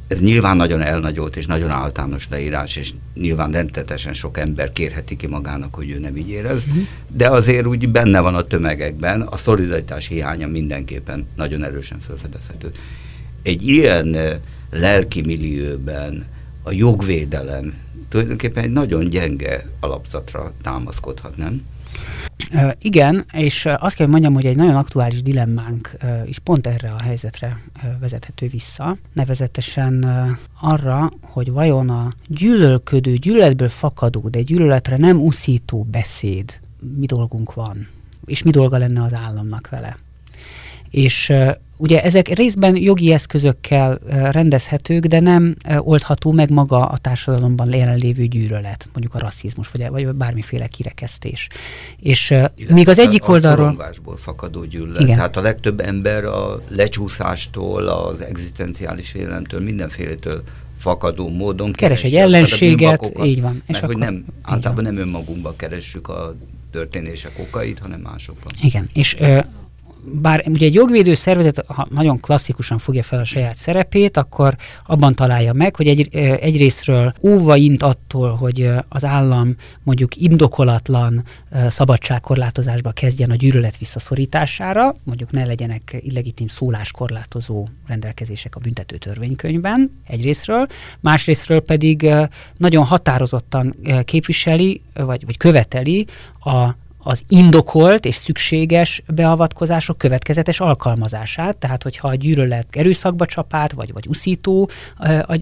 ez 0.08 0.20
nyilván 0.20 0.56
nagyon 0.56 0.80
elnagyolt 0.80 1.36
és 1.36 1.46
nagyon 1.46 1.70
általános 1.70 2.28
leírás, 2.30 2.76
és 2.76 2.90
nyilván 3.14 3.50
rendetetesen 3.50 4.12
sok 4.12 4.38
ember 4.38 4.72
kérheti 4.72 5.16
ki 5.16 5.26
magának, 5.26 5.74
hogy 5.74 5.90
ő 5.90 5.98
nem 5.98 6.16
így 6.16 6.28
érez, 6.28 6.58
uh-huh. 6.66 6.82
de 7.12 7.28
azért 7.28 7.66
úgy 7.66 7.88
benne 7.88 8.20
van 8.20 8.34
a 8.34 8.42
tömegekben, 8.42 9.20
a 9.20 9.36
szolidaritás 9.36 10.06
hiánya 10.06 10.46
mindenképpen 10.46 11.26
nagyon 11.36 11.64
erősen 11.64 12.00
felfedezhető. 12.00 12.70
Egy 13.42 13.68
ilyen 13.68 14.16
lelki 14.70 15.20
millióben 15.20 16.24
a 16.62 16.72
jogvédelem 16.72 17.74
tulajdonképpen 18.08 18.64
egy 18.64 18.72
nagyon 18.72 19.08
gyenge 19.08 19.66
alapzatra 19.80 20.52
támaszkodhat, 20.62 21.36
nem? 21.36 21.62
Igen, 22.78 23.24
és 23.32 23.66
azt 23.78 23.94
kell 23.94 24.06
mondjam, 24.06 24.34
hogy 24.34 24.46
egy 24.46 24.56
nagyon 24.56 24.76
aktuális 24.76 25.22
dilemmánk 25.22 25.96
is 26.26 26.38
pont 26.38 26.66
erre 26.66 26.90
a 26.90 27.02
helyzetre 27.02 27.60
vezethető 28.00 28.48
vissza, 28.48 28.96
nevezetesen 29.12 30.04
arra, 30.60 31.10
hogy 31.20 31.50
vajon 31.50 31.90
a 31.90 32.08
gyűlölködő, 32.26 33.16
gyűlöletből 33.16 33.68
fakadó, 33.68 34.28
de 34.28 34.42
gyűlöletre 34.42 34.96
nem 34.96 35.20
uszító 35.20 35.86
beszéd 35.90 36.60
mi 36.98 37.06
dolgunk 37.06 37.54
van, 37.54 37.88
és 38.24 38.42
mi 38.42 38.50
dolga 38.50 38.76
lenne 38.76 39.02
az 39.02 39.12
államnak 39.12 39.68
vele. 39.68 39.96
És 40.90 41.32
Ugye 41.76 42.02
ezek 42.02 42.28
részben 42.28 42.76
jogi 42.76 43.12
eszközökkel 43.12 43.98
rendezhetők, 44.30 45.04
de 45.04 45.20
nem 45.20 45.56
oldható 45.78 46.32
meg 46.32 46.50
maga 46.50 46.86
a 46.86 46.98
társadalomban 46.98 47.74
jelenlévő 47.74 48.26
gyűlölet, 48.26 48.88
mondjuk 48.92 49.14
a 49.14 49.18
rasszizmus, 49.18 49.68
vagy, 49.68 49.90
vagy 49.90 50.06
bármiféle 50.06 50.66
kirekesztés. 50.66 51.48
És 52.00 52.30
Illetve 52.30 52.74
még 52.74 52.88
az 52.88 52.98
egyik 52.98 53.24
a 53.24 53.32
oldalról... 53.32 53.92
A 54.04 54.16
fakadó 54.16 54.64
gyűlölet. 54.64 55.02
Igen. 55.02 55.16
Tehát 55.16 55.36
a 55.36 55.40
legtöbb 55.40 55.80
ember 55.80 56.24
a 56.24 56.62
lecsúszástól, 56.68 57.88
az 57.88 58.20
egzisztenciális 58.20 59.10
félelemtől, 59.10 59.60
mindenfélétől 59.60 60.42
fakadó 60.78 61.28
módon 61.28 61.72
keres 61.72 62.02
egy 62.02 62.14
ellenséget, 62.14 63.12
így 63.24 63.40
van. 63.40 63.62
És 63.66 63.72
mert 63.72 63.84
akkor, 63.84 63.94
hogy 63.94 64.04
nem, 64.04 64.24
általában 64.42 64.84
van. 64.84 64.94
nem 64.94 65.02
önmagunkba 65.02 65.56
keressük 65.56 66.08
a 66.08 66.34
történések 66.70 67.38
okait, 67.38 67.78
hanem 67.78 68.00
másokban. 68.00 68.52
Igen, 68.60 68.88
és 68.92 69.16
ö, 69.18 69.38
bár 70.04 70.44
ugye 70.48 70.66
egy 70.66 70.74
jogvédő 70.74 71.14
szervezet, 71.14 71.64
ha 71.66 71.86
nagyon 71.90 72.20
klasszikusan 72.20 72.78
fogja 72.78 73.02
fel 73.02 73.18
a 73.18 73.24
saját 73.24 73.56
szerepét, 73.56 74.16
akkor 74.16 74.56
abban 74.86 75.14
találja 75.14 75.52
meg, 75.52 75.76
hogy 75.76 75.88
egy, 75.88 76.08
egyrésztről 76.40 77.14
óva 77.20 77.56
int 77.56 77.82
attól, 77.82 78.34
hogy 78.34 78.70
az 78.88 79.04
állam 79.04 79.56
mondjuk 79.82 80.16
indokolatlan 80.16 81.24
szabadságkorlátozásba 81.68 82.90
kezdjen 82.90 83.30
a 83.30 83.34
gyűlölet 83.34 83.78
visszaszorítására, 83.78 84.96
mondjuk 85.04 85.30
ne 85.30 85.44
legyenek 85.44 85.96
illegitim 86.00 86.48
szóláskorlátozó 86.48 87.68
rendelkezések 87.86 88.56
a 88.56 88.60
büntető 88.60 88.96
törvénykönyvben 88.96 90.00
egyrésztről, 90.06 90.66
másrésztről 91.00 91.60
pedig 91.60 92.10
nagyon 92.56 92.84
határozottan 92.84 93.74
képviseli, 94.04 94.82
vagy, 94.94 95.24
vagy 95.24 95.36
követeli 95.36 96.06
a 96.40 96.70
az 97.06 97.22
indokolt 97.28 98.04
és 98.04 98.14
szükséges 98.14 99.02
beavatkozások 99.06 99.98
következetes 99.98 100.60
alkalmazását, 100.60 101.56
tehát 101.56 101.82
hogyha 101.82 102.08
a 102.08 102.14
gyűlölet 102.14 102.66
erőszakba 102.70 103.26
csapát, 103.26 103.72
vagy, 103.72 103.92
vagy 103.92 104.06
uszító, 104.08 104.68
a, 104.98 105.38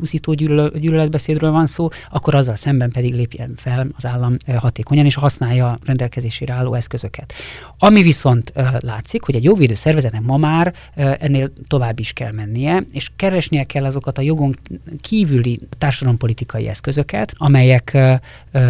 uszító 0.00 0.32
gyűlöletbeszédről 0.32 1.50
van 1.50 1.66
szó, 1.66 1.88
akkor 2.10 2.34
azzal 2.34 2.54
szemben 2.54 2.90
pedig 2.90 3.14
lépjen 3.14 3.52
fel 3.56 3.86
az 3.96 4.06
állam 4.06 4.36
hatékonyan, 4.56 5.04
és 5.04 5.14
használja 5.14 5.66
a 5.66 5.78
rendelkezésére 5.84 6.54
álló 6.54 6.74
eszközöket. 6.74 7.32
Ami 7.78 8.02
viszont 8.02 8.52
látszik, 8.78 9.22
hogy 9.22 9.34
egy 9.34 9.44
jogvédő 9.44 9.74
szervezetnek 9.74 10.22
ma 10.22 10.36
már 10.36 10.74
ennél 10.94 11.52
tovább 11.68 11.98
is 11.98 12.12
kell 12.12 12.32
mennie, 12.32 12.84
és 12.92 13.10
keresnie 13.16 13.64
kell 13.64 13.84
azokat 13.84 14.18
a 14.18 14.22
jogon 14.22 14.54
kívüli 15.00 15.60
társadalompolitikai 15.78 16.68
eszközöket, 16.68 17.32
amelyek 17.36 17.98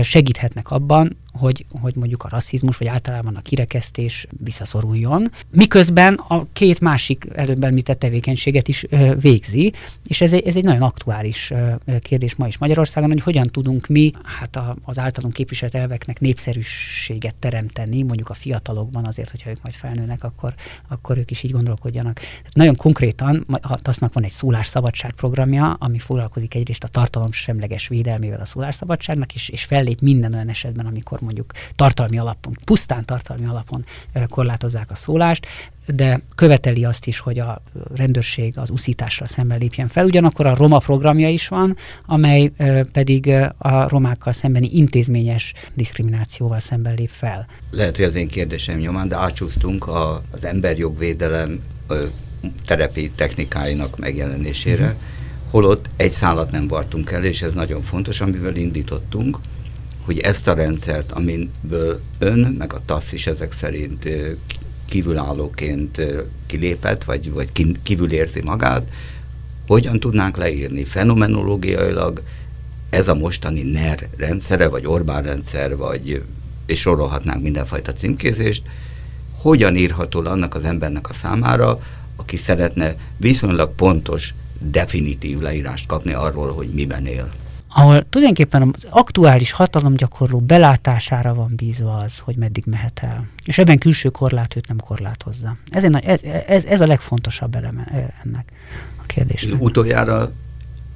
segíthetnek 0.03 0.71
abban, 0.71 1.17
hogy, 1.39 1.67
hogy 1.81 1.95
mondjuk 1.97 2.23
a 2.23 2.29
rasszizmus, 2.29 2.77
vagy 2.77 2.87
általában 2.87 3.37
a 3.37 3.41
kirekesztés 3.41 4.27
visszaszoruljon, 4.45 5.31
miközben 5.51 6.15
a 6.15 6.47
két 6.53 6.81
másik 6.81 7.27
előbb 7.35 7.65
említett 7.65 7.99
tevékenységet 7.99 8.69
is 8.69 8.85
ö, 8.89 9.15
végzi, 9.21 9.73
és 10.07 10.21
ez 10.21 10.33
egy, 10.33 10.47
ez 10.47 10.57
egy 10.57 10.65
nagyon 10.65 10.83
aktuális 10.83 11.51
ö, 11.51 11.99
kérdés 11.99 12.35
ma 12.35 12.47
is 12.47 12.59
Magyarországon, 12.59 13.11
hogy 13.11 13.23
hogyan 13.23 13.47
tudunk 13.47 13.87
mi 13.87 14.13
hát 14.23 14.57
a, 14.57 14.77
az 14.83 14.99
általunk 14.99 15.33
képviselt 15.33 15.75
elveknek 15.75 16.21
népszerűséget 16.21 17.35
teremteni, 17.35 18.03
mondjuk 18.03 18.29
a 18.31 18.35
fiatalokban 18.35 19.07
azért, 19.07 19.31
hogyha 19.31 19.51
ők 19.51 19.63
majd 19.63 19.75
felnőnek, 19.75 20.25
akkor, 20.25 20.55
akkor 20.89 21.19
ők 21.19 21.31
is 21.31 21.43
így 21.43 21.51
gondolkodjanak. 21.51 22.15
Tehát 22.15 22.55
nagyon 22.55 22.77
konkrétan 22.77 23.47
a 23.61 23.75
TASZ-nak 23.75 24.13
van 24.13 24.25
egy 24.25 24.31
szólásszabadság 24.31 25.13
programja, 25.13 25.73
ami 25.73 25.99
foglalkozik 25.99 26.55
egyrészt 26.55 26.85
a 26.85 26.89
tartalom 26.89 27.33
semleges 27.33 27.89
védelmével 27.89 28.41
a 28.41 28.45
szólásszabadságnak, 28.45 29.35
és, 29.35 29.49
és 29.49 29.65
fellép 29.65 30.01
minden 30.01 30.35
olyan 30.35 30.49
esetben, 30.49 30.87
amikor 30.87 31.21
mondjuk 31.25 31.53
tartalmi 31.77 32.19
alapon, 32.19 32.59
pusztán 32.65 33.05
tartalmi 33.05 33.47
alapon 33.47 33.85
korlátozzák 34.29 34.91
a 34.91 34.95
szólást, 34.95 35.47
de 35.87 36.21
követeli 36.35 36.85
azt 36.85 37.07
is, 37.07 37.19
hogy 37.19 37.39
a 37.39 37.63
rendőrség 37.95 38.59
az 38.59 38.71
uszításra 38.71 39.27
szemben 39.27 39.59
lépjen 39.59 39.89
fel. 39.89 40.05
Ugyanakkor 40.05 40.47
a 40.47 40.55
Roma 40.55 40.79
programja 40.79 41.29
is 41.29 41.49
van, 41.49 41.77
amely 42.07 42.53
pedig 42.93 43.33
a 43.59 43.89
romákkal 43.89 44.33
szembeni 44.33 44.71
intézményes 44.73 45.53
diszkriminációval 45.75 46.61
szemben 46.61 46.95
lép 46.95 47.11
fel. 47.11 47.47
Lehet, 47.71 47.97
hogy 47.97 48.05
az 48.05 48.15
én 48.15 48.29
kérdésem 48.29 48.79
nyomán, 48.79 49.09
de 49.09 49.17
átsúsztunk 49.17 49.87
a, 49.87 50.23
az 50.31 50.45
emberjogvédelem 50.45 51.61
terepi 52.67 53.11
technikáinak 53.11 53.99
megjelenésére, 53.99 54.85
uh-huh. 54.85 54.99
holott 55.51 55.89
egy 55.97 56.11
szállat 56.11 56.51
nem 56.51 56.69
vartunk 56.69 57.11
el, 57.11 57.25
és 57.25 57.43
ez 57.43 57.53
nagyon 57.53 57.83
fontos, 57.83 58.21
amivel 58.21 58.57
indítottunk, 58.57 59.39
hogy 60.05 60.19
ezt 60.19 60.49
a 60.49 60.55
rendszert, 60.55 61.13
amiből 61.13 62.01
ön, 62.19 62.39
meg 62.39 62.73
a 62.73 62.83
TASZ 62.85 63.13
is 63.13 63.27
ezek 63.27 63.53
szerint 63.53 64.09
kívülállóként 64.85 66.01
kilépett, 66.47 67.05
vagy, 67.05 67.31
vagy 67.31 67.49
kívül 67.83 68.13
érzi 68.13 68.41
magát, 68.45 68.91
hogyan 69.67 70.01
tudnánk 70.01 70.37
leírni? 70.37 70.85
Fenomenológiailag 70.85 72.23
ez 72.91 73.09
a 73.09 73.15
mostani 73.15 73.63
NER 73.63 74.09
rendszere, 74.17 74.69
vagy 74.69 74.87
Orbán 74.87 75.23
rendszer, 75.23 75.77
vagy 75.77 76.23
és 76.67 76.81
sorolhatnánk 76.81 77.43
mindenfajta 77.43 77.93
címkézést, 77.93 78.63
hogyan 79.41 79.77
írható 79.77 80.21
annak 80.25 80.55
az 80.55 80.65
embernek 80.65 81.09
a 81.09 81.15
számára, 81.15 81.79
aki 82.17 82.37
szeretne 82.37 82.97
viszonylag 83.17 83.75
pontos, 83.75 84.35
definitív 84.59 85.39
leírást 85.39 85.87
kapni 85.87 86.13
arról, 86.13 86.53
hogy 86.53 86.69
miben 86.69 87.07
él 87.07 87.33
ahol 87.75 88.09
tulajdonképpen 88.09 88.63
az 88.63 88.87
aktuális 88.89 89.53
hatalomgyakorló 89.53 90.41
belátására 90.41 91.35
van 91.35 91.53
bízva 91.57 91.97
az, 91.97 92.19
hogy 92.19 92.37
meddig 92.37 92.65
mehet 92.67 93.01
el. 93.03 93.27
És 93.45 93.59
ebben 93.59 93.79
külső 93.79 94.09
korlát 94.09 94.57
őt 94.57 94.69
nem 94.69 94.79
korlátozza. 94.79 95.57
Ez, 95.71 95.85
egy, 95.85 95.95
ez, 96.05 96.21
ez, 96.47 96.65
ez 96.65 96.81
a 96.81 96.87
legfontosabb 96.87 97.55
eleme 97.55 98.13
ennek 98.25 98.53
a 98.97 99.03
kérdésnek. 99.07 99.63
Utoljára 99.63 100.31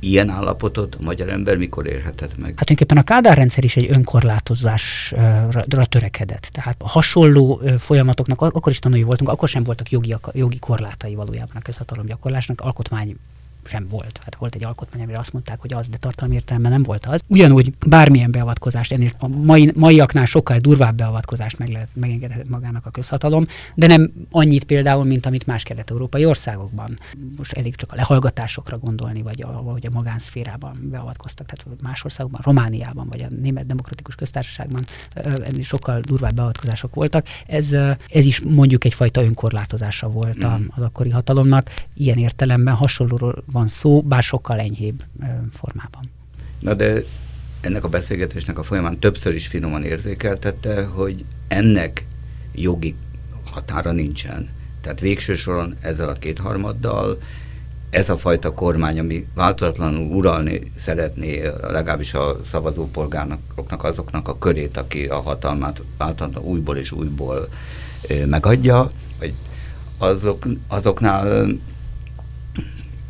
ilyen 0.01 0.31
állapotot 0.31 0.95
a 0.95 1.03
magyar 1.03 1.29
ember 1.29 1.57
mikor 1.57 1.87
érhetett 1.87 2.39
meg? 2.39 2.53
Hát 2.57 2.66
tulajdonképpen 2.66 2.97
a 2.97 3.03
Kádár 3.03 3.37
rendszer 3.37 3.64
is 3.64 3.76
egy 3.76 3.91
önkorlátozásra 3.91 5.85
törekedett. 5.89 6.49
Tehát 6.53 6.76
a 6.79 6.89
hasonló 6.89 7.61
folyamatoknak 7.79 8.41
akkor 8.41 8.72
is 8.72 8.79
tanulni 8.79 9.05
voltunk, 9.05 9.31
akkor 9.31 9.49
sem 9.49 9.62
voltak 9.62 9.91
jogi, 9.91 10.14
jogi 10.33 10.59
korlátai 10.59 11.14
valójában 11.14 11.57
a 11.57 11.61
közhatalomgyakorlásnak, 11.61 12.61
alkotmány 12.61 13.16
sem 13.69 13.87
volt. 13.89 14.21
Hát 14.23 14.35
volt 14.35 14.55
egy 14.55 14.64
alkotmány, 14.64 15.03
amire 15.03 15.19
azt 15.19 15.33
mondták, 15.33 15.61
hogy 15.61 15.75
az, 15.75 15.89
de 15.89 15.97
tartalmi 15.97 16.35
értelemben 16.35 16.73
nem 16.73 16.83
volt 16.83 17.07
az. 17.07 17.21
Ugyanúgy 17.27 17.73
bármilyen 17.87 18.31
beavatkozást, 18.31 18.93
ennél 18.93 19.11
a 19.19 19.29
mai, 19.29 19.73
maiaknál 19.77 20.25
sokkal 20.25 20.59
durvább 20.59 20.97
beavatkozást 20.97 21.59
meg 21.59 21.69
lehet, 21.69 21.89
megengedhet 21.95 22.49
magának 22.49 22.87
a 22.87 22.91
közhatalom, 22.91 23.47
de 23.75 23.87
nem 23.87 24.12
annyit 24.31 24.64
például, 24.64 25.05
mint 25.05 25.27
amit 25.27 25.47
más 25.47 25.62
kelet-európai 25.62 26.25
országokban. 26.25 26.99
Most 27.37 27.53
elég 27.53 27.77
csak 27.77 27.93
a 27.93 27.95
lehallgatásokra 27.95 28.79
gondolni, 28.79 29.23
vagy 29.23 29.43
a, 29.43 29.62
vagy 29.62 29.87
a 29.87 29.91
magánszférában 29.91 30.89
beavatkoztak. 30.91 31.47
Tehát 31.47 31.83
más 31.83 32.05
országokban, 32.05 32.41
Romániában, 32.45 33.09
vagy 33.11 33.23
a 33.23 33.27
Német 33.41 33.66
Demokratikus 33.66 34.14
Köztársaságban 34.14 34.85
ennél 35.14 35.62
sokkal 35.62 36.01
durvább 36.01 36.35
beavatkozások 36.35 36.95
voltak. 36.95 37.27
Ez, 37.47 37.73
ez 38.09 38.25
is 38.25 38.41
mondjuk 38.41 38.85
egyfajta 38.85 39.23
önkorlátozása 39.23 40.09
volt 40.09 40.47
mm. 40.47 40.66
az 40.77 40.83
akkori 40.83 41.11
hatalomnak. 41.11 41.71
Ilyen 41.95 42.19
értelemben 42.19 42.75
hasonlóról 42.75 43.45
van 43.53 43.58
szó, 43.67 44.03
bár 44.03 44.23
sokkal 44.23 44.59
enyhébb 44.59 45.05
formában. 45.53 46.11
Na 46.61 46.75
de 46.75 47.03
ennek 47.61 47.85
a 47.85 47.89
beszélgetésnek 47.89 48.59
a 48.59 48.63
folyamán 48.63 48.99
többször 48.99 49.35
is 49.35 49.47
finoman 49.47 49.85
érzékeltette, 49.85 50.85
hogy 50.85 51.25
ennek 51.49 52.07
jogi 52.55 52.95
határa 53.53 53.93
nincsen. 53.93 54.49
Tehát 54.81 55.01
végső 55.01 55.35
soron 55.35 55.77
ezzel 55.81 56.09
a 56.09 56.13
kétharmaddal 56.13 57.19
ez 57.91 58.09
a 58.09 58.19
fajta 58.19 58.55
kormány, 58.55 58.99
ami 58.99 59.27
változatlanul 59.35 60.17
uralni 60.17 60.61
szeretné 60.79 61.43
legalábbis 61.61 62.15
a 62.15 62.37
szavazópolgároknak 62.45 63.85
azoknak 63.85 64.29
a 64.29 64.39
körét, 64.39 64.77
aki 64.77 65.05
a 65.05 65.21
hatalmát 65.21 65.83
változatlanul 65.97 66.51
újból 66.51 66.77
és 66.77 66.93
újból 66.93 67.49
megadja, 68.27 68.91
vagy 69.19 69.35
azok, 69.99 70.47
azoknál 70.69 71.47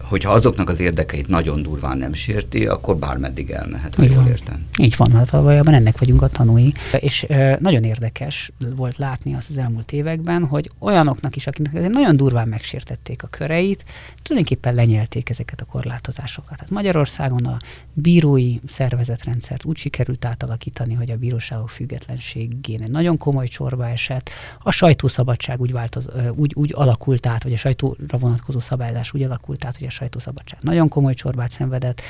hogyha 0.09 0.33
azoknak 0.33 0.69
az 0.69 0.81
érdekeit 0.81 1.27
nagyon 1.27 1.63
durván 1.63 1.99
nem 1.99 2.13
sérti, 2.13 2.67
akkor 2.67 2.97
bármeddig 2.97 3.51
elmehet, 3.51 3.95
ha 3.95 4.03
jól 4.03 4.27
értem. 4.29 4.67
Így 4.79 4.95
van, 4.97 5.13
hát 5.13 5.31
valójában 5.31 5.75
ennek 5.75 5.99
vagyunk 5.99 6.23
a 6.23 6.29
tanúi. 6.29 6.73
És 6.99 7.23
e, 7.29 7.57
nagyon 7.61 7.85
érdekes 7.85 8.53
volt 8.77 8.97
látni 8.97 9.35
azt 9.35 9.51
az 9.51 9.59
elmúlt 9.59 9.93
években, 9.93 10.47
hogy 10.47 10.71
olyanoknak 10.79 11.37
is, 11.37 11.47
akiknek 11.47 11.89
nagyon 11.89 12.17
durván 12.17 12.49
megsértették 12.49 13.23
a 13.23 13.27
köreit, 13.27 13.85
tulajdonképpen 14.23 14.75
lenyelték 14.75 15.31
ezeket 15.31 15.61
a 15.61 15.65
korlátozásokat. 15.65 16.57
Tehát 16.57 16.71
Magyarországon 16.71 17.45
a 17.45 17.57
bírói 17.93 18.55
szervezetrendszert 18.69 19.65
úgy 19.65 19.77
sikerült 19.77 20.25
átalakítani, 20.25 20.95
hogy 20.95 21.11
a 21.11 21.17
bíróságok 21.17 21.69
függetlenségén 21.69 22.83
egy 22.83 22.91
nagyon 22.91 23.17
komoly 23.17 23.47
csorba 23.47 23.89
esett. 23.89 24.31
A 24.63 24.71
sajtószabadság 24.71 25.61
úgy, 25.61 25.73
változ, 25.73 26.09
úgy, 26.35 26.53
úgy 26.55 26.73
alakult 26.77 27.27
át, 27.27 27.43
vagy 27.43 27.53
a 27.53 27.57
sajtóra 27.57 28.19
vonatkozó 28.19 28.59
szabályozás 28.59 29.15
úgy 29.15 29.23
alakult 29.23 29.65
át, 29.65 29.77
hogy 29.77 29.87
a 29.87 29.91
sajtószabadság 29.99 30.59
nagyon 30.63 30.89
komoly 30.89 31.15
csorbát 31.15 31.51
szenvedett, 31.51 32.01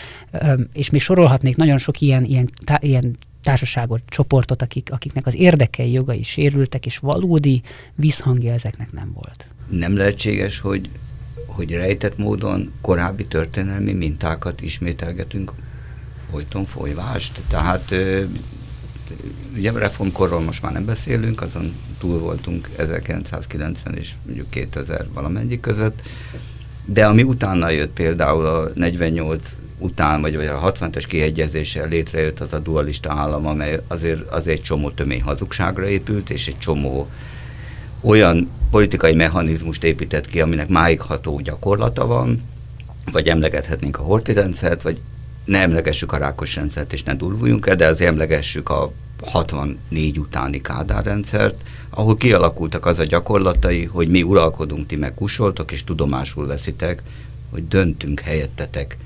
és 0.73 0.91
még 0.91 1.01
sorolhatnék 1.01 1.57
nagyon 1.57 1.79
sok 1.79 2.01
ilyen, 2.01 2.25
ilyen, 2.25 2.51
tá, 2.65 2.79
ilyen 2.81 3.17
társaságot, 3.43 4.01
csoportot, 4.07 4.63
akik, 4.63 4.89
akiknek 4.93 5.27
az 5.27 5.35
érdekei, 5.35 5.93
jogai 5.93 6.23
sérültek, 6.23 6.87
és 6.87 6.99
valódi 6.99 7.63
visszhangja 7.95 8.53
ezeknek 8.53 8.93
nem 8.93 9.13
volt. 9.15 9.47
Nem 9.71 9.97
lehetséges, 9.97 10.61
hogy, 10.61 10.89
hogy 11.47 11.71
rejtett 11.71 12.19
módon 12.19 12.73
korábbi 12.81 13.27
történelmi 13.27 13.93
mintákat 13.93 14.61
ismételgetünk 14.61 15.53
folyton 16.31 16.65
folyvást. 16.67 17.41
Tehát 17.49 17.95
ugye 19.57 19.73
reformkorról 19.73 20.41
most 20.41 20.63
már 20.63 20.73
nem 20.73 20.85
beszélünk, 20.85 21.41
azon 21.43 21.75
túl 21.99 22.19
voltunk 22.19 22.69
1990 22.77 23.95
és 23.95 24.13
mondjuk 24.27 24.51
2000 24.51 25.07
valamennyi 25.13 25.61
között, 25.61 26.09
de 26.93 27.07
ami 27.07 27.23
utána 27.23 27.69
jött 27.69 27.93
például 27.93 28.47
a 28.47 28.69
48 28.75 29.57
után, 29.79 30.21
vagy, 30.21 30.37
vagy 30.37 30.47
a 30.47 30.73
60-as 30.73 31.05
kiegyezéssel 31.09 31.89
létrejött 31.89 32.41
az 32.41 32.53
a 32.53 32.59
dualista 32.59 33.13
állam, 33.13 33.47
amely 33.47 33.81
azért, 33.89 34.31
azért 34.31 34.59
egy 34.59 34.65
csomó 34.65 34.91
tömény 34.91 35.23
hazugságra 35.23 35.89
épült, 35.89 36.31
és 36.31 36.47
egy 36.47 36.59
csomó 36.59 37.09
olyan 38.01 38.51
politikai 38.71 39.15
mechanizmust 39.15 39.85
épített 39.85 40.27
ki, 40.27 40.41
aminek 40.41 40.69
máig 40.69 41.01
ható 41.01 41.41
gyakorlata 41.41 42.07
van, 42.07 42.43
vagy 43.13 43.29
emlegethetnénk 43.29 43.99
a 43.99 44.03
horti 44.03 44.33
rendszert, 44.33 44.83
vagy 44.83 45.01
ne 45.45 45.59
emlegessük 45.59 46.13
a 46.13 46.17
rákos 46.17 46.55
rendszert, 46.55 46.93
és 46.93 47.03
ne 47.03 47.15
durvuljunk 47.15 47.67
el, 47.67 47.77
de 47.77 47.87
azért 47.87 48.11
emlegessük 48.11 48.69
a 48.69 48.93
64 49.27 50.19
utáni 50.19 50.61
Kádár 50.61 51.05
rendszert, 51.05 51.63
ahol 51.91 52.17
kialakultak 52.17 52.87
az 52.87 52.99
a 52.99 53.05
gyakorlatai, 53.05 53.85
hogy 53.85 54.09
mi 54.09 54.23
uralkodunk, 54.23 54.87
ti 54.87 54.97
meg 54.97 55.15
kusoltok, 55.15 55.73
és 55.73 55.85
tudomásul 55.85 56.47
veszitek, 56.47 57.03
hogy 57.51 57.69
döntünk 57.69 58.21
helyettetek. 58.21 58.97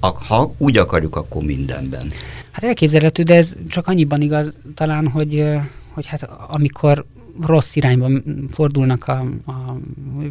Ha 0.00 0.54
úgy 0.58 0.76
akarjuk, 0.76 1.16
akkor 1.16 1.42
mindenben. 1.42 2.06
Hát 2.50 2.64
elképzelhető, 2.64 3.22
de 3.22 3.34
ez 3.34 3.56
csak 3.68 3.86
annyiban 3.86 4.20
igaz 4.20 4.56
talán, 4.74 5.08
hogy, 5.08 5.44
hogy 5.92 6.06
hát 6.06 6.28
amikor 6.48 7.04
rossz 7.40 7.76
irányba 7.76 8.10
fordulnak 8.50 9.08
a, 9.08 9.18
a, 9.46 9.76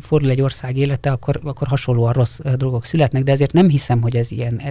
fordul 0.02 0.30
egy 0.30 0.42
ország 0.42 0.78
élete, 0.78 1.12
akkor, 1.12 1.40
akkor 1.44 1.68
hasonlóan 1.68 2.14
rossz 2.14 2.40
dolgok 2.56 2.86
születnek, 2.86 3.24
de 3.24 3.32
ezért 3.32 3.54
nem 3.54 3.70
hiszem, 3.70 4.02
hogy 4.02 4.16
ez 4.16 4.32
ilyen 4.32 4.62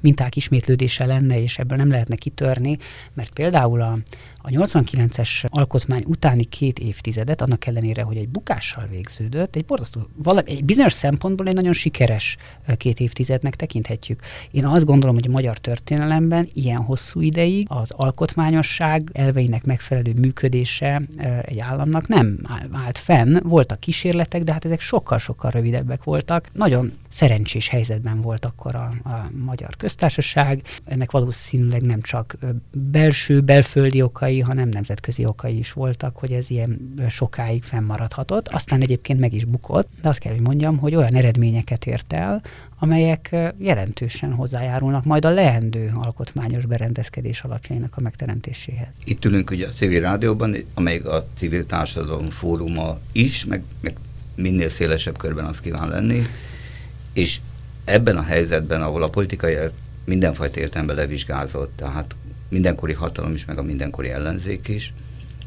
minták 0.00 0.36
ismétlődése 0.36 1.06
lenne, 1.06 1.42
és 1.42 1.58
ebből 1.58 1.78
nem 1.78 1.90
lehetne 1.90 2.16
kitörni, 2.16 2.78
mert 3.14 3.30
például 3.32 3.80
a, 3.80 3.98
a 4.46 4.48
89-es 4.48 5.44
alkotmány 5.44 6.02
utáni 6.06 6.44
két 6.44 6.78
évtizedet, 6.78 7.40
annak 7.40 7.66
ellenére, 7.66 8.02
hogy 8.02 8.16
egy 8.16 8.28
bukással 8.28 8.86
végződött, 8.90 9.56
egy 9.56 9.64
borzasztó, 9.64 10.00
valami, 10.16 10.50
egy 10.50 10.64
bizonyos 10.64 10.92
szempontból 10.92 11.46
egy 11.46 11.54
nagyon 11.54 11.72
sikeres 11.72 12.36
két 12.76 13.00
évtizednek 13.00 13.54
tekinthetjük. 13.54 14.20
Én 14.50 14.66
azt 14.66 14.84
gondolom, 14.84 15.14
hogy 15.14 15.26
a 15.28 15.30
magyar 15.30 15.58
történelemben 15.58 16.48
ilyen 16.52 16.80
hosszú 16.80 17.20
ideig 17.20 17.66
az 17.68 17.90
alkotmányosság 17.90 19.10
elveinek 19.12 19.64
megfelelő 19.64 20.12
működése 20.12 21.02
egy 21.42 21.58
államnak 21.58 22.08
nem 22.08 22.38
állt 22.72 22.98
fenn. 22.98 23.36
Voltak 23.42 23.80
kísérletek, 23.80 24.42
de 24.42 24.52
hát 24.52 24.64
ezek 24.64 24.80
sokkal-sokkal 24.80 25.50
rövidebbek 25.50 26.04
voltak. 26.04 26.48
Nagyon 26.52 26.92
szerencsés 27.10 27.68
helyzetben 27.68 28.20
volt 28.20 28.44
akkor 28.44 28.74
a, 28.74 28.92
a 29.04 29.30
magyar 29.44 29.76
köztársaság. 29.76 30.62
Ennek 30.84 31.10
valószínűleg 31.10 31.82
nem 31.82 32.00
csak 32.00 32.36
belső, 32.72 33.40
belföldi 33.40 34.02
okai, 34.02 34.33
hanem 34.40 34.68
nemzetközi 34.68 35.24
okai 35.24 35.58
is 35.58 35.72
voltak, 35.72 36.16
hogy 36.16 36.32
ez 36.32 36.50
ilyen 36.50 36.94
sokáig 37.08 37.62
fennmaradhatott. 37.62 38.48
Aztán 38.48 38.80
egyébként 38.80 39.20
meg 39.20 39.32
is 39.32 39.44
bukott, 39.44 39.88
de 40.02 40.08
azt 40.08 40.18
kell, 40.18 40.32
hogy 40.32 40.42
mondjam, 40.42 40.78
hogy 40.78 40.94
olyan 40.94 41.14
eredményeket 41.14 41.86
ért 41.86 42.12
el, 42.12 42.42
amelyek 42.78 43.36
jelentősen 43.58 44.32
hozzájárulnak 44.32 45.04
majd 45.04 45.24
a 45.24 45.30
leendő 45.30 45.92
alkotmányos 45.94 46.66
berendezkedés 46.66 47.40
alapjainak 47.40 47.96
a 47.96 48.00
megteremtéséhez. 48.00 48.94
Itt 49.04 49.24
ülünk 49.24 49.50
ugye 49.50 49.66
a 49.66 49.70
civil 49.70 50.00
rádióban, 50.00 50.56
amely 50.74 50.98
a 50.98 51.26
civil 51.34 51.66
társadalom 51.66 52.30
fóruma 52.30 52.98
is, 53.12 53.44
meg, 53.44 53.62
meg 53.80 53.96
minél 54.34 54.70
szélesebb 54.70 55.18
körben 55.18 55.44
az 55.44 55.60
kíván 55.60 55.88
lenni, 55.88 56.26
és 57.12 57.40
ebben 57.84 58.16
a 58.16 58.22
helyzetben, 58.22 58.82
ahol 58.82 59.02
a 59.02 59.08
politikai 59.08 59.56
mindenfajta 60.04 60.60
értelemben 60.60 60.96
levizsgázott, 60.96 61.72
tehát 61.76 62.14
mindenkori 62.54 62.92
hatalom 62.92 63.34
is, 63.34 63.44
meg 63.44 63.58
a 63.58 63.62
mindenkori 63.62 64.10
ellenzék 64.10 64.68
is, 64.68 64.92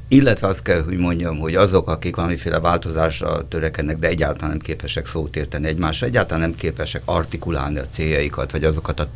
illetve 0.08 0.48
azt 0.48 0.62
kell, 0.62 0.82
hogy 0.84 0.98
mondjam, 0.98 1.38
hogy 1.38 1.56
azok, 1.56 1.90
akik 1.90 2.16
valamiféle 2.16 2.60
változásra 2.60 3.48
törekednek, 3.48 4.00
de 4.00 4.08
egyáltalán 4.08 4.50
nem 4.50 4.60
képesek 4.60 5.08
szót 5.08 5.36
érteni 5.36 5.68
egymásra, 5.68 6.08
egyáltalán 6.08 6.42
nem 6.42 6.56
képesek 6.56 7.02
artikulálni 7.06 7.80
a 7.80 7.88
céljaikat, 7.90 8.52
vagy 8.52 8.64
azokat 8.64 9.00
a 9.00 9.08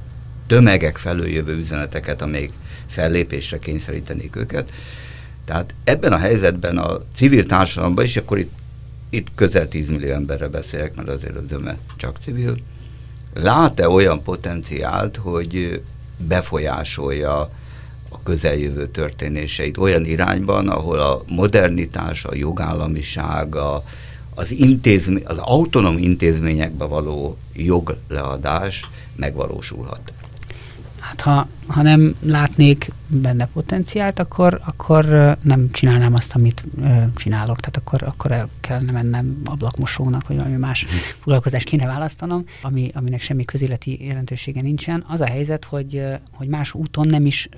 tömegek 0.48 0.98
felől 0.98 1.28
jövő 1.28 1.58
üzeneteket, 1.58 2.22
amelyik 2.22 2.52
fellépésre 2.88 3.60
kényszerítenék 3.60 4.36
őket. 4.36 4.72
Tehát 5.46 5.74
ebben 5.84 6.14
a 6.14 6.18
helyzetben 6.18 6.78
a 6.78 6.98
civil 7.16 7.46
társadalomban, 7.46 8.06
és 8.06 8.18
akkor 8.18 8.38
itt, 8.38 8.52
itt 9.10 9.28
közel 9.36 9.68
10 9.68 9.88
millió 9.88 10.12
emberre 10.12 10.48
beszélek, 10.48 10.96
mert 10.96 11.10
azért 11.10 11.36
az 11.36 11.52
öme 11.52 11.78
csak 11.98 12.18
civil, 12.18 12.58
lát-e 13.34 13.90
olyan 13.90 14.24
potenciált, 14.24 15.16
hogy 15.16 15.82
befolyásolja 16.18 17.50
a 18.22 18.24
közeljövő 18.24 18.88
történéseit 18.88 19.78
olyan 19.78 20.06
irányban, 20.06 20.70
ahol 20.70 21.00
a 21.00 21.24
modernitás, 21.28 22.26
a 22.26 22.36
jogállamiság, 22.36 23.56
a, 23.56 23.84
az, 24.36 24.52
intézmény, 24.52 25.24
az 25.26 25.38
autonóm 25.38 25.98
intézményekbe 25.98 26.86
való 26.86 27.38
jogleadás 27.54 28.82
megvalósulhat. 29.16 30.14
Hát 31.02 31.22
ha, 31.22 31.48
ha 31.68 31.82
nem 31.82 32.16
látnék 32.20 32.92
benne 33.08 33.46
potenciált, 33.46 34.20
akkor, 34.20 34.62
akkor 34.66 35.06
nem 35.42 35.72
csinálnám 35.72 36.14
azt, 36.14 36.36
amit 36.36 36.64
csinálok. 37.16 37.60
Tehát 37.60 37.78
akkor, 37.78 38.04
akkor 38.04 38.32
el 38.32 38.50
kellene 38.60 38.92
mennem 38.92 39.42
ablakmosónak, 39.46 40.28
vagy 40.28 40.38
valami 40.38 40.56
más 40.56 40.84
hm. 40.84 40.90
foglalkozást 41.20 41.66
kéne 41.66 41.86
választanom, 41.86 42.46
ami, 42.62 42.92
aminek 42.94 43.22
semmi 43.22 43.46
közéleti 43.46 44.06
jelentősége 44.06 44.62
nincsen. 44.62 45.04
Az 45.08 45.22
a 45.22 45.26
helyzet, 45.26 45.66
hogy, 45.66 46.04
hogy 46.32 46.48
más 46.48 46.74
úton 46.74 47.08
nem 47.08 47.26
is 47.26 47.50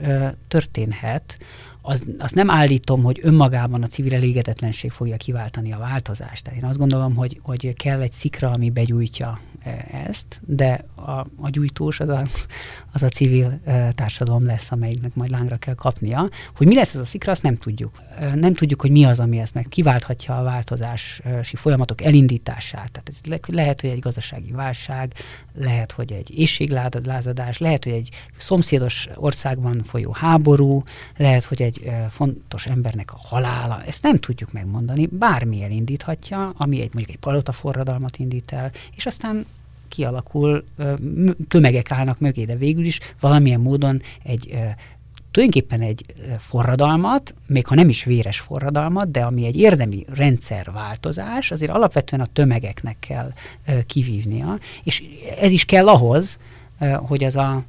történhet, 0.47 1.37
az, 1.85 2.03
azt 2.17 2.35
nem 2.35 2.49
állítom, 2.49 3.03
hogy 3.03 3.19
önmagában 3.23 3.83
a 3.83 3.87
civil 3.87 4.13
elégedetlenség 4.13 4.91
fogja 4.91 5.15
kiváltani 5.15 5.71
a 5.73 5.77
változást. 5.77 6.43
Tehát 6.43 6.59
én 6.59 6.69
azt 6.69 6.77
gondolom, 6.77 7.15
hogy, 7.15 7.39
hogy 7.41 7.73
kell 7.73 8.01
egy 8.01 8.11
szikra, 8.11 8.51
ami 8.51 8.69
begyújtja 8.69 9.39
ezt, 10.07 10.41
de 10.45 10.85
a, 10.95 11.11
a 11.41 11.49
gyújtós 11.49 11.99
az 11.99 12.09
a, 12.09 12.25
az 12.91 13.03
a 13.03 13.09
civil 13.09 13.59
társadalom 13.95 14.45
lesz, 14.45 14.71
amelyiknek 14.71 15.15
majd 15.15 15.29
lángra 15.29 15.57
kell 15.57 15.73
kapnia. 15.73 16.29
Hogy 16.55 16.67
mi 16.67 16.75
lesz 16.75 16.93
ez 16.93 17.01
a 17.01 17.05
szikra, 17.05 17.31
azt 17.31 17.43
nem 17.43 17.55
tudjuk. 17.55 18.01
Nem 18.35 18.53
tudjuk, 18.53 18.81
hogy 18.81 18.91
mi 18.91 19.03
az, 19.03 19.19
ami 19.19 19.39
ezt 19.39 19.53
meg 19.53 19.65
kiválthatja 19.69 20.37
a 20.37 20.43
változási 20.43 21.55
folyamatok 21.55 22.01
elindítását. 22.01 22.91
Tehát 22.91 23.09
ez 23.09 23.19
le, 23.23 23.39
lehet, 23.47 23.81
hogy 23.81 23.89
egy 23.89 23.99
gazdasági 23.99 24.51
válság, 24.51 25.13
lehet, 25.55 25.91
hogy 25.91 26.11
egy 26.11 26.39
éjséglázadás, 26.39 27.57
lehet, 27.57 27.83
hogy 27.83 27.93
egy 27.93 28.09
szomszédos 28.37 29.07
országban 29.15 29.83
folyó 29.83 30.11
háború, 30.11 30.83
lehet, 31.17 31.43
hogy 31.43 31.61
egy 31.61 31.91
fontos 32.09 32.67
embernek 32.67 33.13
a 33.13 33.17
halála. 33.17 33.83
Ezt 33.85 34.03
nem 34.03 34.17
tudjuk 34.17 34.51
megmondani. 34.51 35.05
Bármi 35.05 35.63
elindíthatja, 35.63 36.53
ami 36.57 36.81
egy 36.81 36.93
mondjuk 36.93 37.15
egy 37.15 37.21
palota 37.21 37.51
forradalmat 37.51 38.17
indít 38.17 38.51
el, 38.51 38.71
és 38.95 39.05
aztán 39.05 39.45
kialakul, 39.93 40.63
tömegek 41.47 41.91
állnak 41.91 42.19
mögé, 42.19 42.45
de 42.45 42.55
végül 42.55 42.85
is 42.85 42.99
valamilyen 43.19 43.59
módon 43.59 44.01
egy 44.23 44.57
tulajdonképpen 45.31 45.81
egy 45.81 46.05
forradalmat, 46.39 47.35
még 47.47 47.67
ha 47.67 47.75
nem 47.75 47.89
is 47.89 48.03
véres 48.03 48.39
forradalmat, 48.39 49.11
de 49.11 49.21
ami 49.21 49.45
egy 49.45 49.55
érdemi 49.55 50.05
rendszerváltozás, 50.15 51.51
azért 51.51 51.71
alapvetően 51.71 52.21
a 52.21 52.27
tömegeknek 52.33 52.95
kell 52.99 53.33
kivívnia, 53.85 54.57
és 54.83 55.03
ez 55.39 55.51
is 55.51 55.65
kell 55.65 55.87
ahhoz, 55.87 56.37
hogy 56.79 57.23
ez 57.23 57.35
a 57.35 57.63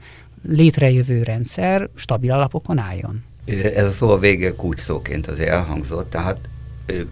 létrejövő 0.49 1.23
rendszer 1.23 1.89
stabil 1.95 2.33
alapokon 2.33 2.79
álljon. 2.79 3.23
Ez 3.75 3.85
a 3.85 3.91
szó 3.91 4.11
a 4.11 4.19
vége 4.19 4.55
kulcs 4.55 4.81
szóként 4.81 5.27
azért 5.27 5.51
elhangzott, 5.51 6.11
tehát 6.11 6.39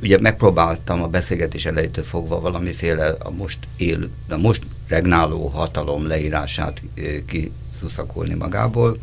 ugye 0.03 0.19
megpróbáltam 0.21 1.03
a 1.03 1.09
beszélgetés 1.09 1.67
elejétől 1.67 2.05
fogva 2.05 2.41
valamiféle 2.41 3.15
a 3.19 3.31
most 3.31 3.59
él, 3.77 4.09
a 4.29 4.37
most 4.37 4.63
regnáló 4.89 5.47
hatalom 5.47 6.07
leírását 6.07 6.83
kiszuszakolni 7.27 8.35
magából. 8.35 8.97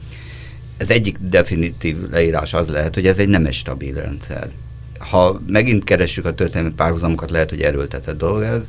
Ez 0.77 0.89
egyik 0.89 1.17
definitív 1.21 2.09
leírás 2.09 2.53
az 2.53 2.67
lehet, 2.67 2.93
hogy 2.93 3.07
ez 3.07 3.17
egy 3.17 3.27
nem 3.27 3.45
egy 3.45 3.53
stabil 3.53 3.93
rendszer. 3.93 4.49
Ha 4.97 5.41
megint 5.47 5.83
keressük 5.83 6.25
a 6.25 6.33
történelmi 6.33 6.73
párhuzamokat, 6.73 7.29
lehet, 7.29 7.49
hogy 7.49 7.61
erőltetett 7.61 8.17
dolog 8.17 8.41
ez. 8.41 8.61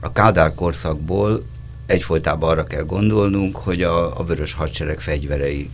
A 0.00 0.12
Kádár 0.12 0.54
korszakból 0.54 1.44
egyfolytában 1.86 2.50
arra 2.50 2.64
kell 2.64 2.82
gondolnunk, 2.82 3.56
hogy 3.56 3.82
a, 3.82 4.18
a 4.18 4.24
vörös 4.24 4.52
hadsereg 4.52 5.00
fegyverei 5.00 5.70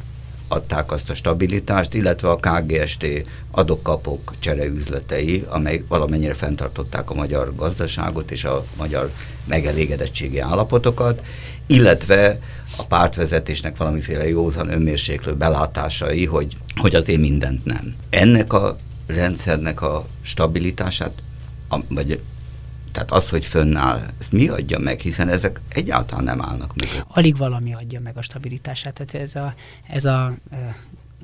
adták 0.53 0.93
azt 0.93 1.11
a 1.11 1.15
stabilitást, 1.15 1.95
illetve 1.95 2.31
a 2.31 2.37
KGST 2.37 3.07
adokkapok 3.51 4.33
csereüzletei, 4.39 5.45
amely 5.49 5.85
valamennyire 5.89 6.35
fenntartották 6.35 7.11
a 7.11 7.15
magyar 7.15 7.55
gazdaságot 7.55 8.31
és 8.31 8.45
a 8.45 8.65
magyar 8.77 9.11
megelégedettségi 9.45 10.39
állapotokat, 10.39 11.23
illetve 11.67 12.39
a 12.77 12.85
pártvezetésnek 12.85 13.77
valamiféle 13.77 14.29
józan 14.29 14.73
önmérséklő 14.73 15.35
belátásai, 15.35 16.27
hogy, 16.27 16.57
hogy 16.81 16.95
azért 16.95 17.21
mindent 17.21 17.65
nem. 17.65 17.95
Ennek 18.11 18.53
a 18.53 18.77
rendszernek 19.07 19.83
a 19.83 20.07
stabilitását, 20.23 21.13
vagy 21.89 22.21
tehát 22.93 23.11
az, 23.11 23.29
hogy 23.29 23.47
fönnáll, 23.47 24.01
ez 24.21 24.29
mi 24.29 24.49
adja 24.49 24.79
meg, 24.79 25.01
hiszen 25.01 25.29
ezek 25.29 25.61
egyáltalán 25.69 26.25
nem 26.25 26.43
állnak 26.43 26.75
meg. 26.75 27.05
Alig 27.09 27.37
valami 27.37 27.75
adja 27.75 28.01
meg 28.01 28.17
a 28.17 28.23
stabilitását. 28.23 28.95
Tehát 28.95 29.27
ez 29.29 29.35
a, 29.35 29.55
ez 29.87 30.05
a 30.05 30.33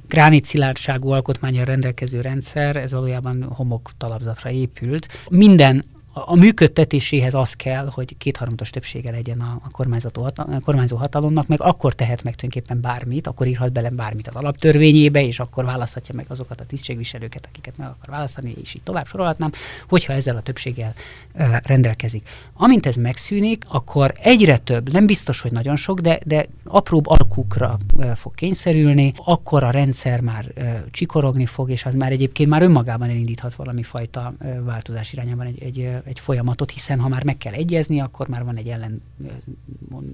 gránit 0.09 0.45
szilárdságú 0.45 1.11
alkotmányra 1.11 1.65
rendelkező 1.65 2.21
rendszer, 2.21 2.77
ez 2.77 2.93
valójában 2.93 3.43
homok 3.43 3.91
talapzatra 3.97 4.51
épült. 4.51 5.09
Minden 5.29 5.85
a 6.27 6.35
működtetéséhez 6.35 7.35
az 7.35 7.53
kell, 7.53 7.91
hogy 7.95 8.17
kétharmados 8.17 8.71
többsége 8.71 9.11
legyen 9.11 9.41
a, 9.41 9.61
a, 9.65 9.71
kormányzató, 9.71 10.31
a 10.37 10.61
kormányzó 10.65 10.97
hatalomnak, 10.97 11.47
meg 11.47 11.61
akkor 11.61 11.95
tehet 11.95 12.23
meg 12.23 12.35
tulajdonképpen 12.35 12.81
bármit, 12.81 13.27
akkor 13.27 13.47
írhat 13.47 13.73
bele 13.73 13.91
bármit 13.91 14.29
az 14.29 14.35
alaptörvényébe, 14.35 15.23
és 15.23 15.41
akkor 15.41 15.65
választhatja 15.65 16.15
meg 16.15 16.27
azokat 16.29 16.61
a 16.61 16.65
tisztségviselőket, 16.65 17.47
akiket 17.49 17.77
meg 17.77 17.87
akar 17.87 18.15
választani, 18.15 18.55
és 18.63 18.75
így 18.75 18.83
tovább 18.83 19.07
sorolhatnám, 19.07 19.51
hogyha 19.89 20.13
ezzel 20.13 20.37
a 20.37 20.41
többséggel 20.41 20.95
uh, 21.35 21.57
rendelkezik. 21.63 22.29
Amint 22.53 22.87
ez 22.87 22.95
megszűnik, 22.95 23.65
akkor 23.69 24.13
egyre 24.21 24.57
több, 24.57 24.93
nem 24.93 25.07
biztos, 25.07 25.41
hogy 25.41 25.53
nagyon 25.53 25.77
sok, 25.77 26.01
de, 26.01 26.21
de 26.25 26.47
apróbb 26.65 27.07
alkukra 27.07 27.79
uh, 27.95 28.11
fog 28.11 28.35
kényszerülni, 28.35 29.13
akkor 29.25 29.65
a 29.65 29.71
rendszer 29.71 30.21
már 30.21 30.53
uh, 30.57 30.77
csikorogni 30.91 31.47
fog, 31.47 31.71
és 31.71 31.85
az 31.85 31.95
már 31.95 32.13
egyébként 32.13 32.51
már 32.51 32.63
önmagában 32.63 33.09
elindíthat 33.09 33.55
valami 33.55 33.83
fajta 33.83 34.35
uh, 34.41 34.65
változás 34.65 35.13
irányában 35.13 35.47
egy, 35.47 35.63
egy, 35.63 35.91
egy 36.09 36.21
folyamatot, 36.21 36.71
hiszen 36.71 37.01
ha 37.01 37.09
már 37.09 37.25
meg 37.25 37.37
kell 37.37 37.53
egyezni, 37.53 38.01
akkor 38.01 38.29
már 38.29 38.45
van 38.45 38.57
egy 38.57 38.69
ellen 38.69 39.03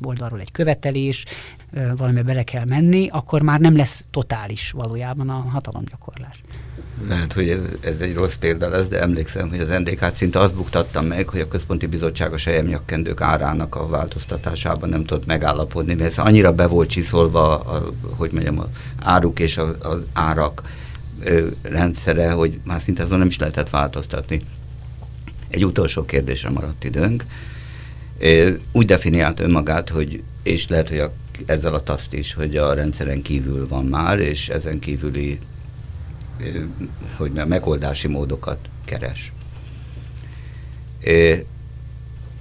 oldalról 0.03 0.41
egy 0.41 0.53
követelés, 0.53 1.25
valami 1.97 2.23
bele 2.23 2.43
kell 2.43 2.65
menni, 2.65 3.09
akkor 3.09 3.43
már 3.43 3.61
nem 3.61 3.77
lesz 3.77 4.05
totális 4.11 4.71
valójában 4.71 5.29
a 5.29 5.33
hatalomgyakorlás. 5.33 6.41
Lehet, 7.09 7.33
hogy 7.33 7.49
ez, 7.49 7.61
ez 7.81 8.01
egy 8.01 8.15
rossz 8.15 8.35
példa 8.35 8.69
lesz, 8.69 8.89
de 8.89 9.01
emlékszem, 9.01 9.49
hogy 9.49 9.61
az 9.61 9.69
NDK-t 9.69 10.15
szinte 10.15 10.39
azt 10.39 10.55
buktatta 10.55 11.03
meg, 11.03 11.29
hogy 11.29 11.41
a 11.41 11.49
Központi 11.49 11.87
Bizottság 11.87 12.33
a 12.33 12.37
sejemnyakkendők 12.37 13.21
árának 13.21 13.75
a 13.75 13.89
változtatásában 13.89 14.89
nem 14.89 15.05
tudott 15.05 15.27
megállapodni, 15.27 15.95
mert 15.95 16.11
ez 16.11 16.19
annyira 16.19 16.53
be 16.53 16.67
volt 16.67 16.89
csiszolva, 16.89 17.61
a, 17.61 17.89
hogy 18.17 18.33
mondjam, 18.33 18.59
az 18.59 18.67
áruk 19.03 19.41
és 19.41 19.57
az 19.57 19.77
árak 20.13 20.63
ö, 21.23 21.47
rendszere, 21.63 22.31
hogy 22.31 22.61
már 22.65 22.81
szinte 22.81 23.03
azon 23.03 23.19
nem 23.19 23.27
is 23.27 23.39
lehetett 23.39 23.71
változtatni. 23.71 24.41
Egy 25.55 25.65
utolsó 25.65 26.05
kérdésre 26.05 26.51
maradt 26.51 26.85
időnk. 26.85 27.25
Úgy 28.73 28.87
definiált 28.87 29.41
önmagát, 29.41 29.89
hogy, 29.89 30.23
és 30.43 30.69
lehet, 30.69 30.89
hogy 30.89 30.99
a, 30.99 31.13
ezzel 31.47 31.75
a 31.75 31.83
taszt 31.83 32.13
is, 32.13 32.35
hogy 32.35 32.57
a 32.57 32.75
rendszeren 32.75 33.23
kívül 33.23 33.69
van 33.69 33.85
már, 33.85 34.19
és 34.19 34.49
ezen 34.49 34.79
kívüli 34.79 35.39
hogy 37.17 37.31
megoldási 37.33 38.09
módokat 38.09 38.59
keres. 38.85 39.33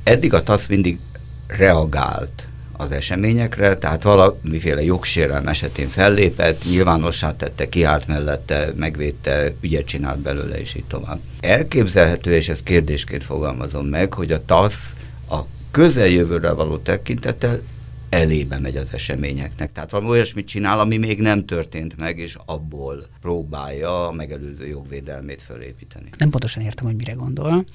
Eddig 0.03 0.33
a 0.33 0.43
TASZ 0.43 0.67
mindig 0.67 0.99
reagált 1.47 2.47
az 2.83 2.91
eseményekre, 2.91 3.73
tehát 3.73 4.03
valamiféle 4.03 4.83
jogsérelem 4.83 5.47
esetén 5.47 5.89
fellépett, 5.89 6.63
nyilvánossá 6.63 7.35
tette, 7.35 7.69
kiállt 7.69 8.07
mellette, 8.07 8.73
megvédte, 8.75 9.53
ügyet 9.61 9.85
csinált 9.85 10.19
belőle, 10.19 10.59
és 10.59 10.75
így 10.75 10.85
tovább. 10.85 11.19
Elképzelhető, 11.39 12.33
és 12.33 12.49
ezt 12.49 12.63
kérdésként 12.63 13.23
fogalmazom 13.23 13.85
meg, 13.85 14.13
hogy 14.13 14.31
a 14.31 14.45
TASZ 14.45 14.93
a 15.29 15.39
közeljövőre 15.71 16.51
való 16.51 16.77
tekintettel 16.77 17.61
elébe 18.09 18.59
megy 18.59 18.77
az 18.77 18.87
eseményeknek. 18.91 19.71
Tehát 19.71 19.91
valami 19.91 20.09
olyasmit 20.09 20.47
csinál, 20.47 20.79
ami 20.79 20.97
még 20.97 21.19
nem 21.19 21.45
történt 21.45 21.97
meg, 21.97 22.17
és 22.17 22.37
abból 22.45 23.03
próbálja 23.21 24.07
a 24.07 24.11
megelőző 24.11 24.67
jogvédelmét 24.67 25.41
fölépíteni. 25.41 26.09
Nem 26.17 26.29
pontosan 26.29 26.63
értem, 26.63 26.85
hogy 26.85 26.95
mire 26.95 27.13
gondol. 27.13 27.65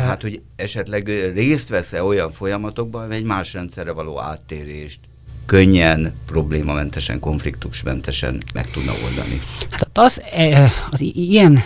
Tehát, 0.00 0.22
hogy 0.22 0.40
esetleg 0.56 1.08
részt 1.34 1.68
vesz-e 1.68 2.02
olyan 2.02 2.32
folyamatokban, 2.32 3.06
hogy 3.06 3.16
egy 3.16 3.24
más 3.24 3.52
rendszerre 3.52 3.92
való 3.92 4.20
áttérést 4.20 4.98
könnyen, 5.46 6.14
problémamentesen, 6.26 7.20
konfliktusmentesen 7.20 8.42
meg 8.54 8.70
tudna 8.70 8.92
oldani. 9.04 9.40
Hát 9.70 9.98
az, 9.98 10.22
e, 10.32 10.72
az 10.90 11.00
ilyen 11.00 11.62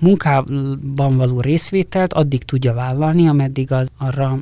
munkában 0.00 1.16
való 1.16 1.40
részvételt 1.40 2.12
addig 2.12 2.44
tudja 2.44 2.74
vállalni, 2.74 3.28
ameddig 3.28 3.72
az 3.72 3.88
arra 3.98 4.36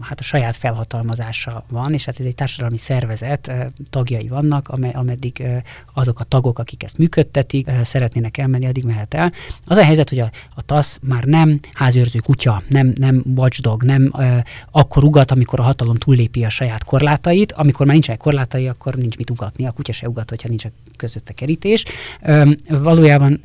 hát 0.00 0.20
a 0.20 0.22
saját 0.22 0.56
felhatalmazása 0.56 1.64
van, 1.68 1.92
és 1.92 2.04
hát 2.04 2.20
ez 2.20 2.26
egy 2.26 2.34
társadalmi 2.34 2.76
szervezet, 2.76 3.52
tagjai 3.90 4.28
vannak, 4.28 4.68
ameddig 4.92 5.42
azok 5.94 6.20
a 6.20 6.24
tagok, 6.24 6.58
akik 6.58 6.82
ezt 6.82 6.98
működtetik, 6.98 7.70
szeretnének 7.84 8.38
elmenni, 8.38 8.66
addig 8.66 8.84
mehet 8.84 9.14
el. 9.14 9.32
Az 9.64 9.76
a 9.76 9.84
helyzet, 9.84 10.08
hogy 10.08 10.18
a, 10.18 10.30
a 10.54 10.62
TASZ 10.62 10.98
már 11.02 11.24
nem 11.24 11.60
házőrző 11.72 12.18
kutya, 12.18 12.62
nem, 12.68 12.92
nem 12.96 13.22
watchdog, 13.36 13.82
nem 13.82 14.12
akkor 14.70 15.04
ugat, 15.04 15.30
amikor 15.30 15.60
a 15.60 15.62
hatalom 15.62 15.94
túllépi 15.94 16.44
a 16.44 16.48
saját 16.48 16.84
korlátait, 16.84 17.52
amikor 17.52 17.86
már 17.86 17.94
nincsenek 17.94 18.20
korlátai, 18.20 18.68
akkor 18.68 18.94
nincs 18.94 19.16
mit 19.16 19.30
ugatni, 19.30 19.66
a 19.66 19.70
kutya 19.70 19.92
se 19.92 20.08
ugat, 20.08 20.28
hogyha 20.28 20.48
nincs 20.48 20.64
közötte 20.96 21.32
kerítés. 21.32 21.84
Valójában... 22.68 23.40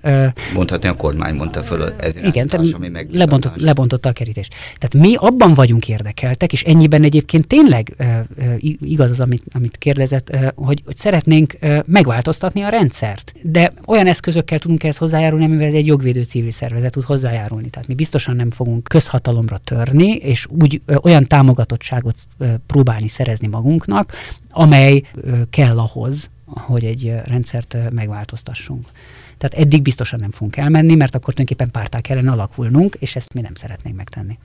Mondhatni 0.53 0.87
a 0.87 0.93
kormány 0.93 1.35
mondta 1.35 1.54
föl 1.63 1.83
ez 1.83 2.15
Igen, 2.23 2.47
tehát 2.47 2.65
lebontott, 3.11 3.55
lebontotta 3.55 4.09
a 4.09 4.11
kerítést. 4.11 4.53
Tehát 4.77 5.07
mi 5.07 5.15
abban 5.15 5.53
vagyunk 5.53 5.87
érdekeltek, 5.87 6.53
és 6.53 6.63
ennyiben 6.63 7.03
egyébként 7.03 7.47
tényleg 7.47 7.93
uh, 7.99 8.73
igaz 8.79 9.11
az, 9.11 9.19
amit, 9.19 9.43
amit 9.51 9.77
kérdezett, 9.77 10.29
uh, 10.33 10.47
hogy, 10.55 10.81
hogy 10.85 10.97
szeretnénk 10.97 11.55
uh, 11.61 11.79
megváltoztatni 11.85 12.61
a 12.61 12.69
rendszert. 12.69 13.33
De 13.41 13.73
olyan 13.85 14.07
eszközökkel 14.07 14.59
tudunk 14.59 14.83
ehhez 14.83 14.97
hozzájárulni, 14.97 15.45
amivel 15.45 15.67
ez 15.67 15.73
egy 15.73 15.87
jogvédő 15.87 16.23
civil 16.23 16.51
szervezet 16.51 16.91
tud 16.91 17.03
hozzájárulni. 17.03 17.69
Tehát 17.69 17.87
mi 17.87 17.93
biztosan 17.93 18.35
nem 18.35 18.51
fogunk 18.51 18.83
közhatalomra 18.83 19.57
törni, 19.57 20.15
és 20.15 20.47
úgy 20.49 20.81
olyan 21.01 21.23
támogatottságot 21.23 22.15
próbálni 22.67 23.07
szerezni 23.07 23.47
magunknak, 23.47 24.13
amely 24.49 25.01
kell 25.49 25.79
ahhoz, 25.79 26.29
hogy 26.45 26.83
egy 26.83 27.13
rendszert 27.25 27.77
megváltoztassunk. 27.91 28.87
Tehát 29.37 29.65
eddig 29.65 29.81
biztosan 29.81 30.19
nem 30.19 30.31
fogunk 30.31 30.57
elmenni, 30.57 30.95
mert 30.95 31.15
akkor 31.15 31.33
tulajdonképpen 31.33 31.81
pártá 31.81 31.99
kellene 31.99 32.31
alakulnunk, 32.31 32.95
és 32.99 33.15
ezt 33.15 33.33
mi 33.33 33.41
nem 33.41 33.55
szeretnénk 33.55 33.95
megtenni. 33.95 34.37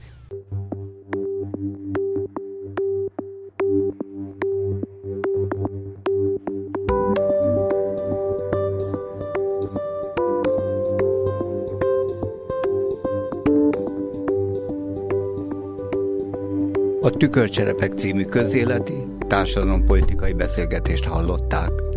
A 17.03 17.11
Tükörcserepek 17.11 17.93
című 17.93 18.24
közéleti, 18.24 19.07
társadalompolitikai 19.28 20.32
beszélgetést 20.32 21.05
hallották. 21.05 21.89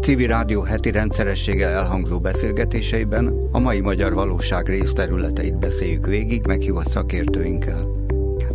Civil 0.00 0.26
rádió 0.26 0.62
heti 0.62 0.90
rendszerességgel 0.90 1.72
elhangzó 1.72 2.18
beszélgetéseiben 2.18 3.48
a 3.52 3.58
mai 3.58 3.80
magyar 3.80 4.14
valóság 4.14 4.66
részterületeit 4.66 5.58
beszéljük 5.58 6.06
végig 6.06 6.46
meghívott 6.46 6.88
szakértőinkkel. 6.88 7.88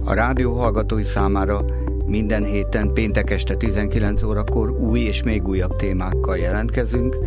A 0.05 0.13
rádió 0.13 0.53
hallgatói 0.53 1.03
számára 1.03 1.65
minden 2.05 2.43
héten 2.43 2.93
péntek 2.93 3.29
este 3.29 3.55
19 3.55 4.23
órakor 4.23 4.69
új 4.69 4.99
és 4.99 5.23
még 5.23 5.47
újabb 5.47 5.75
témákkal 5.75 6.37
jelentkezünk, 6.37 7.17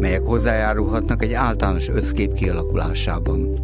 melyek 0.00 0.22
hozzájárulhatnak 0.22 1.22
egy 1.22 1.32
általános 1.32 1.88
összkép 1.88 2.32
kialakulásában. 2.32 3.62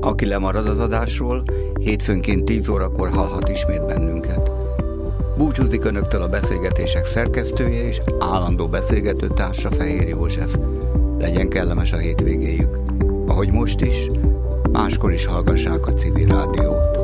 Aki 0.00 0.26
lemarad 0.26 0.66
az 0.66 0.78
adásról, 0.78 1.42
hétfőnként 1.80 2.44
10 2.44 2.68
órakor 2.68 3.08
hallhat 3.08 3.48
ismét 3.48 3.86
bennünket. 3.86 4.59
Búcsúzik 5.40 5.84
Önöktől 5.84 6.22
a 6.22 6.28
beszélgetések 6.28 7.06
szerkesztője 7.06 7.86
és 7.88 8.00
állandó 8.18 8.68
beszélgető 8.68 9.26
társa 9.26 9.70
Fehér 9.70 10.08
József. 10.08 10.56
Legyen 11.18 11.48
kellemes 11.48 11.92
a 11.92 11.96
hétvégéjük. 11.96 12.78
Ahogy 13.26 13.50
most 13.50 13.80
is, 13.80 14.06
máskor 14.72 15.12
is 15.12 15.24
hallgassák 15.24 15.86
a 15.86 15.92
civil 15.92 16.26
rádiót. 16.26 16.99